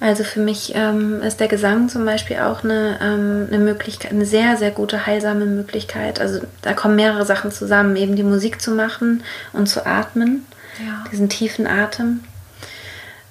Also 0.00 0.24
für 0.24 0.40
mich 0.40 0.72
ähm, 0.74 1.22
ist 1.22 1.40
der 1.40 1.48
Gesang 1.48 1.88
zum 1.88 2.04
Beispiel 2.04 2.38
auch 2.38 2.64
eine, 2.64 2.98
ähm, 3.02 3.48
eine 3.48 3.58
Möglichkeit, 3.58 4.12
eine 4.12 4.24
sehr, 4.24 4.56
sehr 4.56 4.70
gute, 4.70 5.06
heilsame 5.06 5.46
Möglichkeit. 5.46 6.20
Also 6.20 6.40
da 6.62 6.72
kommen 6.72 6.96
mehrere 6.96 7.26
Sachen 7.26 7.52
zusammen, 7.52 7.96
eben 7.96 8.16
die 8.16 8.22
Musik 8.22 8.60
zu 8.62 8.70
machen 8.72 9.22
und 9.52 9.68
zu 9.68 9.86
atmen, 9.86 10.46
ja. 10.78 11.04
diesen 11.10 11.28
tiefen 11.28 11.66
Atem. 11.66 12.24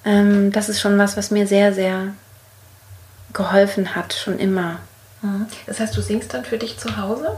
Ähm, 0.05 0.51
das 0.51 0.69
ist 0.69 0.79
schon 0.79 0.97
was, 0.97 1.17
was 1.17 1.31
mir 1.31 1.47
sehr, 1.47 1.73
sehr 1.73 2.13
geholfen 3.33 3.95
hat, 3.95 4.13
schon 4.13 4.39
immer. 4.39 4.79
Mhm. 5.21 5.47
Das 5.65 5.79
heißt, 5.79 5.95
du 5.95 6.01
singst 6.01 6.33
dann 6.33 6.45
für 6.45 6.57
dich 6.57 6.77
zu 6.77 6.97
Hause? 6.97 7.31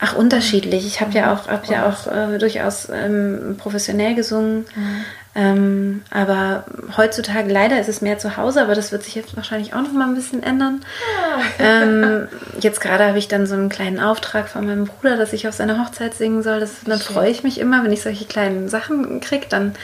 Ach, 0.00 0.14
unterschiedlich. 0.14 0.86
Ich 0.86 1.00
habe 1.00 1.12
ja 1.12 1.32
auch, 1.32 1.48
hab 1.48 1.66
ja 1.68 1.88
auch 1.88 2.06
äh, 2.06 2.38
durchaus 2.38 2.88
ähm, 2.90 3.56
professionell 3.58 4.14
gesungen. 4.14 4.66
Mhm. 4.74 5.04
Ähm, 5.36 6.02
aber 6.10 6.64
heutzutage 6.96 7.52
leider 7.52 7.80
ist 7.80 7.88
es 7.88 8.00
mehr 8.00 8.18
zu 8.18 8.36
Hause, 8.36 8.62
aber 8.62 8.74
das 8.76 8.92
wird 8.92 9.02
sich 9.02 9.16
jetzt 9.16 9.34
wahrscheinlich 9.34 9.74
auch 9.74 9.80
noch 9.80 9.92
mal 9.92 10.06
ein 10.06 10.14
bisschen 10.14 10.44
ändern. 10.44 10.84
Ah. 11.34 11.40
Ähm, 11.58 12.28
jetzt 12.60 12.80
gerade 12.80 13.04
habe 13.08 13.18
ich 13.18 13.26
dann 13.26 13.46
so 13.46 13.54
einen 13.54 13.68
kleinen 13.68 13.98
Auftrag 13.98 14.48
von 14.48 14.64
meinem 14.64 14.84
Bruder, 14.84 15.16
dass 15.16 15.32
ich 15.32 15.48
auf 15.48 15.54
seiner 15.54 15.84
Hochzeit 15.84 16.14
singen 16.14 16.44
soll. 16.44 16.60
Das, 16.60 16.70
dann 16.86 17.00
freue 17.00 17.30
ich 17.30 17.42
mich 17.42 17.58
immer, 17.58 17.82
wenn 17.82 17.92
ich 17.92 18.02
solche 18.02 18.26
kleinen 18.26 18.68
Sachen 18.68 19.20
kriege. 19.20 19.46
Dann 19.48 19.74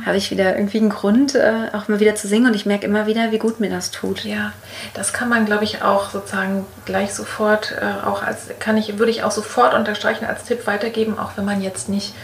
ja. 0.00 0.06
habe 0.06 0.16
ich 0.16 0.30
wieder 0.30 0.54
irgendwie 0.54 0.78
einen 0.78 0.90
Grund, 0.90 1.34
äh, 1.34 1.52
auch 1.72 1.88
mal 1.88 1.98
wieder 1.98 2.14
zu 2.14 2.28
singen 2.28 2.46
und 2.46 2.54
ich 2.54 2.66
merke 2.66 2.86
immer 2.86 3.06
wieder, 3.06 3.32
wie 3.32 3.38
gut 3.38 3.58
mir 3.58 3.70
das 3.70 3.90
tut. 3.90 4.24
Ja, 4.24 4.52
das 4.94 5.12
kann 5.12 5.28
man, 5.28 5.44
glaube 5.44 5.64
ich, 5.64 5.82
auch 5.82 6.10
sozusagen 6.10 6.66
gleich 6.84 7.14
sofort, 7.14 7.74
äh, 7.80 8.06
auch 8.06 8.22
als 8.22 8.46
kann 8.60 8.76
ich, 8.76 8.96
würde 8.98 9.10
ich 9.10 9.24
auch 9.24 9.32
sofort 9.32 9.74
unterstreichen 9.74 10.24
als 10.24 10.44
Tipp 10.44 10.68
weitergeben, 10.68 11.18
auch 11.18 11.32
wenn 11.34 11.44
man 11.44 11.60
jetzt 11.60 11.88
nicht 11.88 12.14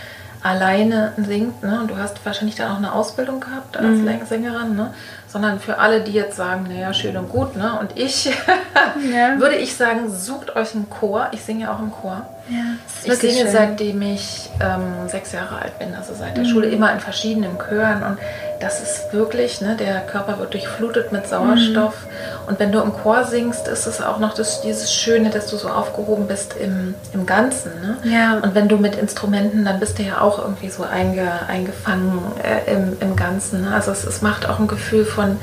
alleine 0.43 1.12
singt, 1.16 1.62
ne? 1.62 1.80
und 1.80 1.91
du 1.91 1.97
hast 1.97 2.24
wahrscheinlich 2.24 2.57
dann 2.57 2.72
auch 2.72 2.76
eine 2.76 2.93
Ausbildung 2.93 3.41
gehabt 3.41 3.76
als 3.76 3.99
mhm. 3.99 4.26
Sängerin, 4.26 4.76
ne? 4.76 4.93
sondern 5.28 5.61
für 5.61 5.78
alle, 5.78 6.03
die 6.03 6.12
jetzt 6.12 6.37
sagen, 6.37 6.66
naja, 6.68 6.93
schön 6.95 7.16
und 7.16 7.28
gut, 7.28 7.57
ne? 7.57 7.78
und 7.80 7.99
ich, 7.99 8.26
ja. 9.12 9.39
würde 9.39 9.57
ich 9.57 9.76
sagen, 9.76 10.11
sucht 10.11 10.55
euch 10.57 10.74
einen 10.74 10.89
Chor. 10.89 11.28
Ich 11.32 11.43
singe 11.43 11.64
ja 11.64 11.74
auch 11.74 11.80
im 11.80 11.91
Chor. 11.91 12.26
Ja, 12.49 12.62
ich 13.05 13.12
singe 13.18 13.43
schön. 13.43 13.51
seitdem 13.51 14.01
ich 14.03 14.51
ähm, 14.61 15.09
sechs 15.09 15.32
Jahre 15.32 15.61
alt 15.61 15.78
bin, 15.80 15.95
also 15.95 16.14
seit 16.14 16.37
der 16.37 16.45
mhm. 16.45 16.49
Schule, 16.49 16.68
immer 16.68 16.93
in 16.93 17.01
verschiedenen 17.01 17.59
Chören 17.59 18.05
und 18.05 18.18
das 18.61 18.80
ist 18.80 19.12
wirklich, 19.12 19.61
ne, 19.61 19.76
der 19.76 20.01
Körper 20.01 20.39
wird 20.39 20.55
durchflutet 20.55 21.12
mit 21.12 21.26
Sauerstoff. 21.26 22.07
Mhm. 22.07 22.36
Und 22.47 22.59
wenn 22.59 22.73
du 22.73 22.81
im 22.81 22.93
Chor 22.93 23.25
singst, 23.25 23.69
ist 23.69 23.87
es 23.87 24.01
auch 24.01 24.19
noch 24.19 24.35
das, 24.35 24.61
dieses 24.61 24.93
Schöne, 24.93 25.31
dass 25.31 25.49
du 25.49 25.57
so 25.57 25.69
aufgehoben 25.69 26.27
bist 26.27 26.55
im, 26.57 26.95
im 27.13 27.27
Ganzen. 27.27 27.73
Ne? 27.81 27.99
Ja. 28.05 28.39
Und 28.39 28.55
wenn 28.55 28.69
du 28.69 28.77
mit 28.77 28.97
Instrumenten, 28.97 29.65
dann 29.65 29.81
bist 29.81 29.99
du 29.99 30.03
ja 30.03 30.21
auch 30.21 30.39
irgendwie 30.39 30.69
so 30.69 30.85
einge, 30.85 31.29
eingefangen 31.49 32.21
äh, 32.43 32.73
im, 32.73 32.97
im 33.01 33.17
Ganzen. 33.17 33.63
Ne? 33.63 33.75
Also 33.75 33.91
es, 33.91 34.05
es 34.05 34.23
macht 34.23 34.49
auch 34.49 34.59
ein 34.59 34.69
Gefühl 34.69 35.05
von 35.05 35.39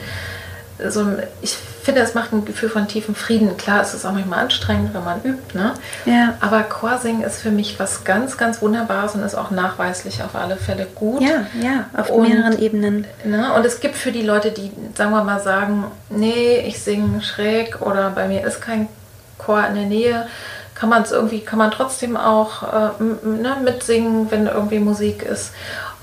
so 0.90 1.06
ich 1.42 1.58
finde, 1.84 2.02
es 2.02 2.14
macht 2.14 2.32
ein 2.34 2.46
Gefühl 2.46 2.70
von 2.70 2.88
tiefem 2.88 3.14
Frieden. 3.16 3.58
Klar, 3.58 3.82
es 3.82 3.94
ist 3.94 4.06
auch 4.06 4.12
manchmal 4.12 4.40
anstrengend, 4.40 4.94
wenn 4.94 5.04
man 5.04 5.22
übt, 5.24 5.58
ne? 5.58 5.74
Ja. 6.06 6.36
Aber 6.40 6.64
Chorsingen 6.64 7.24
ist 7.24 7.42
für 7.42 7.52
mich 7.52 7.80
was 7.80 8.04
ganz, 8.04 8.38
ganz 8.38 8.62
Wunderbares 8.62 9.16
und 9.16 9.24
ist 9.24 9.36
auch 9.36 9.52
nachweislich 9.52 10.24
auf 10.24 10.36
alle 10.36 10.56
Fälle 10.56 10.88
gut. 10.96 11.22
Ja, 11.22 11.46
ja, 11.62 11.86
auf 11.96 12.10
Und- 12.10 12.28
mehreren 12.30 12.58
Ebenen. 12.60 13.06
Ne? 13.24 13.54
Und 13.54 13.66
es 13.66 13.80
gibt 13.80 13.96
für 13.96 14.12
die 14.12 14.22
Leute, 14.22 14.52
die, 14.52 14.72
sagen 14.96 15.12
wir 15.12 15.24
mal, 15.24 15.40
sagen, 15.42 15.86
nee, 16.10 16.58
ich 16.66 16.80
singe 16.82 17.22
schräg 17.22 17.82
oder 17.82 18.10
bei 18.12 18.28
mir 18.28 18.46
ist 18.46 18.62
kein 18.62 18.88
Chor 19.38 19.66
in 19.68 19.76
der 19.76 19.86
Nähe, 19.86 20.28
kann 20.76 20.90
man 20.90 21.04
es 21.04 21.12
irgendwie, 21.12 21.42
kann 21.42 21.60
man 21.60 21.72
trotzdem 21.72 22.16
auch 22.18 22.64
äh, 22.64 23.04
ne, 23.26 23.58
mitsingen, 23.64 24.32
wenn 24.32 24.48
irgendwie 24.48 24.80
Musik 24.80 25.24
ist. 25.24 25.52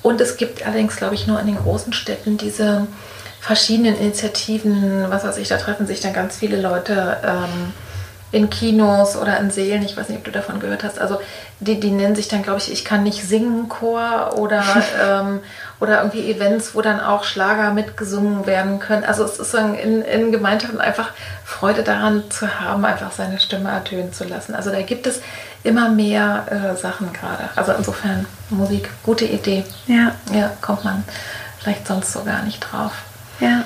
Und 0.03 0.21
es 0.21 0.37
gibt 0.37 0.65
allerdings, 0.67 0.97
glaube 0.97 1.15
ich, 1.15 1.27
nur 1.27 1.39
in 1.41 1.47
den 1.47 1.57
großen 1.59 1.93
Städten 1.93 2.39
diese 2.39 2.87
verschiedenen 3.41 3.97
Initiativen, 3.99 5.07
was 5.11 5.25
weiß 5.25 5.37
ich, 5.39 5.49
da 5.49 5.57
treffen 5.57 5.87
sich 5.87 6.01
dann 6.01 6.13
ganz 6.13 6.37
viele 6.37 6.61
Leute 6.61 7.17
ähm, 7.25 7.73
in 8.33 8.49
Kinos 8.49 9.17
oder 9.17 9.41
in 9.41 9.51
Seelen, 9.51 9.83
ich 9.83 9.97
weiß 9.97 10.09
nicht, 10.09 10.19
ob 10.19 10.25
du 10.25 10.31
davon 10.31 10.61
gehört 10.61 10.85
hast, 10.85 11.01
also 11.01 11.21
die, 11.59 11.81
die 11.81 11.91
nennen 11.91 12.15
sich 12.15 12.29
dann, 12.29 12.43
glaube 12.45 12.61
ich, 12.61 12.71
ich 12.71 12.85
kann 12.85 13.03
nicht 13.03 13.27
singen 13.27 13.69
Chor 13.69 14.35
oder, 14.37 14.63
ähm, 15.05 15.41
oder 15.81 15.99
irgendwie 15.99 16.31
Events, 16.31 16.75
wo 16.75 16.81
dann 16.81 17.01
auch 17.01 17.25
Schlager 17.25 17.73
mitgesungen 17.73 18.47
werden 18.47 18.79
können. 18.79 19.05
Also 19.05 19.25
es 19.25 19.39
ist 19.41 19.51
so 19.51 19.59
ein- 19.59 19.75
in, 19.75 20.03
in 20.03 20.31
Gemeinschaften 20.31 20.81
einfach 20.81 21.11
Freude 21.45 21.83
daran 21.83 22.31
zu 22.31 22.61
haben, 22.61 22.85
einfach 22.85 23.11
seine 23.11 23.41
Stimme 23.41 23.71
ertönen 23.71 24.13
zu 24.13 24.25
lassen. 24.25 24.55
Also 24.55 24.71
da 24.71 24.81
gibt 24.83 25.07
es 25.09 25.21
immer 25.65 25.89
mehr 25.89 26.47
äh, 26.51 26.77
Sachen 26.81 27.13
gerade. 27.13 27.49
Also 27.57 27.73
insofern 27.73 28.27
Musik, 28.51 28.91
gute 29.03 29.25
Idee. 29.25 29.65
Ja, 29.89 30.13
Ja, 30.33 30.53
kommt 30.61 30.85
man 30.85 31.03
vielleicht 31.59 31.87
sonst 31.89 32.13
so 32.13 32.23
gar 32.23 32.43
nicht 32.45 32.61
drauf. 32.61 32.93
Ja. 33.41 33.65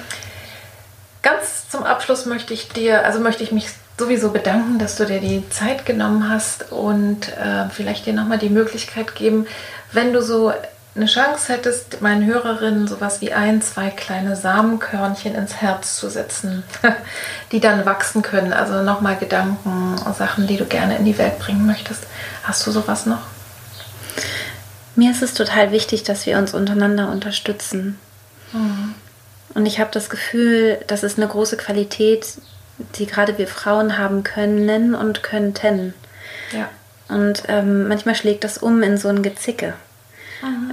Ganz 1.23 1.69
zum 1.69 1.85
Abschluss 1.85 2.27
möchte 2.27 2.53
ich 2.53 2.69
dir, 2.69 3.05
also 3.05 3.21
möchte 3.21 3.43
ich 3.43 3.53
mich 3.53 3.69
sowieso 3.99 4.31
bedanken, 4.31 4.79
dass 4.79 4.97
du 4.97 5.07
dir 5.07 5.21
die 5.21 5.49
Zeit 5.51 5.87
genommen 5.87 6.29
hast 6.29 6.73
und 6.73 7.29
äh, 7.29 7.69
vielleicht 7.71 8.07
dir 8.07 8.13
nochmal 8.13 8.39
die 8.39 8.51
Möglichkeit 8.51 9.15
geben, 9.15 9.47
wenn 9.93 10.13
du 10.13 10.23
so 10.23 10.53
eine 10.97 11.07
Chance 11.07 11.53
hättest, 11.53 12.03
meinen 12.03 12.25
Hörerinnen 12.25 12.87
sowas 12.87 13.21
wie 13.21 13.33
ein, 13.33 13.63
zwei 13.63 13.91
kleine 13.91 14.37
Samenkörnchen 14.37 15.35
ins 15.35 15.57
Herz 15.57 15.97
zu 15.97 16.09
setzen, 16.09 16.63
die 17.53 17.61
dann 17.61 17.85
wachsen 17.85 18.23
können. 18.23 18.53
Also 18.53 18.83
nochmal 18.83 19.17
Gedanken, 19.17 19.97
Sachen, 20.17 20.47
die 20.47 20.57
du 20.57 20.67
gerne 20.67 20.97
in 20.97 21.05
die 21.05 21.19
Welt 21.19 21.39
bringen 21.41 21.67
möchtest. 21.67 22.05
Hast 22.45 22.65
du 22.67 22.71
sowas 22.71 23.07
noch? 23.07 23.23
Mir 24.95 25.11
ist 25.11 25.23
es 25.23 25.35
total 25.35 25.73
wichtig, 25.73 26.05
dass 26.05 26.27
wir 26.27 26.39
uns 26.39 26.55
untereinander 26.55 27.11
unterstützen. 27.11 27.99
Und 29.55 29.67
ich 29.67 29.79
habe 29.79 29.91
das 29.93 30.11
Gefühl, 30.11 30.79
das 30.87 31.03
ist 31.03 31.19
eine 31.19 31.29
große 31.29 31.57
Qualität, 31.57 32.27
die 32.97 33.07
gerade 33.07 33.39
wir 33.39 33.47
Frauen 33.47 33.99
haben 33.99 34.25
können 34.25 34.95
und 34.95 35.23
könnten. 35.23 35.95
Ja. 36.53 36.69
Und 37.09 37.45
ähm, 37.49 37.89
manchmal 37.89 38.15
schlägt 38.15 38.45
das 38.45 38.59
um 38.59 38.83
in 38.83 38.99
so 38.99 39.09
ein 39.09 39.23
Gezicke. 39.23 39.75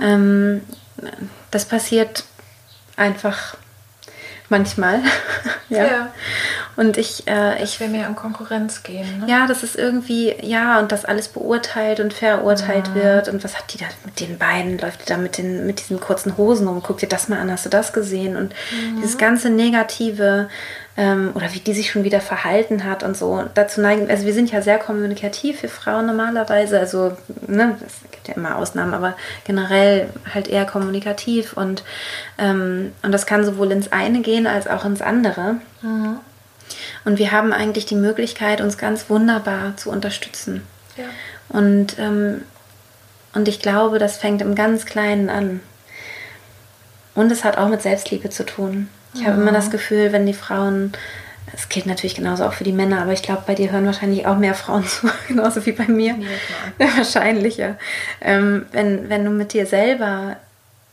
Ähm, 0.01 0.61
das 1.51 1.65
passiert 1.65 2.25
einfach 2.95 3.55
manchmal. 4.51 4.99
ja. 5.69 5.85
Ja. 5.85 6.13
Und 6.75 6.97
ich, 6.97 7.27
äh, 7.27 7.63
ich 7.63 7.73
Ich 7.73 7.79
will 7.79 7.89
mehr 7.89 8.07
in 8.07 8.15
Konkurrenz 8.15 8.83
gehen. 8.83 9.19
Ne? 9.19 9.25
ja, 9.27 9.47
das 9.47 9.63
ist 9.63 9.75
irgendwie, 9.75 10.35
ja, 10.41 10.79
und 10.79 10.91
dass 10.91 11.05
alles 11.05 11.27
beurteilt 11.27 11.99
und 11.99 12.13
verurteilt 12.13 12.93
wird. 12.93 13.27
Und 13.27 13.43
was 13.43 13.57
hat 13.57 13.73
die 13.73 13.77
da 13.77 13.85
mit 14.05 14.19
den 14.19 14.37
Beinen? 14.37 14.77
Läuft 14.77 15.01
die 15.01 15.05
da 15.05 15.17
mit, 15.17 15.37
den, 15.37 15.65
mit 15.65 15.79
diesen 15.79 15.99
kurzen 15.99 16.37
Hosen 16.37 16.67
rum? 16.67 16.83
Guck 16.83 16.99
dir 16.99 17.09
das 17.09 17.27
mal 17.29 17.39
an, 17.39 17.51
hast 17.51 17.65
du 17.65 17.69
das 17.69 17.93
gesehen? 17.93 18.35
Und 18.35 18.53
dieses 18.97 19.17
ganze 19.17 19.49
Negative 19.49 20.49
ähm, 20.97 21.31
oder 21.33 21.53
wie 21.53 21.59
die 21.59 21.73
sich 21.73 21.91
schon 21.91 22.03
wieder 22.03 22.21
verhalten 22.21 22.83
hat 22.83 23.03
und 23.03 23.15
so. 23.15 23.43
Dazu 23.53 23.81
neigen, 23.81 24.09
also 24.09 24.25
wir 24.25 24.33
sind 24.33 24.51
ja 24.51 24.61
sehr 24.61 24.77
kommunikativ, 24.77 25.61
wir 25.61 25.69
Frauen 25.69 26.05
normalerweise. 26.05 26.79
Also, 26.79 27.17
ne, 27.47 27.77
es 27.85 28.11
gibt 28.11 28.27
ja 28.27 28.35
immer 28.35 28.57
Ausnahmen, 28.57 28.93
aber 28.93 29.15
generell 29.45 30.09
halt 30.33 30.47
eher 30.47 30.65
kommunikativ. 30.65 31.53
Und, 31.53 31.83
ähm, 32.37 32.91
und 33.03 33.11
das 33.11 33.25
kann 33.25 33.45
sowohl 33.45 33.71
ins 33.71 33.91
eine 33.91 34.21
gehen 34.21 34.47
als 34.47 34.67
auch 34.67 34.85
ins 34.85 35.01
andere. 35.01 35.55
Und 37.05 37.19
wir 37.19 37.31
haben 37.31 37.53
eigentlich 37.53 37.85
die 37.85 37.95
Möglichkeit, 37.95 38.61
uns 38.61 38.77
ganz 38.77 39.09
wunderbar 39.09 39.77
zu 39.77 39.89
unterstützen. 39.89 40.61
Ja. 40.97 41.05
Und, 41.49 41.97
ähm, 41.99 42.43
und 43.33 43.47
ich 43.47 43.59
glaube, 43.59 43.97
das 43.97 44.17
fängt 44.17 44.41
im 44.41 44.55
ganz 44.55 44.85
Kleinen 44.85 45.29
an. 45.29 45.61
Und 47.15 47.31
es 47.31 47.43
hat 47.43 47.57
auch 47.57 47.67
mit 47.67 47.81
Selbstliebe 47.81 48.29
zu 48.29 48.45
tun. 48.45 48.89
Ich 49.13 49.25
habe 49.25 49.41
immer 49.41 49.51
das 49.51 49.71
Gefühl, 49.71 50.11
wenn 50.11 50.25
die 50.25 50.33
Frauen, 50.33 50.93
es 51.53 51.69
gilt 51.69 51.85
natürlich 51.85 52.15
genauso 52.15 52.45
auch 52.45 52.53
für 52.53 52.63
die 52.63 52.71
Männer, 52.71 53.01
aber 53.01 53.11
ich 53.11 53.21
glaube, 53.21 53.43
bei 53.45 53.55
dir 53.55 53.71
hören 53.71 53.85
wahrscheinlich 53.85 54.25
auch 54.25 54.37
mehr 54.37 54.53
Frauen 54.53 54.85
zu, 54.87 55.09
genauso 55.27 55.65
wie 55.65 55.73
bei 55.73 55.87
mir. 55.87 56.15
Ja, 56.79 56.87
Wahrscheinlich, 56.97 57.57
ja. 57.57 57.75
Ähm, 58.21 58.65
wenn, 58.71 59.09
wenn 59.09 59.25
du 59.25 59.31
mit 59.31 59.53
dir 59.53 59.65
selber 59.65 60.37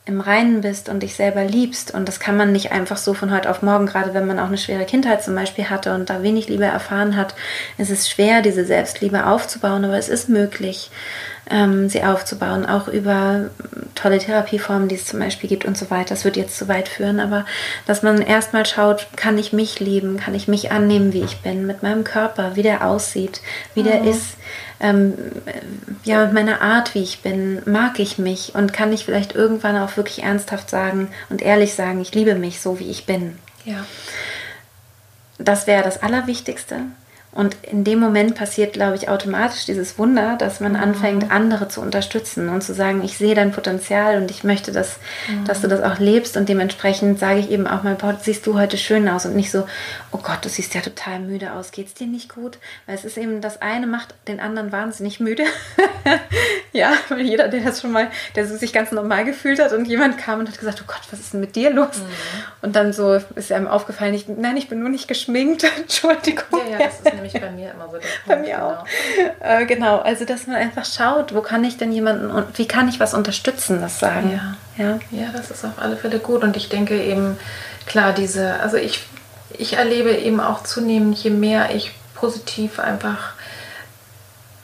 im 0.08 0.20
Reinen 0.20 0.62
bist 0.62 0.88
und 0.88 1.02
dich 1.02 1.14
selber 1.14 1.44
liebst, 1.44 1.92
und 1.92 2.08
das 2.08 2.18
kann 2.18 2.36
man 2.36 2.50
nicht 2.50 2.72
einfach 2.72 2.96
so 2.96 3.14
von 3.14 3.30
heute 3.30 3.50
auf 3.50 3.62
morgen, 3.62 3.86
gerade 3.86 4.14
wenn 4.14 4.26
man 4.26 4.38
auch 4.38 4.46
eine 4.46 4.58
schwere 4.58 4.84
Kindheit 4.84 5.22
zum 5.22 5.34
Beispiel 5.34 5.68
hatte 5.68 5.94
und 5.94 6.08
da 6.08 6.22
wenig 6.22 6.48
Liebe 6.48 6.64
erfahren 6.64 7.14
hat, 7.14 7.34
ist 7.76 7.90
es 7.90 8.08
schwer, 8.08 8.40
diese 8.40 8.64
Selbstliebe 8.64 9.26
aufzubauen, 9.26 9.84
aber 9.84 9.98
es 9.98 10.08
ist 10.08 10.28
möglich, 10.28 10.90
ähm, 11.50 11.88
sie 11.88 12.02
aufzubauen, 12.02 12.66
auch 12.66 12.88
über 12.88 13.50
tolle 13.94 14.18
Therapieformen, 14.18 14.88
die 14.88 14.94
es 14.94 15.06
zum 15.06 15.18
Beispiel 15.18 15.48
gibt 15.48 15.64
und 15.64 15.76
so 15.76 15.90
weiter. 15.90 16.10
Das 16.10 16.24
wird 16.24 16.36
jetzt 16.36 16.56
zu 16.56 16.68
weit 16.68 16.88
führen, 16.88 17.20
aber 17.20 17.44
dass 17.86 18.02
man 18.02 18.22
erstmal 18.22 18.66
schaut, 18.66 19.08
kann 19.16 19.38
ich 19.38 19.52
mich 19.52 19.80
lieben, 19.80 20.18
kann 20.18 20.34
ich 20.34 20.48
mich 20.48 20.72
annehmen, 20.72 21.12
wie 21.12 21.22
ich 21.22 21.38
bin, 21.38 21.66
mit 21.66 21.82
meinem 21.82 22.04
Körper, 22.04 22.56
wie 22.56 22.62
der 22.62 22.86
aussieht, 22.86 23.40
wie 23.74 23.82
der 23.82 24.04
ist, 24.04 24.36
ähm, 24.80 25.14
ja, 26.04 26.24
mit 26.24 26.34
meiner 26.34 26.60
Art, 26.60 26.94
wie 26.94 27.02
ich 27.02 27.20
bin, 27.20 27.62
mag 27.66 27.98
ich 27.98 28.18
mich 28.18 28.54
und 28.54 28.72
kann 28.72 28.92
ich 28.92 29.04
vielleicht 29.04 29.34
irgendwann 29.34 29.76
auch 29.76 29.96
wirklich 29.96 30.22
ernsthaft 30.22 30.70
sagen 30.70 31.08
und 31.28 31.42
ehrlich 31.42 31.74
sagen, 31.74 32.00
ich 32.00 32.14
liebe 32.14 32.34
mich 32.34 32.60
so, 32.60 32.78
wie 32.78 32.90
ich 32.90 33.06
bin. 33.06 33.38
ja. 33.64 33.84
Das 35.40 35.68
wäre 35.68 35.84
das 35.84 36.02
Allerwichtigste. 36.02 36.80
Und 37.30 37.56
in 37.62 37.84
dem 37.84 38.00
Moment 38.00 38.34
passiert, 38.34 38.72
glaube 38.72 38.96
ich, 38.96 39.08
automatisch 39.08 39.66
dieses 39.66 39.98
Wunder, 39.98 40.36
dass 40.36 40.60
man 40.60 40.74
anfängt, 40.74 41.30
andere 41.30 41.68
zu 41.68 41.80
unterstützen 41.80 42.48
und 42.48 42.62
zu 42.62 42.74
sagen, 42.74 43.04
ich 43.04 43.18
sehe 43.18 43.34
dein 43.34 43.52
Potenzial 43.52 44.16
und 44.16 44.30
ich 44.30 44.44
möchte, 44.44 44.72
dass, 44.72 44.96
dass 45.46 45.60
du 45.60 45.68
das 45.68 45.82
auch 45.82 46.00
lebst. 46.00 46.36
Und 46.36 46.48
dementsprechend 46.48 47.20
sage 47.20 47.38
ich 47.38 47.50
eben 47.50 47.66
auch 47.66 47.82
mal, 47.82 47.94
boah, 47.94 48.18
siehst 48.20 48.46
du 48.46 48.58
heute 48.58 48.78
schön 48.78 49.08
aus 49.08 49.26
und 49.26 49.36
nicht 49.36 49.50
so, 49.50 49.66
oh 50.12 50.18
Gott, 50.18 50.44
du 50.44 50.48
siehst 50.48 50.74
ja 50.74 50.80
total 50.80 51.20
müde 51.20 51.52
aus, 51.52 51.70
geht's 51.70 51.94
dir 51.94 52.06
nicht 52.06 52.34
gut? 52.34 52.58
Weil 52.86 52.94
es 52.94 53.04
ist 53.04 53.18
eben, 53.18 53.40
das 53.40 53.60
eine 53.60 53.86
macht 53.86 54.14
den 54.26 54.40
anderen 54.40 54.72
wahnsinnig 54.72 55.20
müde. 55.20 55.44
ja, 56.72 56.92
weil 57.08 57.20
jeder, 57.20 57.48
der 57.48 57.60
das 57.60 57.80
schon 57.80 57.92
mal, 57.92 58.10
der 58.34 58.46
sich 58.46 58.72
ganz 58.72 58.92
normal 58.92 59.24
gefühlt 59.24 59.60
hat 59.60 59.72
und 59.72 59.86
jemand 59.86 60.18
kam 60.18 60.40
und 60.40 60.48
hat 60.48 60.58
gesagt, 60.58 60.82
oh 60.82 60.86
Gott, 60.86 61.00
was 61.10 61.20
ist 61.20 61.34
denn 61.34 61.40
mit 61.40 61.56
dir 61.56 61.70
los? 61.70 62.00
Und 62.62 62.74
dann 62.76 62.92
so 62.92 63.20
ist 63.34 63.52
einem 63.52 63.68
aufgefallen, 63.68 64.14
ich, 64.14 64.28
nein, 64.28 64.56
ich 64.56 64.68
bin 64.68 64.80
nur 64.80 64.88
nicht 64.88 65.08
geschminkt, 65.08 65.64
Entschuldigung. 65.76 66.60
Ja, 66.70 66.78
ja, 66.78 66.86
das 66.86 67.00
ist 67.00 67.14
nämlich 67.14 67.32
bei 67.34 67.50
mir 67.50 67.72
immer 67.72 67.86
so 67.90 67.98
der 67.98 68.08
Punkt. 68.08 68.26
Bei 68.26 68.36
mir 68.36 68.64
auch. 68.64 68.84
Äh, 69.40 69.66
genau, 69.66 69.98
also 69.98 70.24
dass 70.24 70.46
man 70.46 70.56
einfach 70.56 70.84
schaut, 70.84 71.34
wo 71.34 71.42
kann 71.42 71.64
ich 71.64 71.76
denn 71.76 71.92
jemanden 71.92 72.30
und 72.30 72.58
wie 72.58 72.66
kann 72.66 72.88
ich 72.88 73.00
was 73.00 73.14
unterstützen, 73.14 73.80
das 73.80 73.98
sagen. 73.98 74.30
Ja. 74.78 74.84
ja. 74.84 74.98
Ja, 75.10 75.28
das 75.32 75.50
ist 75.50 75.64
auf 75.64 75.78
alle 75.78 75.96
Fälle 75.96 76.18
gut. 76.18 76.42
Und 76.42 76.56
ich 76.56 76.68
denke 76.68 77.02
eben, 77.02 77.36
klar, 77.86 78.12
diese, 78.12 78.60
also 78.60 78.76
ich, 78.76 79.04
ich 79.56 79.74
erlebe 79.74 80.10
eben 80.12 80.40
auch 80.40 80.62
zunehmend, 80.62 81.16
je 81.18 81.30
mehr 81.30 81.74
ich 81.74 81.92
positiv 82.14 82.78
einfach 82.78 83.32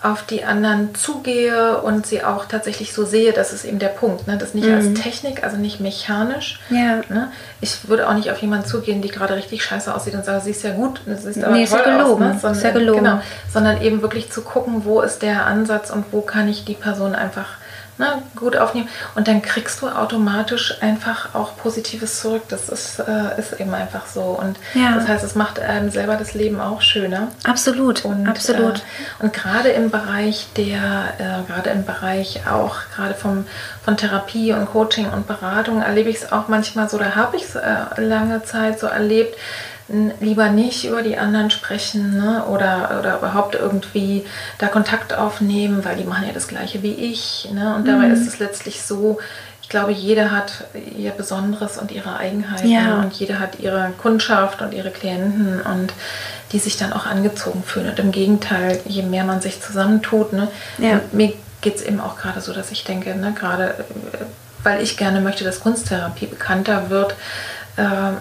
auf 0.03 0.22
die 0.22 0.45
anderen 0.45 0.95
zugehe 0.95 1.78
und 1.80 2.07
sie 2.07 2.22
auch 2.22 2.45
tatsächlich 2.45 2.93
so 2.93 3.07
sehe, 3.07 3.32
das 3.32 3.55
ist 3.55 3.64
eben 3.64 3.78
der 3.78 3.89
Punkt. 3.89 4.26
Ne? 4.26 4.37
Das 4.37 4.53
nicht 4.53 4.68
als 4.68 4.93
Technik, 4.93 5.43
also 5.43 5.57
nicht 5.57 5.80
mechanisch. 5.80 6.61
Ja. 6.68 7.01
Ne? 7.09 7.32
Ich 7.62 7.89
würde 7.89 8.07
auch 8.07 8.12
nicht 8.12 8.30
auf 8.30 8.37
jemanden 8.43 8.66
zugehen, 8.66 9.01
die 9.01 9.09
gerade 9.09 9.35
richtig 9.35 9.64
scheiße 9.64 9.95
aussieht 9.95 10.12
und 10.14 10.26
sage, 10.26 10.43
sie 10.43 10.51
ist 10.51 10.62
ja 10.62 10.72
gut, 10.74 11.01
sie 11.07 11.30
ist 11.30 11.43
aber 11.43 11.55
Nee, 11.55 11.64
ist 11.64 11.70
toll 11.70 11.80
ja 11.87 11.97
gelogen. 11.97 12.32
aus. 12.32 12.43
Ne? 12.43 12.51
Ist 12.51 12.62
ja 12.64 12.70
gelogen. 12.72 13.05
Genau, 13.05 13.20
sondern 13.51 13.80
eben 13.80 14.03
wirklich 14.03 14.30
zu 14.30 14.43
gucken, 14.43 14.85
wo 14.85 15.01
ist 15.01 15.22
der 15.22 15.47
Ansatz 15.47 15.89
und 15.89 16.05
wo 16.12 16.20
kann 16.20 16.49
ich 16.49 16.66
die 16.66 16.74
Person 16.74 17.14
einfach 17.14 17.47
ne, 17.99 18.22
gut 18.36 18.57
aufnehmen. 18.57 18.88
Und 19.14 19.28
dann 19.28 19.42
kriegst 19.42 19.80
du 19.82 19.88
automatisch 19.88 20.74
einfach 20.82 21.34
auch 21.34 21.57
Positives 21.57 22.20
zurück. 22.20 22.42
Das 22.49 22.68
ist, 22.68 22.99
äh, 22.99 23.38
ist 23.38 23.59
eben 23.61 23.72
einfach 23.74 24.07
so. 24.07 24.22
Und 24.22 24.57
Ja. 24.74 24.95
das 24.95 25.09
heißt, 25.09 25.24
es 25.24 25.34
macht 25.34 25.61
einem 25.61 25.90
selber 25.90 26.16
das 26.16 26.34
Leben 26.34 26.61
auch 26.61 26.82
schöner. 26.82 27.28
Absolut, 27.45 28.05
Und, 28.05 28.28
absolut. 28.28 28.78
Äh, 28.78 29.22
und 29.24 29.32
gerade 29.32 29.70
im 29.70 29.90
Bereich 29.90 30.49
der, 30.57 31.14
äh, 31.18 31.51
gerade 31.51 31.70
im 31.70 31.84
Bereich 31.84 32.42
auch, 32.51 32.76
gerade 32.95 33.14
vom, 33.14 33.47
von 33.84 33.97
Therapie 33.97 34.53
und 34.53 34.66
Coaching 34.66 35.11
und 35.11 35.26
Beratung 35.26 35.82
erlebe 35.82 36.11
ich 36.11 36.16
es 36.16 36.32
auch 36.32 36.49
manchmal 36.49 36.88
so, 36.88 36.99
da 36.99 37.14
habe 37.14 37.36
ich 37.36 37.45
es 37.45 37.55
äh, 37.55 37.61
lange 37.99 38.42
Zeit 38.45 38.78
so 38.80 38.86
erlebt, 38.86 39.36
lieber 40.20 40.49
nicht 40.49 40.87
über 40.87 41.03
die 41.03 41.18
anderen 41.18 41.51
sprechen 41.51 42.16
ne? 42.16 42.45
oder, 42.47 42.97
oder 42.99 43.18
überhaupt 43.18 43.55
irgendwie 43.55 44.24
da 44.59 44.68
Kontakt 44.68 45.12
aufnehmen, 45.12 45.85
weil 45.85 45.97
die 45.97 46.05
machen 46.05 46.26
ja 46.26 46.32
das 46.32 46.49
gleiche 46.49 46.82
wie 46.82 46.95
ich. 46.95 47.49
Ne? 47.53 47.74
Und 47.74 47.87
dabei 47.87 48.09
ist 48.09 48.26
es 48.26 48.39
letztlich 48.39 48.82
so, 48.82 49.18
ich 49.61 49.68
glaube, 49.68 49.93
jede 49.93 50.30
hat 50.30 50.64
ihr 50.97 51.11
Besonderes 51.11 51.78
und 51.78 51.91
ihre 51.91 52.16
Eigenheiten 52.16 52.68
Ja. 52.70 53.01
und 53.01 53.12
jede 53.14 53.39
hat 53.39 53.61
ihre 53.61 53.93
Kundschaft 54.01 54.62
und 54.62 54.72
ihre 54.72 54.91
Klienten 54.91 55.61
und 55.61 55.93
die 56.53 56.59
sich 56.59 56.76
dann 56.76 56.93
auch 56.93 57.07
angezogen 57.07 57.62
fühlen. 57.62 57.89
Und 57.91 57.99
im 57.99 58.12
Gegenteil, 58.12 58.80
je 58.87 59.03
mehr 59.03 59.24
man 59.24 59.41
sich 59.41 59.61
zusammentut, 59.61 60.32
ne, 60.32 60.49
Ja. 60.78 61.01
mir 61.12 61.32
geht 61.61 61.76
es 61.76 61.82
eben 61.82 62.01
auch 62.01 62.16
gerade 62.16 62.41
so, 62.41 62.53
dass 62.53 62.70
ich 62.70 62.85
denke, 62.85 63.14
ne, 63.16 63.32
gerade 63.39 63.70
äh, 63.70 64.24
weil 64.62 64.82
ich 64.82 64.97
gerne 64.97 65.20
möchte, 65.20 65.45
dass 65.45 65.61
Kunsttherapie 65.61 66.26
bekannter 66.26 66.89
wird, 66.91 67.14
ähm, 67.76 68.16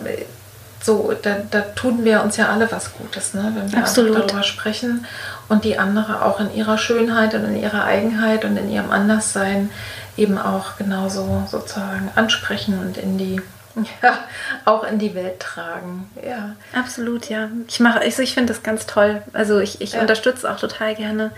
so, 0.83 1.13
da, 1.21 1.37
da 1.49 1.61
tun 1.61 2.03
wir 2.03 2.21
uns 2.23 2.35
ja 2.35 2.49
alle 2.49 2.69
was 2.69 2.93
Gutes, 2.93 3.33
ne? 3.33 3.53
wenn 3.55 3.71
wir 3.71 3.79
Absolut. 3.79 4.17
darüber 4.17 4.43
sprechen 4.43 5.05
und 5.47 5.63
die 5.63 5.79
andere 5.79 6.25
auch 6.25 6.41
in 6.41 6.53
ihrer 6.53 6.77
Schönheit 6.77 7.33
und 7.35 7.45
in 7.45 7.55
ihrer 7.55 7.85
Eigenheit 7.85 8.43
und 8.43 8.57
in 8.57 8.69
ihrem 8.69 8.91
Anderssein 8.91 9.69
eben 10.17 10.37
auch 10.37 10.75
genauso 10.77 11.43
sozusagen 11.49 12.11
ansprechen 12.15 12.79
und 12.79 12.97
in 12.97 13.17
die, 13.17 13.41
ja, 14.03 14.19
auch 14.65 14.83
in 14.83 14.99
die 14.99 15.15
Welt 15.15 15.39
tragen. 15.39 16.09
Ja. 16.23 16.55
Absolut, 16.77 17.29
ja. 17.29 17.49
Ich 17.67 17.79
mache, 17.79 17.99
also 17.99 18.21
ich 18.21 18.33
finde 18.33 18.53
das 18.53 18.61
ganz 18.63 18.85
toll. 18.85 19.21
Also 19.33 19.59
ich, 19.59 19.81
ich 19.81 19.93
Ja. 19.93 20.01
unterstütze 20.01 20.49
auch 20.51 20.57
total 20.59 20.93
gerne 20.95 21.31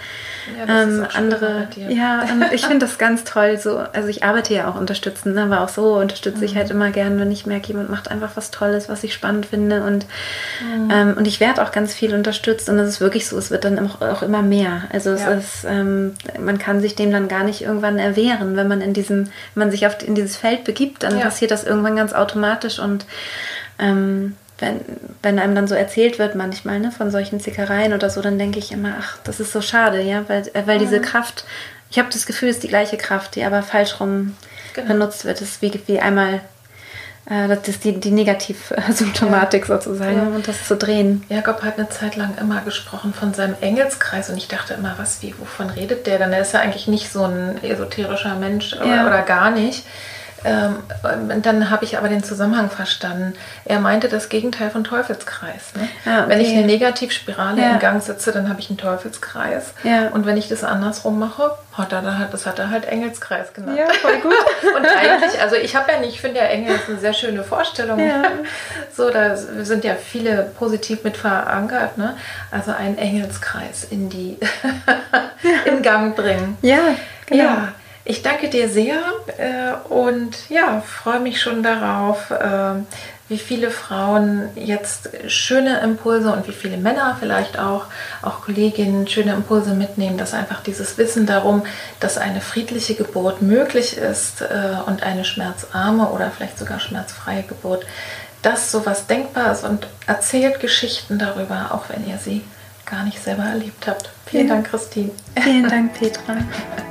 Ja, 0.57 0.65
das 0.65 0.83
ähm, 0.87 1.07
andere. 1.15 1.67
Ja, 1.87 2.23
ähm, 2.29 2.43
ich 2.51 2.65
finde 2.65 2.85
das 2.85 2.97
ganz 2.97 3.23
toll. 3.23 3.57
So, 3.57 3.77
also 3.77 4.07
ich 4.09 4.23
arbeite 4.23 4.53
ja 4.53 4.69
auch 4.69 4.75
unterstützend, 4.75 5.35
ne, 5.35 5.43
aber 5.43 5.61
auch 5.61 5.69
so 5.69 5.95
unterstütze 5.95 6.39
Mhm. 6.39 6.43
ich 6.43 6.55
halt 6.55 6.69
immer 6.71 6.91
gern, 6.91 7.19
wenn 7.19 7.31
ich 7.31 7.45
merke, 7.45 7.67
jemand 7.69 7.89
macht 7.89 8.11
einfach 8.11 8.31
was 8.35 8.51
Tolles, 8.51 8.89
was 8.89 9.03
ich 9.03 9.13
spannend 9.13 9.45
finde 9.45 9.83
und 9.83 10.05
Mhm. 10.61 10.91
ähm, 10.91 11.13
und 11.17 11.27
ich 11.27 11.39
werde 11.39 11.63
auch 11.63 11.71
ganz 11.71 11.93
viel 11.93 12.13
unterstützt 12.13 12.67
und 12.69 12.77
es 12.79 12.89
ist 12.89 13.01
wirklich 13.01 13.27
so, 13.27 13.37
es 13.37 13.49
wird 13.49 13.63
dann 13.63 13.79
auch, 13.79 14.01
auch 14.01 14.21
immer 14.21 14.41
mehr. 14.41 14.83
Also 14.91 15.11
es 15.11 15.21
Ja. 15.21 15.29
ist, 15.31 15.65
ähm, 15.67 16.15
man 16.39 16.57
kann 16.57 16.81
sich 16.81 16.95
dem 16.95 17.11
dann 17.11 17.27
gar 17.27 17.43
nicht 17.43 17.61
irgendwann 17.61 17.97
erwehren, 17.97 18.55
wenn 18.57 18.67
man 18.67 18.81
in 18.81 18.93
diesem, 18.93 19.25
wenn 19.53 19.63
man 19.67 19.71
sich 19.71 19.87
auf 19.87 19.95
in 20.05 20.15
dieses 20.15 20.35
Feld 20.35 20.63
begibt, 20.65 21.03
dann 21.03 21.19
passiert 21.19 21.51
das 21.51 21.63
irgendwann 21.63 21.95
ganz 21.95 22.11
automatisch 22.11 22.24
und 22.79 23.05
ähm, 23.79 24.35
wenn, 24.59 24.79
wenn 25.21 25.37
einem 25.37 25.53
dann 25.55 25.67
so 25.67 25.75
erzählt 25.75 26.17
wird 26.17 26.35
manchmal 26.35 26.79
ne, 26.79 26.91
von 26.91 27.11
solchen 27.11 27.39
Zickereien 27.41 27.93
oder 27.93 28.09
so, 28.09 28.21
dann 28.21 28.39
denke 28.39 28.57
ich 28.59 28.71
immer, 28.71 28.93
ach, 28.99 29.17
das 29.25 29.39
ist 29.41 29.51
so 29.51 29.61
schade, 29.61 30.01
ja, 30.01 30.23
weil, 30.29 30.47
äh, 30.53 30.63
weil 30.65 30.77
Mhm. 30.77 30.79
diese 30.83 31.01
Kraft, 31.01 31.43
ich 31.91 31.99
habe 31.99 32.07
das 32.11 32.25
Gefühl, 32.25 32.49
es 32.49 32.55
ist 32.57 32.63
die 32.63 32.69
gleiche 32.69 32.95
Kraft, 32.97 33.35
die 33.35 33.43
aber 33.43 33.61
falsch 33.63 33.99
rum 33.99 34.35
Genau. 34.73 34.87
benutzt 34.87 35.25
wird. 35.25 35.41
Es 35.41 35.49
ist 35.51 35.61
wie, 35.61 35.77
wie 35.87 35.99
einmal, 35.99 36.39
äh, 37.29 37.47
das 37.49 37.67
ist 37.67 37.83
die, 37.83 37.99
die 37.99 38.11
Negativsymptomatik 38.11 39.65
sozusagen 39.65 40.15
Ja. 40.17 40.23
und 40.35 40.47
das 40.47 40.67
zu 40.67 40.75
drehen. 40.77 41.23
Jakob 41.29 41.61
hat 41.63 41.77
eine 41.77 41.89
Zeit 41.89 42.15
lang 42.15 42.37
immer 42.39 42.61
gesprochen 42.61 43.13
von 43.13 43.33
seinem 43.33 43.55
Engelskreis 43.61 44.29
und 44.29 44.37
ich 44.37 44.47
dachte 44.47 44.73
immer, 44.75 44.95
was, 44.97 45.21
wie, 45.21 45.33
wovon 45.37 45.69
redet 45.69 46.07
der? 46.07 46.19
Dann 46.19 46.31
er 46.33 46.41
ist 46.41 46.53
ja 46.53 46.59
eigentlich 46.61 46.87
nicht 46.87 47.11
so 47.11 47.23
ein 47.25 47.61
esoterischer 47.63 48.35
Mensch 48.35 48.73
oder, 48.73 48.85
Ja. 48.85 49.07
oder 49.07 49.21
gar 49.21 49.51
nicht. 49.51 49.83
Ähm, 50.45 51.41
dann 51.41 51.69
habe 51.71 51.83
ich 51.85 51.97
aber 51.97 52.07
den 52.07 52.23
Zusammenhang 52.23 52.69
verstanden. 52.69 53.33
Er 53.65 53.79
meinte 53.79 54.07
das 54.09 54.29
Gegenteil 54.29 54.69
von 54.69 54.83
Teufelskreis. 54.83 55.73
Ne? 55.75 55.87
Ah, 56.05 56.19
okay. 56.19 56.29
Wenn 56.29 56.41
ich 56.41 56.49
eine 56.53 56.65
Negativspirale 56.65 57.59
Ja. 57.61 57.71
in 57.73 57.79
Gang 57.79 58.01
setze, 58.01 58.31
dann 58.31 58.47
habe 58.47 58.59
ich 58.59 58.69
einen 58.69 58.77
Teufelskreis. 58.77 59.73
Ja. 59.83 60.09
Und 60.09 60.25
wenn 60.25 60.37
ich 60.37 60.47
das 60.47 60.63
andersrum 60.63 61.17
mache, 61.17 61.51
hat 61.73 61.91
er 61.91 62.17
halt, 62.19 62.31
das 62.33 62.45
hat 62.45 62.59
er 62.59 62.69
halt 62.69 62.85
Engelskreis 62.85 63.53
genannt. 63.53 63.79
voll 64.01 64.19
gut. 64.21 64.33
Und 64.77 64.85
eigentlich, 64.85 65.41
also 65.41 65.55
ich 65.55 65.75
habe 65.75 65.91
ja 65.91 65.99
nicht, 65.99 66.13
ich 66.15 66.21
finde 66.21 66.39
ja 66.39 66.45
Engel 66.45 66.75
ist 66.75 66.87
eine 66.89 66.99
sehr 66.99 67.13
schöne 67.13 67.43
Vorstellung. 67.43 67.99
Ja. 67.99 68.23
So, 68.95 69.09
da 69.09 69.35
sind 69.35 69.83
ja 69.83 69.93
viele 69.95 70.43
positiv 70.57 71.03
mit 71.03 71.17
verankert, 71.17 71.97
ne? 71.97 72.15
Also 72.49 72.71
einen 72.71 72.97
Engelskreis 72.97 73.83
in 73.89 74.09
die 74.09 74.37
in 75.65 75.81
Gang 75.81 76.15
bringen. 76.15 76.57
ja, 76.61 76.77
genau. 77.25 77.43
Ja, 77.43 77.67
ich 78.05 78.21
danke 78.21 78.49
dir 78.49 78.69
sehr 78.69 78.99
äh, 79.37 79.73
und 79.91 80.49
ja, 80.49 80.81
freue 80.81 81.19
mich 81.19 81.41
schon 81.41 81.63
darauf, 81.63 82.29
äh, 82.29 82.75
wie 83.27 83.39
viele 83.39 83.71
Frauen 83.71 84.49
jetzt 84.55 85.09
schöne 85.27 85.79
Impulse 85.79 86.31
und 86.31 86.47
wie 86.47 86.51
viele 86.51 86.77
Männer 86.77 87.17
vielleicht 87.19 87.57
auch, 87.57 87.85
auch 88.21 88.41
Kolleginnen 88.41 89.07
schöne 89.07 89.33
Impulse 89.33 89.73
mitnehmen, 89.73 90.19
dass 90.19 90.35
einfach 90.35 90.61
dieses 90.61 90.99
Wissen 90.99 91.25
darum, 91.25 91.63
dass 91.99 92.19
eine 92.19 92.41
friedliche 92.41 92.93
Geburt 92.93 93.41
möglich 93.41 93.97
ist 93.97 94.41
äh, 94.41 94.75
und 94.85 95.01
eine 95.01 95.25
schmerzarme 95.25 96.09
oder 96.09 96.29
vielleicht 96.29 96.59
sogar 96.59 96.79
schmerzfreie 96.79 97.41
Geburt, 97.41 97.87
dass 98.43 98.71
sowas 98.71 99.07
denkbar 99.07 99.51
ist 99.51 99.63
und 99.63 99.87
erzählt 100.05 100.59
Geschichten 100.59 101.17
darüber, 101.17 101.69
auch 101.71 101.89
wenn 101.89 102.07
ihr 102.07 102.19
sie 102.19 102.43
gar 102.85 103.03
nicht 103.03 103.23
selber 103.23 103.43
erlebt 103.43 103.87
habt. 103.87 104.11
Vielen 104.27 104.47
Ja. 104.47 104.53
Dank, 104.53 104.69
Christine. 104.69 105.09
Vielen 105.41 105.67
Dank, 105.67 105.95
Petra. 105.95 106.37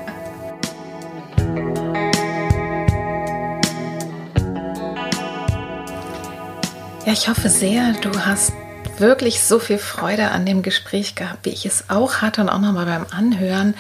Ja, 7.06 7.12
ich 7.12 7.28
hoffe 7.28 7.50
sehr, 7.50 7.92
du 8.00 8.24
hast 8.24 8.54
wirklich 8.96 9.42
so 9.42 9.58
viel 9.58 9.76
Freude 9.76 10.30
an 10.30 10.46
dem 10.46 10.62
Gespräch 10.62 11.14
gehabt, 11.14 11.44
wie 11.44 11.50
ich 11.50 11.66
es 11.66 11.90
auch 11.90 12.22
hatte 12.22 12.40
und 12.40 12.48
auch 12.48 12.60
nochmal 12.60 12.86
beim 12.86 13.04
Anhören 13.10 13.74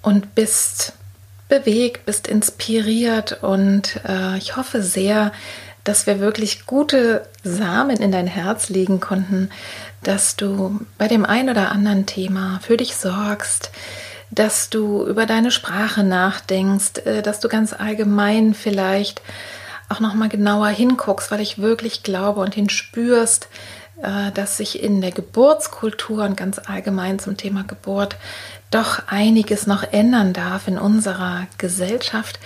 und 0.00 0.34
bist 0.34 0.94
bewegt, 1.50 2.06
bist 2.06 2.26
inspiriert 2.26 3.42
und 3.42 4.00
äh, 4.08 4.38
ich 4.38 4.56
hoffe 4.56 4.82
sehr, 4.82 5.32
dass 5.84 6.06
wir 6.06 6.18
wirklich 6.18 6.64
gute 6.64 7.26
Samen 7.44 7.98
in 7.98 8.10
dein 8.10 8.26
Herz 8.26 8.70
legen 8.70 9.00
konnten, 9.00 9.50
dass 10.02 10.36
du 10.36 10.80
bei 10.96 11.08
dem 11.08 11.26
ein 11.26 11.50
oder 11.50 11.70
anderen 11.70 12.06
Thema 12.06 12.60
für 12.62 12.78
dich 12.78 12.96
sorgst, 12.96 13.70
dass 14.30 14.70
du 14.70 15.06
über 15.06 15.26
deine 15.26 15.50
Sprache 15.50 16.04
nachdenkst, 16.04 17.04
äh, 17.04 17.20
dass 17.20 17.38
du 17.38 17.48
ganz 17.48 17.74
allgemein 17.74 18.54
vielleicht 18.54 19.20
auch 19.88 20.00
noch 20.00 20.14
mal 20.14 20.28
genauer 20.28 20.68
hinguckst, 20.68 21.30
weil 21.30 21.40
ich 21.40 21.58
wirklich 21.58 22.02
glaube 22.02 22.40
und 22.40 22.54
hinspürst, 22.54 23.48
äh, 24.02 24.30
dass 24.32 24.56
sich 24.56 24.82
in 24.82 25.00
der 25.00 25.12
Geburtskultur 25.12 26.24
und 26.24 26.36
ganz 26.36 26.58
allgemein 26.58 27.18
zum 27.18 27.36
Thema 27.36 27.64
Geburt 27.64 28.16
doch 28.70 29.02
einiges 29.06 29.66
noch 29.66 29.84
ändern 29.92 30.32
darf 30.32 30.68
in 30.68 30.78
unserer 30.78 31.46
Gesellschaft. 31.58 32.38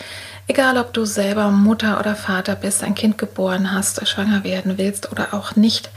Egal, 0.47 0.79
ob 0.79 0.93
du 0.93 1.05
selber 1.05 1.51
Mutter 1.51 1.99
oder 2.01 2.17
Vater 2.17 2.57
bist, 2.57 2.83
ein 2.83 2.95
Kind 2.95 3.19
geboren 3.19 3.73
hast, 3.73 4.07
schwanger 4.07 4.45
werden 4.45 4.79
willst 4.79 5.13
oder 5.13 5.33
auch 5.33 5.57
nicht, 5.57 5.91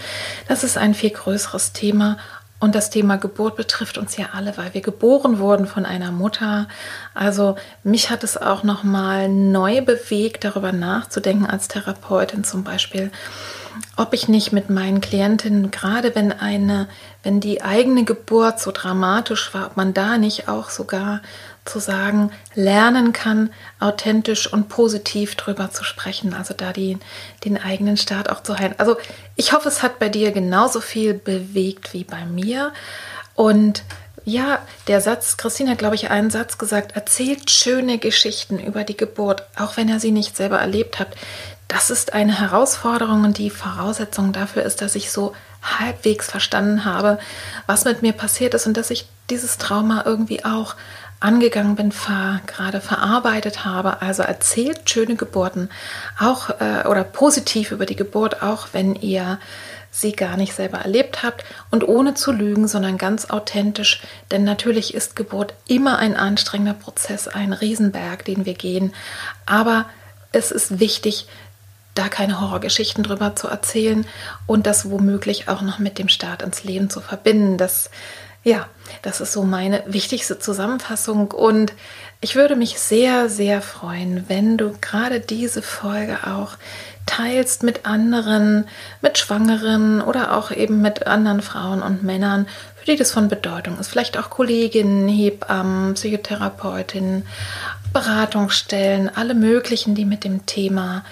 das 0.47 0.63
ist 0.63 0.77
ein 0.77 0.93
viel 0.93 1.09
größeres 1.09 1.73
Thema 1.73 2.17
und 2.64 2.76
das 2.76 2.89
Thema 2.89 3.18
Geburt 3.18 3.57
betrifft 3.57 3.97
uns 3.97 4.16
ja 4.16 4.28
alle, 4.32 4.55
weil 4.55 4.74
wir 4.74 4.80
geboren 4.80 5.38
wurden 5.39 5.68
von 5.68 5.86
einer 5.86 6.14
Mutter. 6.14 6.70
Also 7.14 7.57
mich 7.84 8.09
hat 8.09 8.24
es 8.24 8.38
auch 8.38 8.64
noch 8.64 8.84
mal 8.86 9.28
neu 9.28 9.82
bewegt, 9.82 10.45
darüber 10.45 10.72
nachzudenken 10.72 11.45
als 11.45 11.68
Therapeutin 11.68 12.45
zum 12.45 12.64
Beispiel, 12.64 13.11
ob 13.97 14.14
ich 14.14 14.30
nicht 14.30 14.53
mit 14.53 14.70
meinen 14.70 15.01
Klientinnen, 15.01 15.72
gerade 15.72 16.16
wenn 16.16 16.32
eine, 16.32 16.88
wenn 17.22 17.41
die 17.41 17.61
eigene 17.61 18.05
Geburt 18.05 18.61
so 18.61 18.72
dramatisch 18.72 19.53
war, 19.53 19.66
ob 19.66 19.76
man 19.76 19.93
da 19.93 20.18
nicht 20.18 20.47
auch 20.47 20.70
sogar 20.70 21.20
zu 21.66 21.80
sagen, 21.80 22.32
lernen 22.55 23.14
kann, 23.14 23.49
authentisch 23.80 24.51
und 24.51 24.68
positiv 24.70 25.36
drüber 25.36 25.72
zu 25.72 25.84
sprechen, 25.84 26.34
also 26.34 26.53
da 26.53 26.74
die, 26.74 26.97
den 27.45 27.61
eigenen 27.61 27.97
Start 27.97 28.30
auch 28.30 28.43
zu 28.43 28.57
heilen. 28.57 28.76
Also 28.78 28.97
ich 29.36 29.53
hoffe, 29.53 29.70
es 29.70 29.82
hat 29.82 29.99
bei 29.99 30.09
dir 30.09 30.32
genauso 30.32 30.82
viel 30.82 31.14
bewegt 31.14 31.93
wie 31.93 32.03
bei 32.03 32.26
mir. 32.26 32.74
Und 33.36 33.84
ja, 34.26 34.59
der 34.88 35.01
Satz, 35.01 35.38
Christine 35.38 35.72
hat, 35.72 35.80
glaube 35.80 35.95
ich, 35.95 36.09
einen 36.09 36.30
Satz 36.30 36.57
gesagt, 36.57 36.95
erzählt 36.95 37.49
schöne 37.49 37.97
Geschichten 37.97 38.59
über 38.59 38.84
die 38.84 38.97
Geburt, 38.97 39.43
auch 39.57 39.76
wenn 39.76 39.89
ihr 39.89 39.99
sie 39.99 40.11
nicht 40.11 40.38
selber 40.38 40.59
erlebt 40.59 40.99
habt. 40.99 41.18
Das 41.68 41.89
ist 41.89 42.14
eine 42.14 42.39
Herausforderung 42.39 43.24
und 43.24 43.38
die 43.38 43.49
Voraussetzung 43.49 44.32
dafür 44.32 44.64
ist, 44.64 44.82
dass 44.82 44.95
ich 44.95 45.11
so 45.11 45.34
halbwegs 45.64 46.30
verstanden 46.30 46.86
habe, 46.86 47.20
was 47.66 47.86
mit 47.86 48.01
mir 48.01 48.14
passiert 48.14 48.53
ist 48.53 48.68
und 48.68 48.78
dass 48.78 48.91
ich 48.91 49.07
dieses 49.30 49.57
Trauma 49.57 50.03
irgendwie 50.05 50.45
auch 50.45 50.76
angegangen 51.24 51.76
bin, 51.76 51.91
ver, 51.91 52.41
gerade 52.45 52.82
verarbeitet 52.82 53.65
habe. 53.65 54.01
Also 54.01 54.24
erzählt 54.24 54.89
schöne 54.89 55.15
Geburten 55.15 55.69
auch 56.19 56.49
äh, 56.59 56.88
oder 56.88 57.03
positiv 57.03 57.71
über 57.71 57.86
die 57.86 57.95
Geburt, 57.95 58.43
auch 58.43 58.69
wenn 58.74 58.95
ihr 58.95 59.39
sie 59.89 60.11
gar 60.11 60.38
nicht 60.38 60.53
selber 60.53 60.80
erlebt 60.80 61.21
habt 61.24 61.45
und 61.69 61.88
ohne 61.88 62.15
zu 62.15 62.32
lügen, 62.32 62.67
sondern 62.67 62.97
ganz 62.97 63.30
authentisch. 63.30 64.01
Denn 64.32 64.43
natürlich 64.43 64.93
ist 64.93 65.15
Geburt 65.15 65.53
immer 65.67 65.99
ein 65.99 66.17
anstrengender 66.17 66.74
Prozess, 66.74 67.28
ein 67.28 67.53
Riesenberg, 67.53 68.26
den 68.26 68.45
wir 68.45 68.55
gehen. 68.55 68.93
Aber 69.45 69.86
es 70.32 70.51
ist 70.51 70.80
wichtig, 70.80 71.28
da 71.93 72.09
keine 72.09 72.41
Horrorgeschichten 72.41 73.03
drüber 73.03 73.36
zu 73.36 73.47
erzählen 73.47 74.05
und 74.47 74.65
das 74.65 74.89
womöglich 74.89 75.47
auch 75.47 75.61
noch 75.61 75.78
mit 75.78 75.99
dem 75.99 76.09
Start 76.09 76.41
ins 76.41 76.63
Leben 76.63 76.89
zu 76.89 77.01
verbinden. 77.01 77.57
Das, 77.57 77.91
ja, 78.43 78.67
das 79.01 79.21
ist 79.21 79.33
so 79.33 79.43
meine 79.43 79.83
wichtigste 79.87 80.39
Zusammenfassung 80.39 81.31
und 81.31 81.73
ich 82.21 82.35
würde 82.35 82.55
mich 82.55 82.79
sehr, 82.79 83.29
sehr 83.29 83.61
freuen, 83.61 84.25
wenn 84.27 84.57
du 84.57 84.73
gerade 84.79 85.19
diese 85.19 85.61
Folge 85.61 86.19
auch 86.25 86.57
teilst 87.05 87.63
mit 87.63 87.85
anderen, 87.85 88.65
mit 89.01 89.17
Schwangeren 89.17 90.01
oder 90.01 90.37
auch 90.37 90.51
eben 90.51 90.81
mit 90.81 91.05
anderen 91.05 91.41
Frauen 91.41 91.81
und 91.81 92.03
Männern, 92.03 92.47
für 92.77 92.85
die 92.85 92.97
das 92.97 93.11
von 93.11 93.27
Bedeutung 93.27 93.77
ist. 93.77 93.89
Vielleicht 93.89 94.17
auch 94.17 94.29
Kolleginnen, 94.29 95.09
Hebammen, 95.09 95.95
Psychotherapeutinnen 95.95 97.25
Beratungsstellen, 97.93 99.15
alle 99.15 99.35
möglichen, 99.35 99.95
die 99.95 100.05
mit 100.05 100.23
dem 100.23 100.45
Thema 100.45 101.05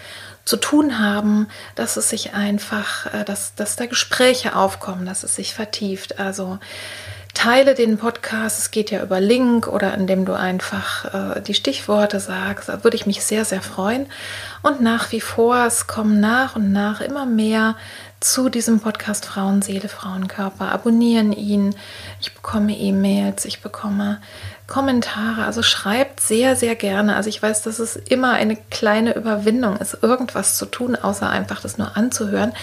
zu 0.44 0.58
tun 0.58 1.00
haben, 1.00 1.48
dass 1.76 1.96
es 1.96 2.10
sich 2.10 2.34
einfach, 2.34 3.14
äh, 3.14 3.24
dass, 3.24 3.54
dass 3.54 3.76
da 3.76 3.86
Gespräche 3.86 4.56
aufkommen, 4.56 5.06
dass 5.06 5.24
es 5.24 5.36
sich 5.36 5.54
vertieft. 5.54 6.20
Also 6.20 6.58
teile 7.34 7.76
den 7.76 7.98
Podcast, 7.98 8.60
es 8.60 8.72
geht 8.72 8.92
ja 8.92 9.02
über 9.02 9.20
Link 9.20 9.68
oder 9.68 9.94
indem 9.94 10.26
du 10.26 10.34
einfach 10.34 11.38
äh, 11.38 11.42
die 11.42 11.54
Stichworte 11.54 12.20
sagst, 12.20 12.70
da 12.70 12.84
würde 12.84 12.96
ich 12.96 13.06
mich 13.06 13.24
sehr, 13.24 13.46
sehr 13.46 13.62
freuen. 13.62 14.08
Und 14.62 14.82
nach 14.82 15.12
wie 15.12 15.22
vor, 15.22 15.66
es 15.66 15.88
kommen 15.88 16.20
nach 16.20 16.56
und 16.56 16.72
nach 16.72 17.02
immer 17.02 17.26
mehr 17.26 17.76
zu 18.20 18.50
diesem 18.50 18.80
Podcast 18.80 19.26
Frauenseele, 19.26 19.90
Frauenkörper. 19.90 20.72
Abonnieren 20.72 21.34
ihn. 21.34 21.76
Ich 22.20 22.34
bekomme 22.34 22.78
E-Mails, 22.78 23.46
ich 23.46 23.62
bekomme 23.62 24.22
Kommentare. 24.72 25.44
Also 25.44 25.64
schreibt 25.64 26.22
sehr, 26.22 26.56
sehr 26.56 26.76
gerne. 26.76 27.18
Also 27.18 27.28
ich 27.28 27.44
weiß, 27.44 27.62
dass 27.64 27.80
es 27.80 27.98
immer 27.98 28.32
eine 28.32 28.56
kleine 28.56 29.14
Überwindung 29.18 29.76
ist, 29.76 29.98
irgendwas 30.02 30.58
zu 30.58 30.66
tun, 30.66 30.96
außer 30.96 31.30
einfach 31.30 31.60
das 31.60 31.78
nur 31.78 31.98
anzuhören. 31.98 32.54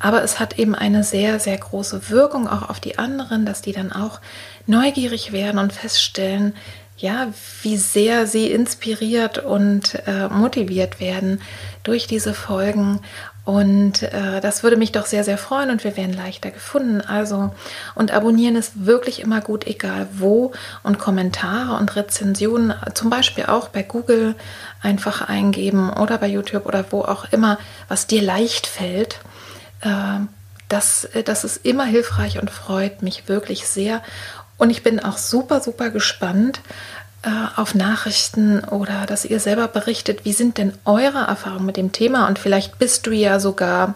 Aber 0.00 0.24
es 0.24 0.40
hat 0.40 0.58
eben 0.58 0.74
eine 0.74 1.04
sehr, 1.04 1.38
sehr 1.38 1.56
große 1.56 2.10
Wirkung 2.10 2.48
auch 2.48 2.68
auf 2.68 2.80
die 2.80 2.98
anderen, 2.98 3.46
dass 3.46 3.62
die 3.62 3.70
dann 3.70 3.92
auch 3.92 4.20
neugierig 4.66 5.30
werden 5.30 5.58
und 5.58 5.72
feststellen, 5.72 6.56
ja, 6.96 7.28
wie 7.62 7.76
sehr 7.76 8.26
sie 8.26 8.50
inspiriert 8.50 9.38
und 9.38 9.94
äh, 10.08 10.28
motiviert 10.28 10.98
werden 10.98 11.40
durch 11.84 12.08
diese 12.08 12.34
Folgen. 12.34 12.98
Und 13.44 14.02
äh, 14.02 14.40
das 14.40 14.62
würde 14.62 14.78
mich 14.78 14.92
doch 14.92 15.04
sehr, 15.04 15.22
sehr 15.22 15.36
freuen 15.36 15.70
und 15.70 15.84
wir 15.84 15.98
werden 15.98 16.14
leichter 16.14 16.50
gefunden. 16.50 17.02
Also, 17.02 17.52
und 17.94 18.10
abonnieren 18.10 18.56
ist 18.56 18.86
wirklich 18.86 19.20
immer 19.20 19.42
gut, 19.42 19.66
egal 19.66 20.08
wo. 20.12 20.52
Und 20.82 20.98
Kommentare 20.98 21.76
und 21.76 21.94
Rezensionen, 21.94 22.74
zum 22.94 23.10
Beispiel 23.10 23.44
auch 23.46 23.68
bei 23.68 23.82
Google 23.82 24.34
einfach 24.80 25.28
eingeben 25.28 25.92
oder 25.92 26.16
bei 26.16 26.28
YouTube 26.28 26.64
oder 26.64 26.86
wo 26.90 27.02
auch 27.02 27.26
immer, 27.32 27.58
was 27.88 28.06
dir 28.06 28.22
leicht 28.22 28.66
fällt. 28.66 29.20
Äh, 29.82 30.20
das, 30.70 31.06
das 31.26 31.44
ist 31.44 31.66
immer 31.66 31.84
hilfreich 31.84 32.40
und 32.40 32.50
freut 32.50 33.02
mich 33.02 33.28
wirklich 33.28 33.66
sehr. 33.66 34.02
Und 34.56 34.70
ich 34.70 34.82
bin 34.82 35.00
auch 35.00 35.18
super, 35.18 35.60
super 35.60 35.90
gespannt 35.90 36.60
auf 37.56 37.74
Nachrichten 37.74 38.60
oder 38.64 39.06
dass 39.06 39.24
ihr 39.24 39.40
selber 39.40 39.68
berichtet, 39.68 40.24
wie 40.24 40.32
sind 40.32 40.58
denn 40.58 40.72
eure 40.84 41.26
Erfahrungen 41.26 41.66
mit 41.66 41.76
dem 41.76 41.92
Thema? 41.92 42.28
Und 42.28 42.38
vielleicht 42.38 42.78
bist 42.78 43.06
du 43.06 43.12
ja 43.12 43.40
sogar 43.40 43.94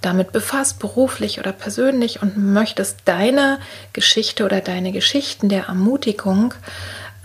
damit 0.00 0.32
befasst, 0.32 0.78
beruflich 0.78 1.38
oder 1.38 1.52
persönlich, 1.52 2.22
und 2.22 2.36
möchtest 2.36 3.00
deine 3.04 3.58
Geschichte 3.92 4.44
oder 4.44 4.60
deine 4.60 4.92
Geschichten 4.92 5.48
der 5.48 5.66
Ermutigung 5.66 6.54